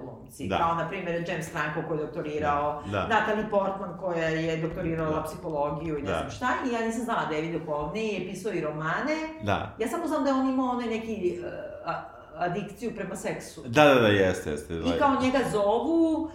glumci, 0.04 0.48
da. 0.48 0.58
kao 0.58 0.74
na 0.74 0.88
primjer 0.88 1.24
James 1.28 1.52
Franco 1.52 1.88
koji 1.88 1.98
je 1.98 2.04
doktorirao, 2.04 2.82
da. 2.86 2.90
da. 2.90 3.06
Natalie 3.06 3.50
Portman 3.50 3.98
koja 4.00 4.28
je 4.28 4.56
doktorirala 4.56 5.16
da. 5.16 5.22
psihologiju 5.22 5.98
i 5.98 6.02
ne 6.02 6.10
da. 6.10 6.18
znam 6.18 6.30
šta, 6.30 6.48
i 6.70 6.74
ja 6.74 6.86
nisam 6.86 7.04
znala 7.04 7.24
David 7.30 7.52
Duhovni, 7.52 8.14
je 8.14 8.30
pisao 8.30 8.52
i 8.52 8.60
romane, 8.60 9.16
da. 9.42 9.76
ja 9.78 9.88
samo 9.88 10.06
znam 10.06 10.24
da 10.24 10.30
je 10.30 10.36
on 10.36 10.48
imao 10.48 10.68
onaj 10.68 10.86
neki 10.86 11.38
uh, 11.40 11.94
adikciju 12.36 12.94
prema 12.94 13.16
seksu. 13.16 13.62
Da, 13.66 13.84
da, 13.84 13.94
da, 13.94 14.08
jeste, 14.08 14.50
jeste. 14.50 14.74
I 14.74 14.98
kao 14.98 15.20
njega 15.22 15.38
zovu, 15.52 16.30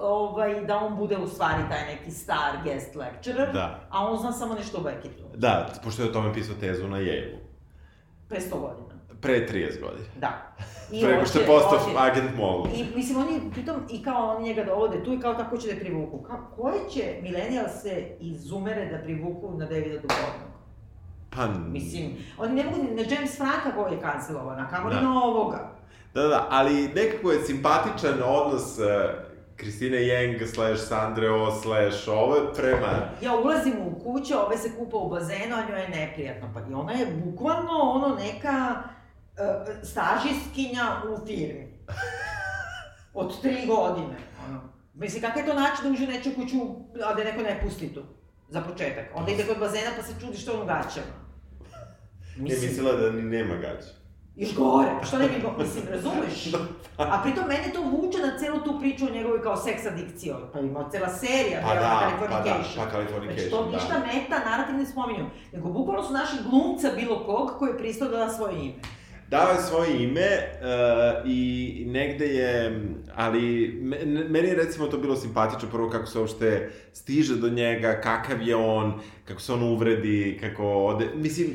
ovaj, 0.00 0.64
da 0.64 0.76
on 0.76 0.96
bude 0.96 1.16
u 1.16 1.26
stvari 1.26 1.62
taj 1.70 1.86
neki 1.94 2.10
star 2.10 2.52
guest 2.64 2.94
lecturer, 2.94 3.52
da. 3.52 3.80
a 3.90 4.06
on 4.06 4.18
zna 4.18 4.32
samo 4.32 4.54
nešto 4.54 4.78
o 4.78 4.80
Becketu. 4.80 5.27
Da, 5.38 5.68
pošto 5.84 6.02
je 6.02 6.08
o 6.08 6.12
tome 6.12 6.34
pisao 6.34 6.54
tezu 6.60 6.88
na 6.88 6.96
Yale-u. 6.96 7.38
Pre 8.28 8.40
100 8.40 8.50
godina. 8.50 8.94
Pre 9.20 9.48
30 9.48 9.80
godina. 9.80 10.08
Da. 10.20 10.56
I 10.92 11.02
Preko 11.02 11.26
što 11.26 11.38
je 11.38 11.46
postao 11.46 11.78
agent 11.96 12.36
MOL. 12.36 12.66
I, 12.74 12.84
mislim, 12.96 13.18
oni, 13.18 13.40
pritom, 13.52 13.76
i 13.90 14.02
kao 14.02 14.36
oni 14.36 14.44
njega 14.44 14.64
dovode 14.64 15.04
tu 15.04 15.14
i 15.14 15.20
kao 15.20 15.34
tako 15.34 15.56
će 15.56 15.74
da 15.74 15.80
privuku. 15.80 16.22
Kao, 16.22 16.36
koje 16.56 16.90
će 16.90 17.02
millennial 17.22 17.66
se 17.82 18.16
izumere 18.20 18.86
da 18.86 18.98
privuku 18.98 19.58
na 19.58 19.66
Davida 19.66 19.98
Duhovnog? 20.00 20.48
Pa... 21.30 21.46
Mislim, 21.46 22.10
oni 22.38 22.54
ne 22.54 22.64
mogu 22.64 22.76
na 22.94 23.02
James 23.02 23.36
Franka 23.36 23.76
koji 23.76 23.92
je 23.92 24.00
kancelovan, 24.00 24.60
a 24.60 24.68
kamo 24.68 24.90
da. 24.90 25.00
na 25.00 25.24
ovoga. 25.24 25.72
Da, 26.14 26.22
da, 26.22 26.46
ali 26.50 26.88
nekako 26.88 27.32
je 27.32 27.42
simpatičan 27.42 28.22
odnos 28.24 28.78
uh, 28.78 28.84
Kristine 29.58 29.96
Jeng 29.96 30.46
slash 30.46 30.80
Sandre 30.80 31.30
O 31.30 31.60
slash 31.62 32.08
ovo 32.08 32.52
prema... 32.56 33.10
Ja 33.22 33.34
ulazim 33.34 33.74
u 33.80 33.98
kuću, 33.98 34.34
ove 34.46 34.58
se 34.58 34.70
kupa 34.78 34.96
u 34.96 35.10
bazenu, 35.10 35.56
a 35.56 35.70
njoj 35.70 35.80
je 35.80 35.88
neprijatno. 35.88 36.50
Pa 36.54 36.60
i 36.60 36.74
ona 36.74 36.92
je 36.92 37.06
bukvalno 37.06 37.70
ono 37.70 38.14
neka 38.14 38.74
uh, 38.76 39.88
stažiskinja 39.88 41.02
u 41.08 41.26
firmi. 41.26 41.78
Od 43.14 43.42
tri 43.42 43.66
godine. 43.66 44.16
Ono. 44.48 44.60
Mislim, 44.94 45.22
kakav 45.22 45.42
je 45.42 45.46
to 45.46 45.54
način 45.54 45.84
da 45.84 45.90
uđe 45.90 46.04
u 46.04 46.06
neču 46.06 46.30
kuću, 46.34 46.56
a 47.04 47.14
da 47.14 47.24
neko 47.24 47.42
ne 47.42 47.60
pusti 47.62 47.94
tu? 47.94 48.02
Za 48.48 48.60
početak. 48.60 49.04
Onda 49.14 49.32
ide 49.32 49.44
kod 49.44 49.58
bazena 49.58 49.90
pa 49.96 50.02
se 50.02 50.12
čudi 50.20 50.36
što 50.38 50.60
on 50.60 50.66
gaćama. 50.66 51.14
Mislim... 52.36 52.62
Je 52.62 52.68
mislila 52.68 52.92
da 52.92 53.10
ni 53.10 53.22
nema 53.22 53.54
gaća. 53.54 53.97
Još 54.38 54.54
gore, 54.54 54.88
pa 55.00 55.06
što 55.06 55.18
ne 55.18 55.28
bi 55.28 55.42
go, 55.42 55.54
mislim, 55.58 55.84
razumeš? 55.90 56.52
A 57.12 57.20
pritom 57.22 57.44
mene 57.48 57.72
to 57.74 57.82
vuče 57.82 58.18
na 58.18 58.38
celu 58.38 58.58
tu 58.64 58.80
priču 58.80 59.06
o 59.06 59.10
njegovoj 59.10 59.42
kao 59.42 59.56
seks 59.56 59.86
adikciji, 59.86 60.32
pa 60.52 60.60
ima 60.60 60.90
cela 60.90 61.08
serija, 61.08 61.60
pa 61.62 61.74
da, 61.74 62.00
Californication. 62.02 62.76
Pa 62.76 62.84
da, 62.84 62.90
pa 62.90 62.90
Californication, 62.90 63.48
znači, 63.48 63.50
to 63.50 63.64
da. 63.64 63.70
ništa 63.70 63.94
meta, 63.98 64.50
narativ 64.50 64.74
ne 64.76 64.86
spominju, 64.86 65.26
nego 65.52 65.68
bukvalno 65.68 66.02
su 66.02 66.12
naši 66.12 66.36
glumca 66.50 66.90
bilo 66.96 67.24
kog 67.24 67.50
koji 67.58 67.70
je 67.70 67.78
pristao 67.78 68.08
da 68.08 68.16
da 68.16 68.28
svoje 68.28 68.54
ime. 68.64 68.74
Dao 69.30 69.48
je 69.50 69.62
svoje 69.62 70.02
ime 70.02 70.28
uh, 70.28 71.30
i 71.30 71.84
negde 71.86 72.26
je, 72.26 72.80
ali 73.14 73.72
meni 74.28 74.48
je 74.48 74.54
recimo 74.54 74.86
to 74.86 74.98
bilo 74.98 75.16
simpatično 75.16 75.68
prvo 75.70 75.90
kako 75.90 76.06
se 76.06 76.18
uopšte 76.18 76.70
stiže 76.92 77.36
do 77.36 77.48
njega, 77.48 78.00
kakav 78.00 78.42
je 78.42 78.56
on, 78.56 79.00
kako 79.24 79.40
se 79.40 79.52
on 79.52 79.62
uvredi, 79.62 80.38
kako 80.40 80.64
ode, 80.64 81.08
mislim, 81.14 81.48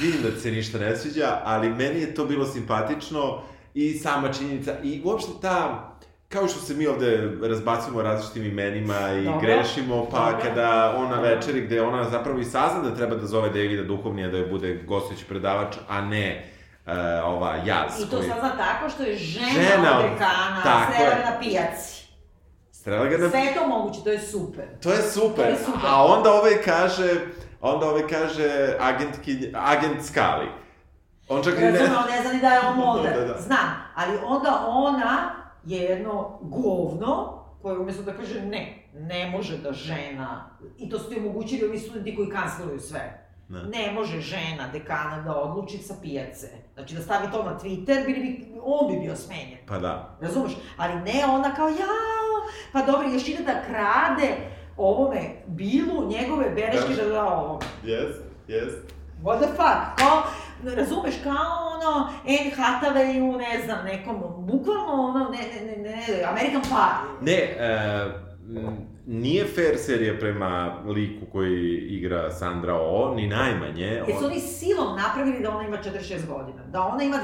vidim 0.00 0.22
da 0.22 0.40
se 0.40 0.50
ništa 0.50 0.78
ne 0.78 0.96
sviđa, 0.96 1.40
ali 1.44 1.68
meni 1.70 2.00
je 2.00 2.14
to 2.14 2.24
bilo 2.24 2.46
simpatično 2.46 3.42
i 3.74 3.98
sama 3.98 4.32
činjenica 4.32 4.72
i 4.82 5.02
uopšte 5.04 5.32
ta 5.42 5.84
kao 6.28 6.48
što 6.48 6.60
se 6.60 6.74
mi 6.74 6.86
ovde 6.86 7.30
razbacujemo 7.42 8.02
različitim 8.02 8.44
imenima 8.44 9.12
i 9.12 9.24
Dobre. 9.24 9.46
grešimo, 9.46 10.06
pa 10.10 10.30
Dobre. 10.30 10.44
kada 10.44 10.94
ona 10.96 11.20
večeri 11.20 11.60
gde 11.60 11.82
ona 11.82 12.10
zapravo 12.10 12.38
i 12.38 12.44
sazna 12.44 12.80
da 12.80 12.96
treba 12.96 13.16
da 13.16 13.26
zove 13.26 13.48
Davida 13.48 13.82
Duhovnija 13.82 14.28
da 14.28 14.36
je 14.36 14.46
bude 14.46 14.84
gostujući 14.86 15.24
predavač, 15.24 15.76
a 15.88 16.00
ne 16.00 16.44
uh, 16.86 16.92
ova 17.24 17.56
jaz. 17.56 18.00
I 18.02 18.10
to 18.10 18.16
koji... 18.16 18.28
sazna 18.28 18.56
tako 18.56 18.90
što 18.90 19.02
je 19.02 19.16
žena, 19.16 19.52
žena 19.52 19.98
od 19.98 20.10
dekana, 20.10 20.86
srela 20.96 21.30
na 21.30 21.38
pijaci. 21.40 21.98
Strela 22.72 23.06
ga 23.06 23.18
na... 23.18 23.30
Sve 23.30 23.54
to 23.54 23.68
moguće, 23.68 24.00
to 24.04 24.10
je 24.10 24.20
super. 24.20 24.64
To 24.82 24.92
je 24.92 25.02
super. 25.02 25.44
To 25.44 25.50
je 25.50 25.56
super. 25.56 25.80
A 25.86 26.04
onda 26.04 26.32
ovaj 26.32 26.62
kaže, 26.64 27.14
onda 27.60 27.88
ovaj 27.88 28.06
kaže 28.06 28.76
agentki, 28.80 29.52
agent 29.54 30.04
Skali. 30.04 30.48
On 31.28 31.42
čak 31.42 31.54
i 31.58 31.60
ne... 31.60 31.70
Razumno, 31.70 32.00
ne 32.10 32.22
zna 32.22 32.32
ni 32.32 32.40
da 32.40 32.48
je 32.48 32.60
on 32.60 32.76
Mulder. 32.76 33.12
da, 33.18 33.24
da. 33.24 33.40
Znam, 33.40 33.74
ali 33.94 34.18
onda 34.26 34.64
ona 34.68 35.34
je 35.64 35.78
jedno 35.82 36.38
govno 36.40 37.38
koje 37.62 37.78
umjesto 37.78 38.02
da 38.02 38.12
kaže 38.12 38.42
ne, 38.42 38.88
ne 38.94 39.30
može 39.30 39.58
da 39.58 39.72
žena, 39.72 40.50
i 40.78 40.90
to 40.90 40.98
su 40.98 41.10
ti 41.10 41.18
omogućili 41.18 41.68
ovi 41.68 41.78
studenti 41.78 42.16
koji 42.16 42.28
kanceluju 42.28 42.80
sve, 42.80 43.24
Ne. 43.48 43.62
ne 43.62 43.92
može 43.92 44.20
žena 44.20 44.68
dekana 44.72 45.22
da 45.22 45.36
odluči 45.36 45.78
sa 45.78 45.94
pijace. 46.02 46.48
Znači 46.74 46.94
da 46.94 47.00
stavi 47.02 47.30
to 47.32 47.42
na 47.42 47.58
Twitter, 47.58 48.06
bili 48.06 48.20
bi, 48.20 48.52
on 48.62 48.92
bi 48.92 49.00
bio 49.00 49.16
smenjen. 49.16 49.58
Pa 49.66 49.78
da. 49.78 50.16
Razumeš? 50.20 50.52
Ali 50.76 50.94
ne 50.94 51.24
ona 51.30 51.54
kao, 51.54 51.68
jao, 51.68 52.34
pa 52.72 52.82
dobro, 52.82 53.08
još 53.08 53.28
ide 53.28 53.42
da 53.42 53.62
krade 53.66 54.36
ovome 54.78 55.20
bilu, 55.46 56.08
njegove 56.08 56.50
bereške 56.50 56.94
da 57.02 57.08
da 57.08 57.24
ovome. 57.24 57.64
Yes, 57.84 58.12
yes. 58.48 58.70
What 59.24 59.38
the 59.38 59.46
fuck? 59.46 59.98
Kao, 59.98 60.22
razumeš, 60.76 61.14
kao 61.22 61.68
ono, 61.74 62.08
Anne 62.26 62.52
Hathawayu, 62.56 63.38
ne 63.38 63.62
znam, 63.64 63.84
nekom, 63.84 64.16
bukvalno 64.38 64.92
ono, 64.92 65.30
ne, 65.30 65.38
ne, 65.38 65.76
ne, 65.76 65.82
ne, 65.82 66.24
American 66.24 66.62
Pie. 66.62 67.18
Ne, 67.20 67.56
uh, 67.56 68.72
nije 69.06 69.46
fair 69.46 69.78
serija 69.78 70.18
prema 70.18 70.82
liku 70.86 71.26
koji 71.32 71.78
igra 71.78 72.30
Sandra 72.30 72.74
Oh, 72.74 73.16
ni 73.16 73.26
najmanje. 73.26 74.02
Jesu 74.08 74.24
oni 74.26 74.40
silom 74.40 74.96
napravili 74.96 75.42
da 75.42 75.50
ona 75.50 75.68
ima 75.68 75.76
46 75.76 76.26
godina? 76.26 76.62
Da 76.64 76.82
ona 76.82 77.02
ima 77.02 77.16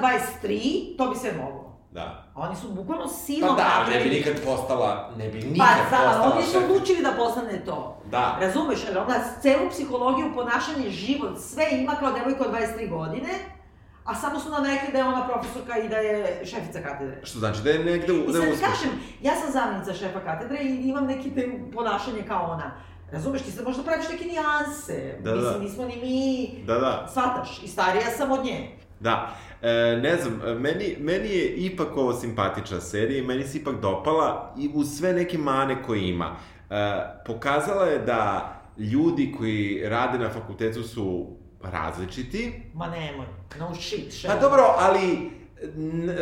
23, 0.43 0.97
to 0.97 1.11
bi 1.11 1.17
se 1.17 1.33
moglo. 1.43 1.74
Da. 1.95 2.25
A 2.35 2.41
oni 2.41 2.57
su 2.57 2.69
bukvalno 2.69 3.09
silom 3.09 3.57
Pa 3.57 3.63
da, 3.63 3.91
ne 3.91 4.05
bi 4.05 4.11
nikad 4.11 4.35
postala, 4.45 5.11
ne 5.17 5.29
bi 5.29 5.39
nikad 5.39 5.67
pa, 5.67 5.83
postala 5.83 6.23
Pa 6.23 6.37
oni 6.37 6.47
su 6.47 6.59
odlučili 6.59 7.03
da 7.03 7.13
postane 7.17 7.65
to. 7.65 8.03
Da. 8.11 8.37
Razumeš, 8.41 8.85
jer 8.89 8.99
ona 8.99 9.15
celu 9.43 9.71
psihologiju, 9.71 10.35
ponašanje, 10.35 10.91
život, 10.91 11.39
sve 11.41 11.65
ima 11.73 11.95
kao 11.95 12.13
devojka 12.13 12.45
od 12.45 12.55
23 12.55 12.91
godine, 12.91 13.29
a 14.05 14.15
samo 14.15 14.41
su 14.41 14.51
nam 14.51 14.65
rekli 14.65 14.93
da 14.93 14.99
je 14.99 15.05
ona 15.05 15.29
profesorka 15.29 15.79
i 15.79 15.89
da 15.89 15.97
je 15.97 16.47
šefica 16.47 16.81
katedre. 16.83 17.21
Što 17.23 17.39
znači 17.39 17.63
da 17.63 17.71
je 17.71 17.85
negde... 17.85 18.13
I 18.13 18.33
sad 18.33 18.71
kažem, 18.71 18.91
ja 19.23 19.33
sam 19.37 19.53
zamjenica 19.53 19.93
šefa 19.93 20.21
katedre 20.21 20.59
i 20.63 20.89
imam 20.89 21.07
neki 21.07 21.35
te 21.35 21.49
ponašanje 21.75 22.23
kao 22.29 22.45
ona. 22.51 22.71
Razumeš, 23.13 23.43
ti 23.43 23.51
sad 23.51 23.65
možda 23.65 23.83
praviš 23.83 24.09
neke 24.09 24.25
nijanse. 24.25 25.19
Da, 25.23 25.35
Mislim, 25.35 25.53
da. 25.53 25.59
nismo 25.59 25.85
ni 25.85 25.97
mi... 25.97 26.65
Da, 26.67 26.75
da. 26.75 27.09
Svataš, 27.13 27.63
i 27.63 27.69
starija 27.69 28.11
sam 28.17 28.33
od 28.33 28.45
nje. 28.45 28.84
Da. 29.05 29.37
E, 29.63 29.99
ne 30.03 30.17
znam, 30.17 30.61
meni, 30.61 30.97
meni 31.01 31.29
je 31.29 31.49
ipak 31.57 31.97
ovo 31.97 32.13
simpatična 32.13 32.81
serija 32.81 33.19
i 33.19 33.27
meni 33.27 33.45
se 33.45 33.59
ipak 33.59 33.81
dopala 33.81 34.55
i 34.59 34.71
uz 34.75 34.97
sve 34.99 35.13
neke 35.13 35.39
mane 35.39 35.83
koje 35.83 36.09
ima. 36.09 36.37
E, 36.71 36.75
pokazala 37.27 37.87
je 37.87 37.99
da 37.99 38.51
ljudi 38.79 39.35
koji 39.39 39.89
rade 39.89 40.19
na 40.19 40.31
fakultetu 40.31 40.83
su 40.83 41.27
različiti. 41.63 42.63
Ma 42.75 42.87
nemoj, 42.87 43.27
no 43.59 43.75
shit, 43.75 44.13
še. 44.13 44.29
Pa 44.29 44.37
dobro, 44.37 44.75
ali 44.79 45.31
n, 45.77 46.17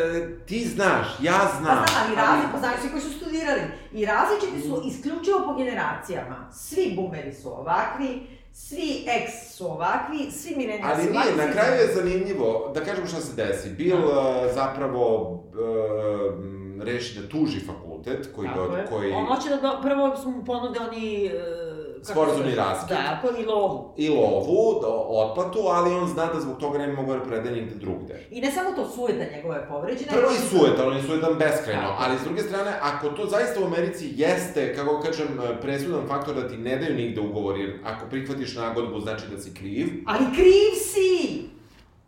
ti 0.45 0.67
znaš, 0.67 1.07
ja 1.21 1.51
znam. 1.59 1.77
Pa 1.77 1.91
znam, 1.91 2.05
ali 2.05 2.15
različiti, 2.15 2.51
pa 2.51 2.59
znaju 2.59 2.77
svi 2.81 2.89
koji 2.89 3.01
su 3.01 3.11
studirali. 3.11 3.61
I 3.93 4.05
različiti 4.05 4.61
su 4.61 4.81
isključivo 4.85 5.39
po 5.45 5.55
generacijama. 5.55 6.49
Svi 6.51 6.93
boomeri 6.95 7.33
su 7.33 7.49
ovakvi, 7.59 8.27
svi 8.53 9.05
ex 9.07 9.55
su 9.55 9.65
ovakvi, 9.65 10.31
svi 10.31 10.55
milenijalci 10.55 11.03
su 11.03 11.09
ovakvi. 11.09 11.29
Ali 11.29 11.35
nije, 11.35 11.47
na 11.47 11.53
kraju 11.53 11.81
je 11.81 11.95
zanimljivo, 11.95 12.71
da 12.75 12.83
kažemo 12.83 13.07
šta 13.07 13.21
se 13.21 13.35
desi. 13.35 13.69
Bill 13.69 14.05
uh, 14.05 14.13
zapravo 14.53 15.29
uh, 15.29 16.83
reši 16.83 17.19
da 17.19 17.29
tuži 17.29 17.59
fakultet 17.59 18.29
koji... 18.35 18.47
Tako 18.47 18.67
do, 18.67 18.77
je. 18.77 18.85
koji... 18.85 19.11
On 19.11 19.25
hoće 19.25 19.49
da 19.49 19.57
do, 19.57 19.79
prvo 19.81 20.17
su 20.17 20.29
mu 20.31 20.45
ponude 20.45 20.79
oni 20.79 21.31
uh, 21.33 21.62
sporazumni 22.03 22.55
raskid. 22.55 22.89
Da, 22.89 23.17
ako 23.17 23.41
i 23.41 23.45
lovu. 23.45 23.93
I 23.97 24.09
lovu, 24.09 24.79
do, 24.81 24.87
otplatu, 25.09 25.59
ali 25.61 25.91
on 25.91 26.07
zna 26.07 26.25
da 26.25 26.39
zbog 26.39 26.57
toga 26.57 26.77
ne 26.77 26.87
bi 26.87 26.93
mogao 26.93 27.17
da 27.17 27.51
nigde 27.51 27.75
drugde. 27.75 28.27
I 28.31 28.41
ne 28.41 28.51
samo 28.51 28.71
to, 28.71 28.89
sujeta 28.89 29.35
njegova 29.35 29.55
je 29.55 29.67
povređena. 29.67 30.11
Prvo 30.11 30.27
i 30.27 30.33
nego- 30.33 30.47
sujetan, 30.49 30.87
on 30.87 30.97
je 30.97 31.03
sujetan 31.03 31.33
beskrajno, 31.33 31.81
Tako. 31.81 31.95
ali 31.99 32.19
s 32.19 32.23
druge 32.23 32.41
strane, 32.41 32.71
ako 32.81 33.09
to 33.09 33.25
zaista 33.25 33.61
u 33.61 33.65
Americi 33.65 34.13
jeste, 34.15 34.75
kako 34.75 34.99
kažem, 35.01 35.27
presudan 35.61 36.07
faktor 36.07 36.35
da 36.35 36.47
ti 36.47 36.57
ne 36.57 36.77
daju 36.77 36.95
nigde 36.95 37.21
ugovor, 37.21 37.57
jer 37.57 37.79
ako 37.85 38.05
prihvatiš 38.05 38.55
nagodbu 38.55 38.99
znači 38.99 39.23
da 39.27 39.39
si 39.39 39.53
kriv, 39.53 39.87
Ali 40.07 40.25
kriv 40.35 40.71
si! 40.83 41.43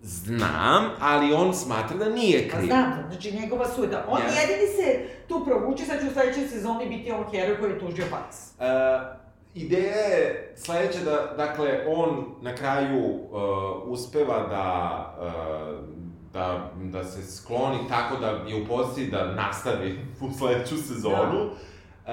znam, 0.01 0.89
ali 0.99 1.33
on 1.33 1.53
smatra 1.53 1.97
da 1.97 2.09
nije 2.09 2.49
Pa 2.49 2.57
kriv. 2.57 2.67
znam, 2.67 2.93
znači 3.09 3.31
njegova 3.31 3.65
sujeta. 3.67 4.05
On 4.09 4.21
Ja. 4.21 4.41
jedini 4.41 4.67
se 4.69 4.99
tu 5.27 5.45
provuče, 5.45 5.83
sad 5.85 5.99
će 5.99 6.07
u 6.07 6.13
sledećoj 6.13 6.47
sezoni 6.47 6.85
biti 6.87 7.11
on 7.11 7.23
heroj 7.31 7.59
koji 7.59 7.71
je 7.71 7.79
tužio 7.79 8.05
Fox. 8.05 8.29
E, 8.59 9.24
ideja 9.55 9.95
je 9.95 10.53
sledeća 10.57 10.99
da, 11.05 11.33
dakle, 11.37 11.79
on 11.87 12.25
na 12.41 12.55
kraju 12.55 13.05
uh, 13.05 13.39
uspeva 13.85 14.39
da, 14.49 15.15
uh, 15.19 15.85
da, 16.33 16.71
da 16.75 17.03
se 17.03 17.31
skloni 17.35 17.77
tako 17.89 18.15
da 18.17 18.27
je 18.27 18.61
u 18.61 18.67
poziciji 18.67 19.11
da 19.11 19.31
nastavi 19.31 19.99
u 20.29 20.37
sledeću 20.37 20.77
sezonu. 20.77 21.45
Uh, 21.45 22.11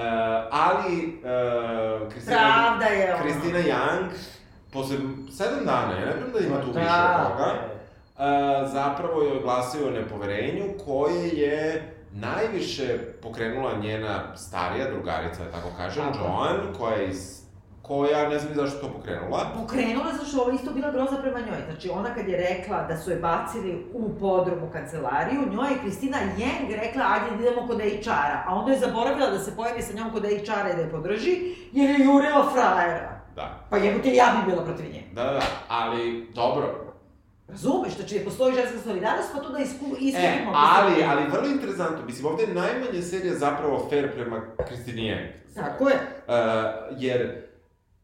ali 0.51 1.21
uh, 1.23 2.11
Kristina, 2.11 2.37
Pravda 2.37 2.85
je 2.85 3.13
ono. 3.13 3.23
Kristina 3.23 3.59
Young, 3.59 4.07
posle 4.71 4.97
sedam 5.37 5.65
dana, 5.65 5.93
ja 5.93 5.99
ne 5.99 6.05
vjerujem 6.05 6.31
da 6.33 6.39
ima 6.39 6.61
tu 6.61 6.67
više 6.67 6.79
Da. 6.79 7.25
od 7.25 7.31
toga, 7.31 7.53
uh, 7.53 8.71
zapravo 8.73 9.21
je 9.21 9.37
oglasio 9.37 9.91
nepoverenju 9.91 10.63
koje 10.85 11.27
je 11.29 11.93
najviše 12.13 12.97
pokrenula 13.21 13.71
njena 13.81 14.35
starija 14.35 14.91
drugarica, 14.91 15.43
da 15.43 15.51
tako 15.51 15.69
kažem, 15.77 16.03
Tako. 16.03 16.25
Joan, 16.25 16.57
koja 16.77 16.95
je 16.95 17.07
iz 17.09 17.43
koja, 17.81 18.29
ne 18.29 18.39
znam 18.39 18.53
zašto 18.55 18.79
to 18.79 18.93
pokrenula. 18.93 19.51
Pokrenula 19.61 20.13
zašto 20.21 20.41
ovo 20.41 20.51
isto 20.51 20.71
bila 20.71 20.91
groza 20.91 21.17
prema 21.21 21.39
njoj. 21.39 21.61
Znači 21.71 21.89
ona 21.89 22.13
kad 22.15 22.27
je 22.27 22.37
rekla 22.37 22.81
da 22.81 22.97
su 22.97 23.11
je 23.11 23.17
bacili 23.17 23.85
u 23.93 24.09
podrumu 24.19 24.69
kancelariju, 24.73 25.41
njoj 25.51 25.69
je 25.71 25.79
Kristina 25.83 26.17
Jeng 26.17 26.71
rekla 26.81 27.03
ajde 27.07 27.43
idemo 27.43 27.67
kod 27.67 27.81
HR-a. 27.81 28.43
A 28.47 28.55
onda 28.55 28.71
je 28.71 28.79
zaboravila 28.79 29.29
da 29.29 29.39
se 29.39 29.55
pojavi 29.55 29.81
sa 29.81 29.93
njom 29.93 30.11
kod 30.11 30.23
HR-a 30.23 30.69
i 30.69 30.75
da 30.75 30.81
je 30.81 30.91
podrži, 30.91 31.55
jer 31.71 31.89
je 31.89 32.05
jurila 32.05 32.49
frajera. 32.53 33.21
Da, 33.35 33.59
Pa 33.69 33.77
jebote, 33.77 34.13
ja 34.13 34.25
bi 34.35 34.51
bila 34.51 34.65
protiv 34.65 34.85
nje. 34.85 35.03
da, 35.13 35.23
da, 35.23 35.31
da, 35.31 35.41
ali 35.69 36.31
dobro. 36.35 36.82
Razumeš, 37.53 37.93
znači 37.95 38.25
postoji 38.25 38.55
ženska 38.55 38.77
solidarnost, 38.79 39.29
pa 39.33 39.39
to 39.39 39.49
da 39.49 39.59
isku, 39.59 39.85
E, 39.85 39.97
iskrivimo. 39.99 40.51
ali, 40.55 41.03
ali 41.03 41.23
vrlo 41.31 41.47
interesantno, 41.47 42.05
mislim, 42.05 42.25
ovde 42.25 42.43
je 42.43 42.53
najmanje 42.53 43.01
serija 43.01 43.33
zapravo 43.35 43.87
fair 43.89 44.11
prema 44.13 44.41
Kristini 44.67 45.01
Young. 45.01 45.27
Tako 45.55 45.89
je. 45.89 45.95
Uh, 45.95 46.33
jer 46.97 47.41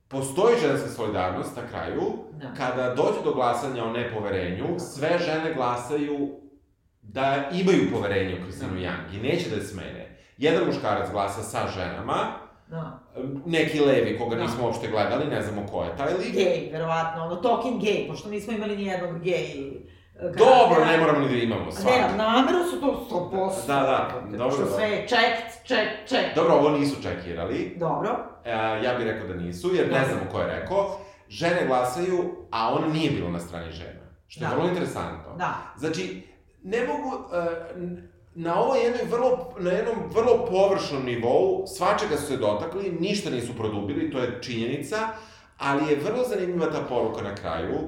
postoji 0.08 0.56
ženska 0.62 0.90
solidarnost 0.90 1.56
na 1.56 1.62
kraju, 1.68 2.02
Da. 2.32 2.54
kada 2.58 2.94
dođe 2.96 3.24
do 3.24 3.34
glasanja 3.34 3.84
o 3.84 3.92
nepoverenju, 3.92 4.66
sve 4.80 5.20
žene 5.20 5.54
glasaju 5.54 6.30
da 7.02 7.50
imaju 7.54 7.92
poverenje 7.94 8.36
u 8.36 8.44
Kristinu 8.44 8.72
Da. 8.74 8.80
Young 8.80 9.16
i 9.16 9.22
neće 9.22 9.50
da 9.50 9.56
je 9.56 9.62
smene. 9.64 10.18
Jedan 10.38 10.66
muškarac 10.66 11.12
glasa 11.12 11.42
sa 11.44 11.68
ženama, 11.68 12.18
Da. 12.68 12.99
Neki 13.46 13.80
levi 13.80 14.18
koga 14.18 14.36
Da. 14.36 14.42
nismo 14.42 14.64
uopšte 14.64 14.88
gledali, 14.88 15.26
ne 15.26 15.42
znamo 15.42 15.68
ko 15.68 15.84
je 15.84 15.98
taj 15.98 16.14
lik. 16.14 16.34
Gej, 16.34 16.70
verovatno, 16.72 17.24
ono, 17.24 17.36
talking 17.36 17.82
gay, 17.82 18.08
pošto 18.08 18.30
nismo 18.30 18.54
imali 18.54 18.78
ni 18.78 18.86
jednog 18.86 19.22
gej 19.22 19.52
e, 19.52 20.32
Dobro, 20.38 20.86
ne 20.86 20.98
moramo 20.98 21.20
ni 21.20 21.28
da 21.28 21.36
imamo 21.36 21.66
Ne, 21.66 21.72
svakako. 21.72 22.16
nameru 22.18 22.60
su 22.64 22.82
to 22.82 23.08
100%. 23.12 23.68
Da, 23.68 23.74
da, 23.74 24.22
dobro, 24.28 24.58
dobro. 24.58 24.66
sve 24.68 24.86
je 24.86 25.08
checked, 25.08 25.52
check, 25.66 26.08
check. 26.08 26.36
Dobro, 26.36 26.54
ovo 26.54 26.70
nisu 26.70 27.04
čekirali. 27.04 27.76
Dobro. 27.78 28.10
E, 28.46 28.52
ja 28.84 28.94
bih 28.98 29.06
rekao 29.06 29.28
da 29.28 29.34
nisu, 29.36 29.70
jer 29.70 29.88
ne 29.88 29.94
Dobro. 29.94 30.08
znamo 30.08 30.32
ko 30.32 30.40
je 30.40 30.60
rekao. 30.60 30.98
Žene 31.30 31.68
glasaju, 31.68 32.24
a 32.52 32.74
ona 32.74 32.88
nije 32.88 33.12
bila 33.12 33.30
na 33.30 33.40
strani 33.40 33.72
žena. 33.72 34.00
Što 34.28 34.44
je 34.44 34.50
Da. 34.50 34.56
vrlo 34.56 34.70
interesantno. 34.70 35.36
Da. 35.38 35.54
Znači, 35.78 36.24
ne 36.64 36.78
mogu, 36.80 37.16
uh, 37.16 37.24
na 38.40 38.62
ovo 38.62 38.76
jednoj 38.76 39.04
vrlo, 39.12 39.54
na 39.60 39.72
jednom 39.72 39.96
vrlo 40.14 40.46
površnom 40.46 41.06
nivou, 41.06 41.64
svačega 41.68 42.18
su 42.18 42.26
se 42.26 42.38
dotakli, 42.38 42.98
ništa 43.00 43.30
nisu 43.30 43.54
produbili, 43.54 44.12
to 44.12 44.20
je 44.20 44.40
činjenica, 44.42 44.98
ali 45.58 45.92
je 45.92 46.00
vrlo 46.00 46.24
zanimljiva 46.24 46.72
ta 46.72 46.82
poruka 46.90 47.22
na 47.22 47.36
kraju. 47.36 47.80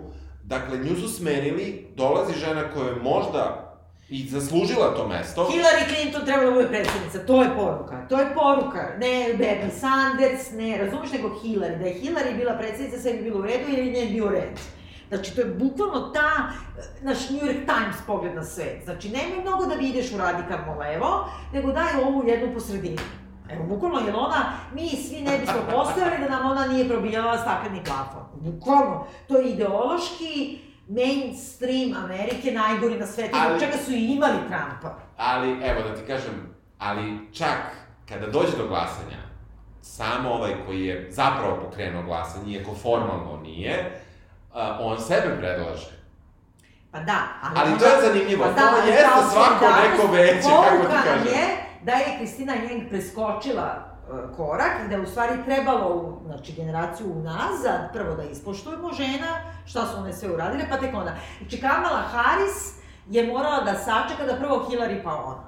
Dakle, 0.43 0.77
nju 0.77 0.95
su 0.95 1.09
smenili, 1.09 1.87
dolazi 1.95 2.33
žena 2.33 2.63
koja 2.73 2.87
je 2.87 2.95
možda 2.95 3.71
i 4.09 4.27
zaslužila 4.27 4.95
to 4.95 5.07
mesto. 5.07 5.43
Hillary 5.43 5.95
Clinton 5.95 6.25
treba 6.25 6.43
da 6.43 6.51
bude 6.51 6.67
predsjednica, 6.67 7.25
to 7.25 7.43
je 7.43 7.49
poruka. 7.55 8.07
To 8.09 8.19
je 8.19 8.33
poruka. 8.33 8.95
Ne 8.99 9.33
Bernie 9.37 9.71
Sanders, 9.79 10.51
ne, 10.51 10.77
razumeš, 10.77 11.11
nego 11.11 11.29
Hillary. 11.29 11.79
Da 11.79 11.85
je 11.85 12.01
Hillary 12.01 12.37
bila 12.37 12.53
predsjednica, 12.53 13.01
sve 13.01 13.13
bi 13.13 13.23
bilo 13.23 13.39
u 13.39 13.41
redu 13.41 13.63
ili 13.69 13.91
ne 13.91 14.05
bi 14.05 14.11
bio 14.11 14.29
red. 14.29 14.59
Znači, 15.11 15.35
to 15.35 15.41
je 15.41 15.47
bukvalno 15.47 15.99
ta, 15.99 16.51
naš 17.01 17.29
New 17.29 17.39
York 17.39 17.65
Times 17.65 17.95
pogled 18.07 18.35
na 18.35 18.43
svet. 18.43 18.81
Znači, 18.83 19.09
nemoj 19.09 19.41
mnogo 19.41 19.65
da 19.65 19.75
vidiš 19.75 20.11
u 20.11 20.17
radikalno 20.17 20.79
levo, 20.79 21.25
nego 21.53 21.71
daj 21.71 22.03
ovu 22.03 22.23
jednu 22.27 22.53
po 22.53 22.59
sredini. 22.59 22.97
Evo, 23.49 23.63
bukvalno, 23.63 23.99
jer 23.99 24.15
ona, 24.15 24.53
mi 24.73 24.89
svi 24.89 25.21
ne 25.21 25.37
bismo 25.37 25.61
postojali 25.71 26.17
da 26.19 26.29
nam 26.29 26.51
ona 26.51 26.67
nije 26.67 26.89
probijala 26.89 27.37
stakleni 27.37 27.83
plafon. 27.83 28.23
Bukvalno, 28.33 29.05
to 29.27 29.37
je 29.37 29.51
ideološki 29.51 30.59
mainstream 30.87 32.03
Amerike 32.03 32.51
najgori 32.51 32.99
na 32.99 33.07
svetu, 33.07 33.37
ali... 33.41 33.59
čega 33.59 33.77
su 33.85 33.91
i 33.91 34.05
imali 34.05 34.37
Trumpa. 34.37 34.95
Ali, 35.17 35.49
evo 35.51 35.81
da 35.89 35.95
ti 35.95 36.01
kažem, 36.07 36.33
ali 36.77 37.19
čak 37.33 37.57
kada 38.09 38.27
dođe 38.27 38.57
do 38.57 38.67
glasanja, 38.67 39.17
samo 39.81 40.29
ovaj 40.29 40.51
koji 40.65 40.85
je 40.85 41.07
zapravo 41.11 41.59
pokrenuo 41.65 42.03
glasanje, 42.03 42.53
iako 42.53 42.75
formalno 42.75 43.39
nije, 43.43 44.01
a, 44.53 44.77
on 44.81 44.99
sebe 44.99 45.37
predlaže. 45.39 45.91
Pa 46.91 46.99
da, 46.99 47.17
Ali 47.55 47.71
onda- 47.71 47.79
to 47.79 47.85
je 47.85 48.01
zanimljivo, 48.03 48.43
pa 48.45 48.61
to 48.61 48.67
ali 48.71 48.89
jeste 48.89 49.05
kao 49.05 49.21
svako 49.21 49.49
solidarnost, 49.49 49.91
neko 49.91 50.07
veće, 50.07 50.49
kako 50.69 50.83
ti 50.83 50.93
kažem. 51.03 51.27
je 51.27 51.47
da 51.83 51.91
je 51.91 52.17
Kristina 52.17 52.53
Jeng 52.53 52.89
preskočila 52.89 53.67
e, 53.73 54.35
korak 54.37 54.71
i 54.85 54.89
da 54.89 54.95
je 54.95 55.01
u 55.01 55.05
stvari 55.05 55.43
trebalo, 55.45 56.19
znači, 56.25 56.53
generaciju 56.53 57.11
unazad, 57.11 57.93
prvo 57.93 58.15
da 58.15 58.23
ispoštujemo 58.23 58.93
žena, 58.93 59.27
šta 59.65 59.85
su 59.85 59.97
one 59.97 60.13
sve 60.13 60.31
uradile, 60.31 60.63
pa 60.69 60.77
tek 60.77 60.95
onda. 60.95 61.13
Znači, 61.39 61.61
Kamala 61.61 62.01
Harris 62.01 62.73
je 63.09 63.27
morala 63.27 63.61
da 63.61 63.73
sačeka 63.75 64.25
da 64.25 64.35
prvo 64.35 64.65
Hillary 64.69 65.03
pa 65.03 65.15
ona. 65.15 65.43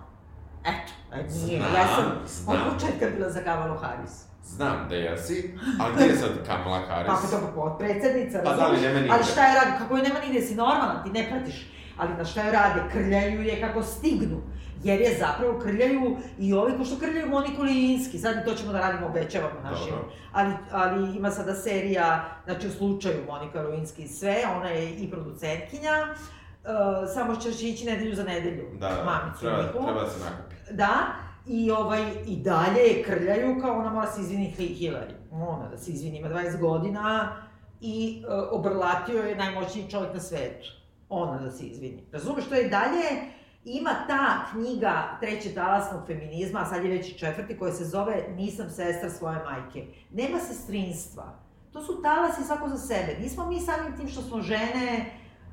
Eto, 0.63 0.91
e, 1.13 1.23
nije, 1.23 1.59
Znam, 1.59 1.73
ja 1.75 1.87
sam 1.87 2.05
znam. 2.27 2.55
od 2.57 2.73
početka 2.73 3.05
bila 3.17 3.29
za 3.29 3.41
Kamalu 3.41 3.77
Harris. 3.77 4.23
Znam 4.43 4.85
da 4.89 4.95
jesi, 4.95 5.57
ali 5.79 5.93
gde 5.95 6.05
je 6.05 6.15
sad 6.15 6.29
Kamala 6.47 6.79
Harris? 6.87 7.07
Pa, 7.07 7.13
pa 7.21 7.27
to 7.27 7.51
potpredsednica, 7.55 8.41
Pa 8.43 8.53
da, 8.53 8.61
razumeš? 8.61 8.81
nema 8.81 8.99
nigde. 8.99 9.09
Ali 9.13 9.23
šta 9.23 9.45
je 9.45 9.55
radi, 9.55 9.71
kako 9.77 9.97
je 9.97 10.03
nema 10.03 10.19
nigde, 10.19 10.41
si 10.41 10.55
normalan, 10.55 11.03
ti 11.03 11.09
ne 11.09 11.29
pratiš. 11.29 11.67
Ali 11.97 12.13
na 12.17 12.25
šta 12.25 12.41
je 12.41 12.51
rade, 12.51 12.81
krljaju 12.91 13.41
je 13.41 13.61
kako 13.61 13.83
stignu. 13.83 14.41
Jer 14.83 15.01
je 15.01 15.17
zapravo 15.19 15.59
krljaju 15.59 16.17
i 16.39 16.53
ovi, 16.53 16.77
ko 16.77 16.85
što 16.85 16.99
krljaju 16.99 17.29
Moniku 17.29 17.61
Lijinski, 17.61 18.17
sad 18.19 18.45
to 18.45 18.53
ćemo 18.55 18.71
da 18.71 18.79
radimo, 18.79 19.07
obećavamo 19.07 19.59
našim. 19.63 19.89
Dobro. 19.89 20.09
Ali, 20.31 20.53
ali 20.71 21.17
ima 21.17 21.31
sada 21.31 21.55
serija, 21.55 22.25
znači 22.45 22.67
u 22.67 22.71
slučaju 22.71 23.23
Monika 23.27 23.59
Lewinsky 23.59 24.01
i 24.03 24.07
sve, 24.07 24.35
ona 24.55 24.69
je 24.69 24.89
i 24.89 25.11
producentkinja, 25.11 26.07
uh, 26.07 26.69
samo 27.13 27.35
će 27.35 27.51
će 27.53 27.69
ići 27.69 27.85
nedelju 27.85 28.15
za 28.15 28.23
nedelju, 28.23 28.65
Da, 28.79 28.89
da, 28.89 29.03
mamicu 29.03 29.39
treba, 29.39 29.63
treba 29.71 30.09
se 30.09 30.19
nakupi. 30.19 30.55
Da, 30.71 30.93
i, 31.47 31.71
ovaj, 31.71 32.11
i 32.27 32.35
dalje 32.35 32.79
je 32.79 33.03
krljaju 33.03 33.61
kao 33.61 33.79
ona 33.79 33.89
mora 33.89 34.07
se 34.07 34.21
izvini 34.21 34.53
Hi- 34.57 34.75
Hillary. 34.79 35.13
Ona 35.31 35.69
da 35.69 35.77
se 35.77 35.91
izvini, 35.91 36.17
ima 36.17 36.29
20 36.29 36.59
godina 36.59 37.35
i 37.81 38.23
uh, 38.27 38.59
obrlatio 38.59 39.21
je 39.23 39.35
najmoćniji 39.35 39.89
čovjek 39.89 40.13
na 40.13 40.19
svetu. 40.19 40.67
Ona 41.09 41.37
da 41.37 41.51
se 41.51 41.65
izvini. 41.65 42.03
Razumeš, 42.11 42.45
to 42.49 42.55
je 42.55 42.69
dalje, 42.69 43.03
ima 43.65 43.89
ta 44.07 44.45
knjiga 44.51 45.17
treće 45.19 45.53
talasnog 45.53 46.01
feminizma, 46.07 46.59
a 46.59 46.65
sad 46.65 46.83
je 46.83 46.89
već 46.91 47.09
i 47.09 47.17
četvrti, 47.17 47.57
koja 47.57 47.73
se 47.73 47.85
zove 47.85 48.25
Nisam 48.35 48.69
sestra 48.69 49.09
svoje 49.09 49.37
majke. 49.43 49.85
Nema 50.11 50.39
sestrinstva. 50.39 51.39
To 51.71 51.81
su 51.81 52.01
talasi 52.01 52.43
svako 52.43 52.69
za 52.69 52.77
sebe. 52.77 53.17
Nismo 53.21 53.45
mi 53.45 53.59
samim 53.59 53.97
tim 53.97 54.07
što 54.07 54.21
smo 54.21 54.41
žene, 54.41 55.05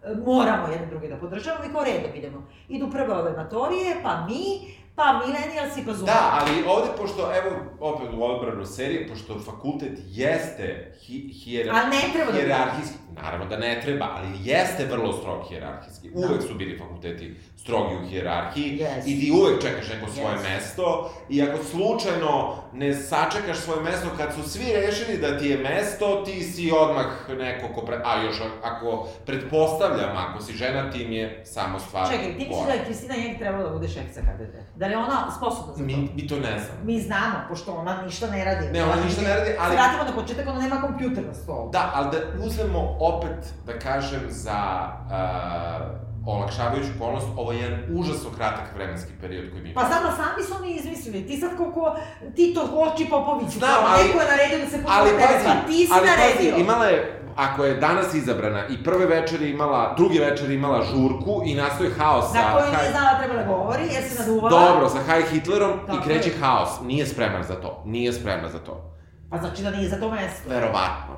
e, 0.04 0.14
moramo 0.26 0.68
jedne 0.68 0.86
druge 0.86 1.08
da 1.08 1.16
podržavamo 1.16 1.64
i 1.64 1.72
kao 1.72 1.84
redom 1.84 2.10
idemo. 2.16 2.46
Idu 2.68 2.90
prve 2.90 3.12
ove 3.14 3.32
matorije, 3.32 3.96
pa 4.02 4.26
mi, 4.26 4.74
pa 4.94 5.22
milenijalsi, 5.26 5.84
pa 5.86 5.92
zumari. 5.92 6.18
Da, 6.18 6.38
ali 6.40 6.64
ovde, 6.66 6.90
pošto, 6.96 7.32
evo, 7.34 7.50
opet 7.80 8.08
u 8.14 8.24
odbranu 8.24 8.66
serije, 8.66 9.08
pošto 9.08 9.38
fakultet 9.38 9.98
jeste 10.06 10.96
hi, 11.00 11.32
hijer, 11.32 11.70
A 11.70 11.84
ne 11.88 12.00
treba 12.12 12.32
da 12.32 12.38
hijerarhijski, 12.38 12.96
naravno 13.22 13.46
da 13.46 13.56
ne 13.56 13.80
treba, 13.80 14.08
ali 14.16 14.28
jeste 14.42 14.84
vrlo 14.84 15.12
strog 15.12 15.48
hijerarhijski. 15.48 16.10
Uvek 16.14 16.42
su 16.42 16.54
bili 16.54 16.78
fakulteti 16.78 17.36
strogi 17.70 17.94
u 17.96 18.08
hijerarhiji 18.08 18.78
Yes. 18.78 19.02
i 19.06 19.20
ti 19.20 19.32
uvek 19.32 19.62
čekaš 19.62 19.88
neko 19.88 20.10
svoje 20.10 20.36
Yes. 20.36 20.42
mesto 20.44 20.84
i 21.28 21.42
ako 21.42 21.64
slučajno 21.64 22.32
ne 22.72 22.94
sačekaš 22.94 23.58
svoje 23.58 23.80
mesto 23.82 24.08
kad 24.16 24.34
su 24.34 24.42
svi 24.44 24.64
rešili 24.76 25.18
da 25.18 25.38
ti 25.38 25.46
je 25.46 25.58
mesto, 25.58 26.22
ti 26.24 26.42
si 26.42 26.72
odmah 26.72 27.06
neko 27.30 27.74
ko 27.74 27.80
pre... 27.82 27.96
A 28.04 28.22
još 28.22 28.36
ako 28.62 29.06
pretpostavljam, 29.26 30.16
ako 30.18 30.42
si 30.42 30.52
žena, 30.54 30.90
ti 30.90 31.02
im 31.02 31.12
je 31.12 31.42
samo 31.46 31.78
stvar... 31.78 32.06
Čekaj, 32.06 32.26
ti 32.28 32.38
misliš 32.38 32.66
da 32.66 32.72
je 32.72 32.84
Kristina 32.84 33.14
Jeng 33.14 33.38
trebala 33.38 33.64
da 33.64 33.70
bude 33.70 33.88
šefica 33.88 34.20
katedre? 34.22 34.60
Da 34.76 34.86
li 34.86 34.92
je 34.92 34.98
ona 34.98 35.30
sposobna 35.30 35.72
za 35.72 35.78
to? 35.78 35.84
Mi, 35.84 36.10
mi 36.14 36.26
to 36.26 36.34
ne 36.36 36.58
znamo. 36.58 36.84
Mi 36.84 37.00
znamo, 37.00 37.36
pošto 37.48 37.72
ona 37.72 38.02
ništa 38.02 38.26
ne 38.26 38.44
radi. 38.44 38.66
Ne, 38.68 38.84
ona 38.84 39.04
ništa 39.04 39.22
ne 39.22 39.36
radi, 39.36 39.50
ali- 39.60 39.74
vratimo 39.74 40.04
na 40.04 40.12
početak, 40.14 40.46
ona 40.46 40.60
nema 40.60 40.80
kompjuter 40.80 41.24
na 41.26 41.34
stolu. 41.34 41.70
Da, 41.70 41.90
ali 41.94 42.08
da 42.10 42.44
uzmemo 42.44 42.96
opet, 43.00 43.38
da 43.66 43.78
kažem, 43.78 44.20
za 44.28 44.60
uh, 45.06 46.09
olakšavajuću 46.26 46.88
okolnost, 46.96 47.26
ovo 47.36 47.52
je 47.52 47.58
jedan 47.58 47.80
užasno 47.90 48.30
kratak 48.36 48.74
vremenski 48.74 49.12
period 49.20 49.50
koji 49.50 49.62
mi 49.62 49.74
Pa 49.74 49.80
sad, 49.80 50.02
sami 50.16 50.42
su 50.46 50.52
oni 50.60 50.74
izmislili. 50.74 51.26
Ti 51.26 51.36
sad 51.40 51.50
koliko, 51.56 51.96
ti 52.36 52.54
to 52.54 52.66
Hoči 52.66 53.06
Popović, 53.10 53.50
Znam, 53.52 53.70
ali- 53.86 54.04
neko 54.04 54.20
je 54.20 54.28
naredio 54.30 54.58
da 54.58 54.70
se 54.70 54.76
Ali 54.88 55.10
pokupe, 55.10 55.26
pazi, 55.26 55.44
pa 55.44 55.66
ti 55.66 55.86
si 55.86 55.92
ali 55.92 56.06
naredio. 56.06 56.50
pazi, 56.52 56.60
imala 56.60 56.86
je, 56.86 57.22
ako 57.36 57.64
je 57.64 57.74
danas 57.74 58.14
izabrana 58.14 58.66
i 58.68 58.84
prve 58.84 59.06
večeri 59.06 59.50
imala, 59.50 59.94
druge 59.96 60.18
večeri 60.20 60.54
imala 60.54 60.82
žurku 60.82 61.42
i 61.44 61.54
nastoji 61.54 61.90
haos 61.98 62.32
sa... 62.32 62.38
Na 62.38 62.52
koju 62.52 62.64
Haj- 62.64 62.78
nije 62.80 62.90
znala 62.90 63.12
da 63.12 63.18
treba 63.18 63.34
da 63.34 63.44
govori, 63.44 63.82
jer 63.92 64.02
se 64.08 64.18
naduvala. 64.22 64.60
Dobro, 64.60 64.88
sa 64.88 64.98
High 64.98 65.28
Hitlerom 65.30 65.72
Tako 65.86 65.98
i 65.98 66.02
kreće 66.04 66.30
haos. 66.40 66.68
Nije 66.82 67.06
spremna 67.06 67.42
za 67.42 67.54
to. 67.54 67.82
Nije 67.86 68.12
spremna 68.12 68.48
za 68.48 68.58
to. 68.58 68.90
Pa 69.30 69.38
znači 69.38 69.62
da 69.62 69.70
nije 69.70 69.88
za 69.88 69.96
to 70.00 70.10
mesto. 70.10 70.50
Verovatno. 70.50 71.14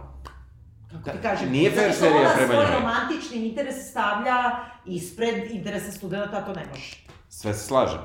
Kako 0.92 1.04
Da, 1.04 1.12
ti 1.12 1.18
kažem, 1.22 1.50
nije 1.52 1.70
fair 1.70 1.92
serija 1.94 2.20
ona 2.20 2.30
prema 2.30 2.52
svoj 2.52 2.64
njoj. 2.66 2.74
romantični 2.74 3.48
interes 3.48 3.90
stavlja 3.90 4.42
ispred 4.86 5.50
interesa 5.50 5.92
studenta, 5.92 6.44
to 6.44 6.52
ne 6.52 6.66
može. 6.70 6.96
Sve 7.28 7.54
se 7.54 7.66
slaže. 7.66 7.98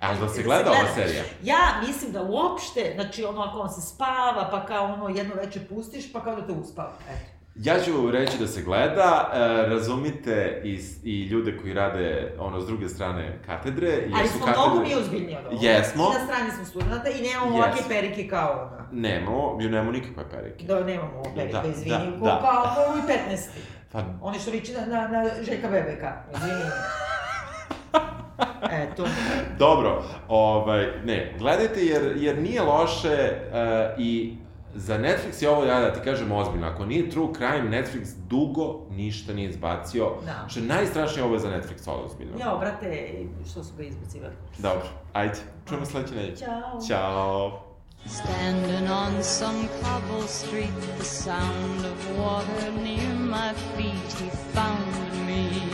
Ali 0.00 0.20
da 0.20 0.28
se 0.28 0.38
Da 0.38 0.44
gleda 0.44 0.70
ova 0.70 0.94
serija. 0.94 1.22
Ja 1.42 1.82
mislim 1.86 2.12
da 2.12 2.22
uopšte, 2.22 2.92
znači 2.94 3.24
ono 3.24 3.40
ako 3.42 3.58
on 3.58 3.70
se 3.70 3.80
spava, 3.80 4.48
pa 4.50 4.66
kao 4.66 4.84
ono 4.84 5.08
jedno 5.08 5.34
veče 5.34 5.66
pustiš, 5.66 6.12
pa 6.12 6.24
kao 6.24 6.36
da 6.36 6.46
te 6.46 6.52
uspava. 6.52 6.92
Eto. 7.10 7.37
Ja 7.58 7.80
ću 7.80 8.10
reći 8.10 8.38
da 8.38 8.46
se 8.46 8.62
gleda, 8.62 9.30
e, 9.34 9.38
razumite 9.68 10.60
i, 10.64 10.80
i 11.04 11.22
ljude 11.22 11.56
koji 11.58 11.74
rade 11.74 12.34
ono 12.38 12.60
s 12.60 12.66
druge 12.66 12.88
strane 12.88 13.38
katedre. 13.46 13.88
Ali 14.18 14.28
smo 14.28 14.46
katedre... 14.46 14.62
mnogo 14.66 14.80
mi 14.88 14.94
ozbiljniji 14.94 15.36
od 15.36 15.46
ovoga. 15.46 15.66
Jesmo. 15.66 16.04
I 16.04 16.18
na 16.18 16.24
strani 16.24 16.50
smo 16.50 16.64
studenta 16.64 17.08
i 17.08 17.22
nemamo 17.22 17.46
Jesmo. 17.46 17.58
ovake 17.58 17.82
perike 17.88 18.28
kao 18.28 18.52
ona. 18.52 18.88
Nemamo, 18.92 19.58
ju 19.60 19.70
nemamo 19.70 19.92
nikakve 19.92 20.24
perike. 20.30 20.64
Da, 20.66 20.84
nemamo 20.84 21.22
perike, 21.36 21.52
Da, 21.62 21.68
izvini, 21.68 22.10
da, 22.12 22.18
ko, 22.18 22.24
da. 22.24 22.40
kao 22.40 22.62
kao 22.74 22.94
i 22.98 23.32
15. 23.34 23.38
Pa, 23.92 24.04
Oni 24.22 24.38
što 24.38 24.50
liči 24.50 24.72
na, 24.72 24.86
na, 24.86 25.08
na 25.08 25.24
Željka 25.42 25.68
Bebeka, 25.68 26.12
izvini. 26.36 26.60
Eto. 28.82 29.04
dobro, 29.58 30.04
ovaj, 30.28 30.86
ne, 31.04 31.34
gledajte 31.38 31.80
jer, 31.80 32.12
jer 32.16 32.38
nije 32.38 32.62
loše 32.62 33.08
e, 33.08 33.94
i 33.98 34.36
za 34.78 34.98
Netflix 34.98 35.42
je 35.42 35.50
ovo, 35.50 35.64
ja 35.64 35.80
da 35.80 35.92
ti 35.92 36.00
kažem 36.04 36.32
ozbiljno, 36.32 36.66
ako 36.66 36.86
nije 36.86 37.10
True 37.10 37.28
Crime, 37.34 37.70
Netflix 37.70 38.14
dugo 38.28 38.80
ništa 38.90 39.32
nije 39.32 39.48
izbacio. 39.48 40.12
Da. 40.26 40.48
Što 40.48 40.60
je 40.60 40.66
najstrašnije, 40.66 41.24
ovo 41.24 41.34
je 41.34 41.40
za 41.40 41.48
Netflix 41.48 41.90
ozbiljno. 42.04 42.38
Jao, 42.38 42.58
brate, 42.58 43.12
što 43.50 43.64
su 43.64 43.74
ga 43.76 43.82
izbacivali. 43.82 44.34
Dobro, 44.58 44.88
ajde, 45.12 45.38
čujemo 45.68 45.86
sledeće 45.86 46.14
nedelje. 46.14 46.36
Ćao. 46.36 46.80
Ćao. 46.88 47.64
Standing 48.06 48.90
on 48.90 49.22
some 49.22 49.68
cobble 49.82 50.28
street, 50.28 50.70
the 50.98 51.04
sound 51.04 51.84
of 51.84 52.18
water 52.18 52.72
near 52.82 53.14
my 53.16 53.52
feet, 53.76 54.12
he 54.20 54.30
found 54.54 55.26
me. 55.26 55.67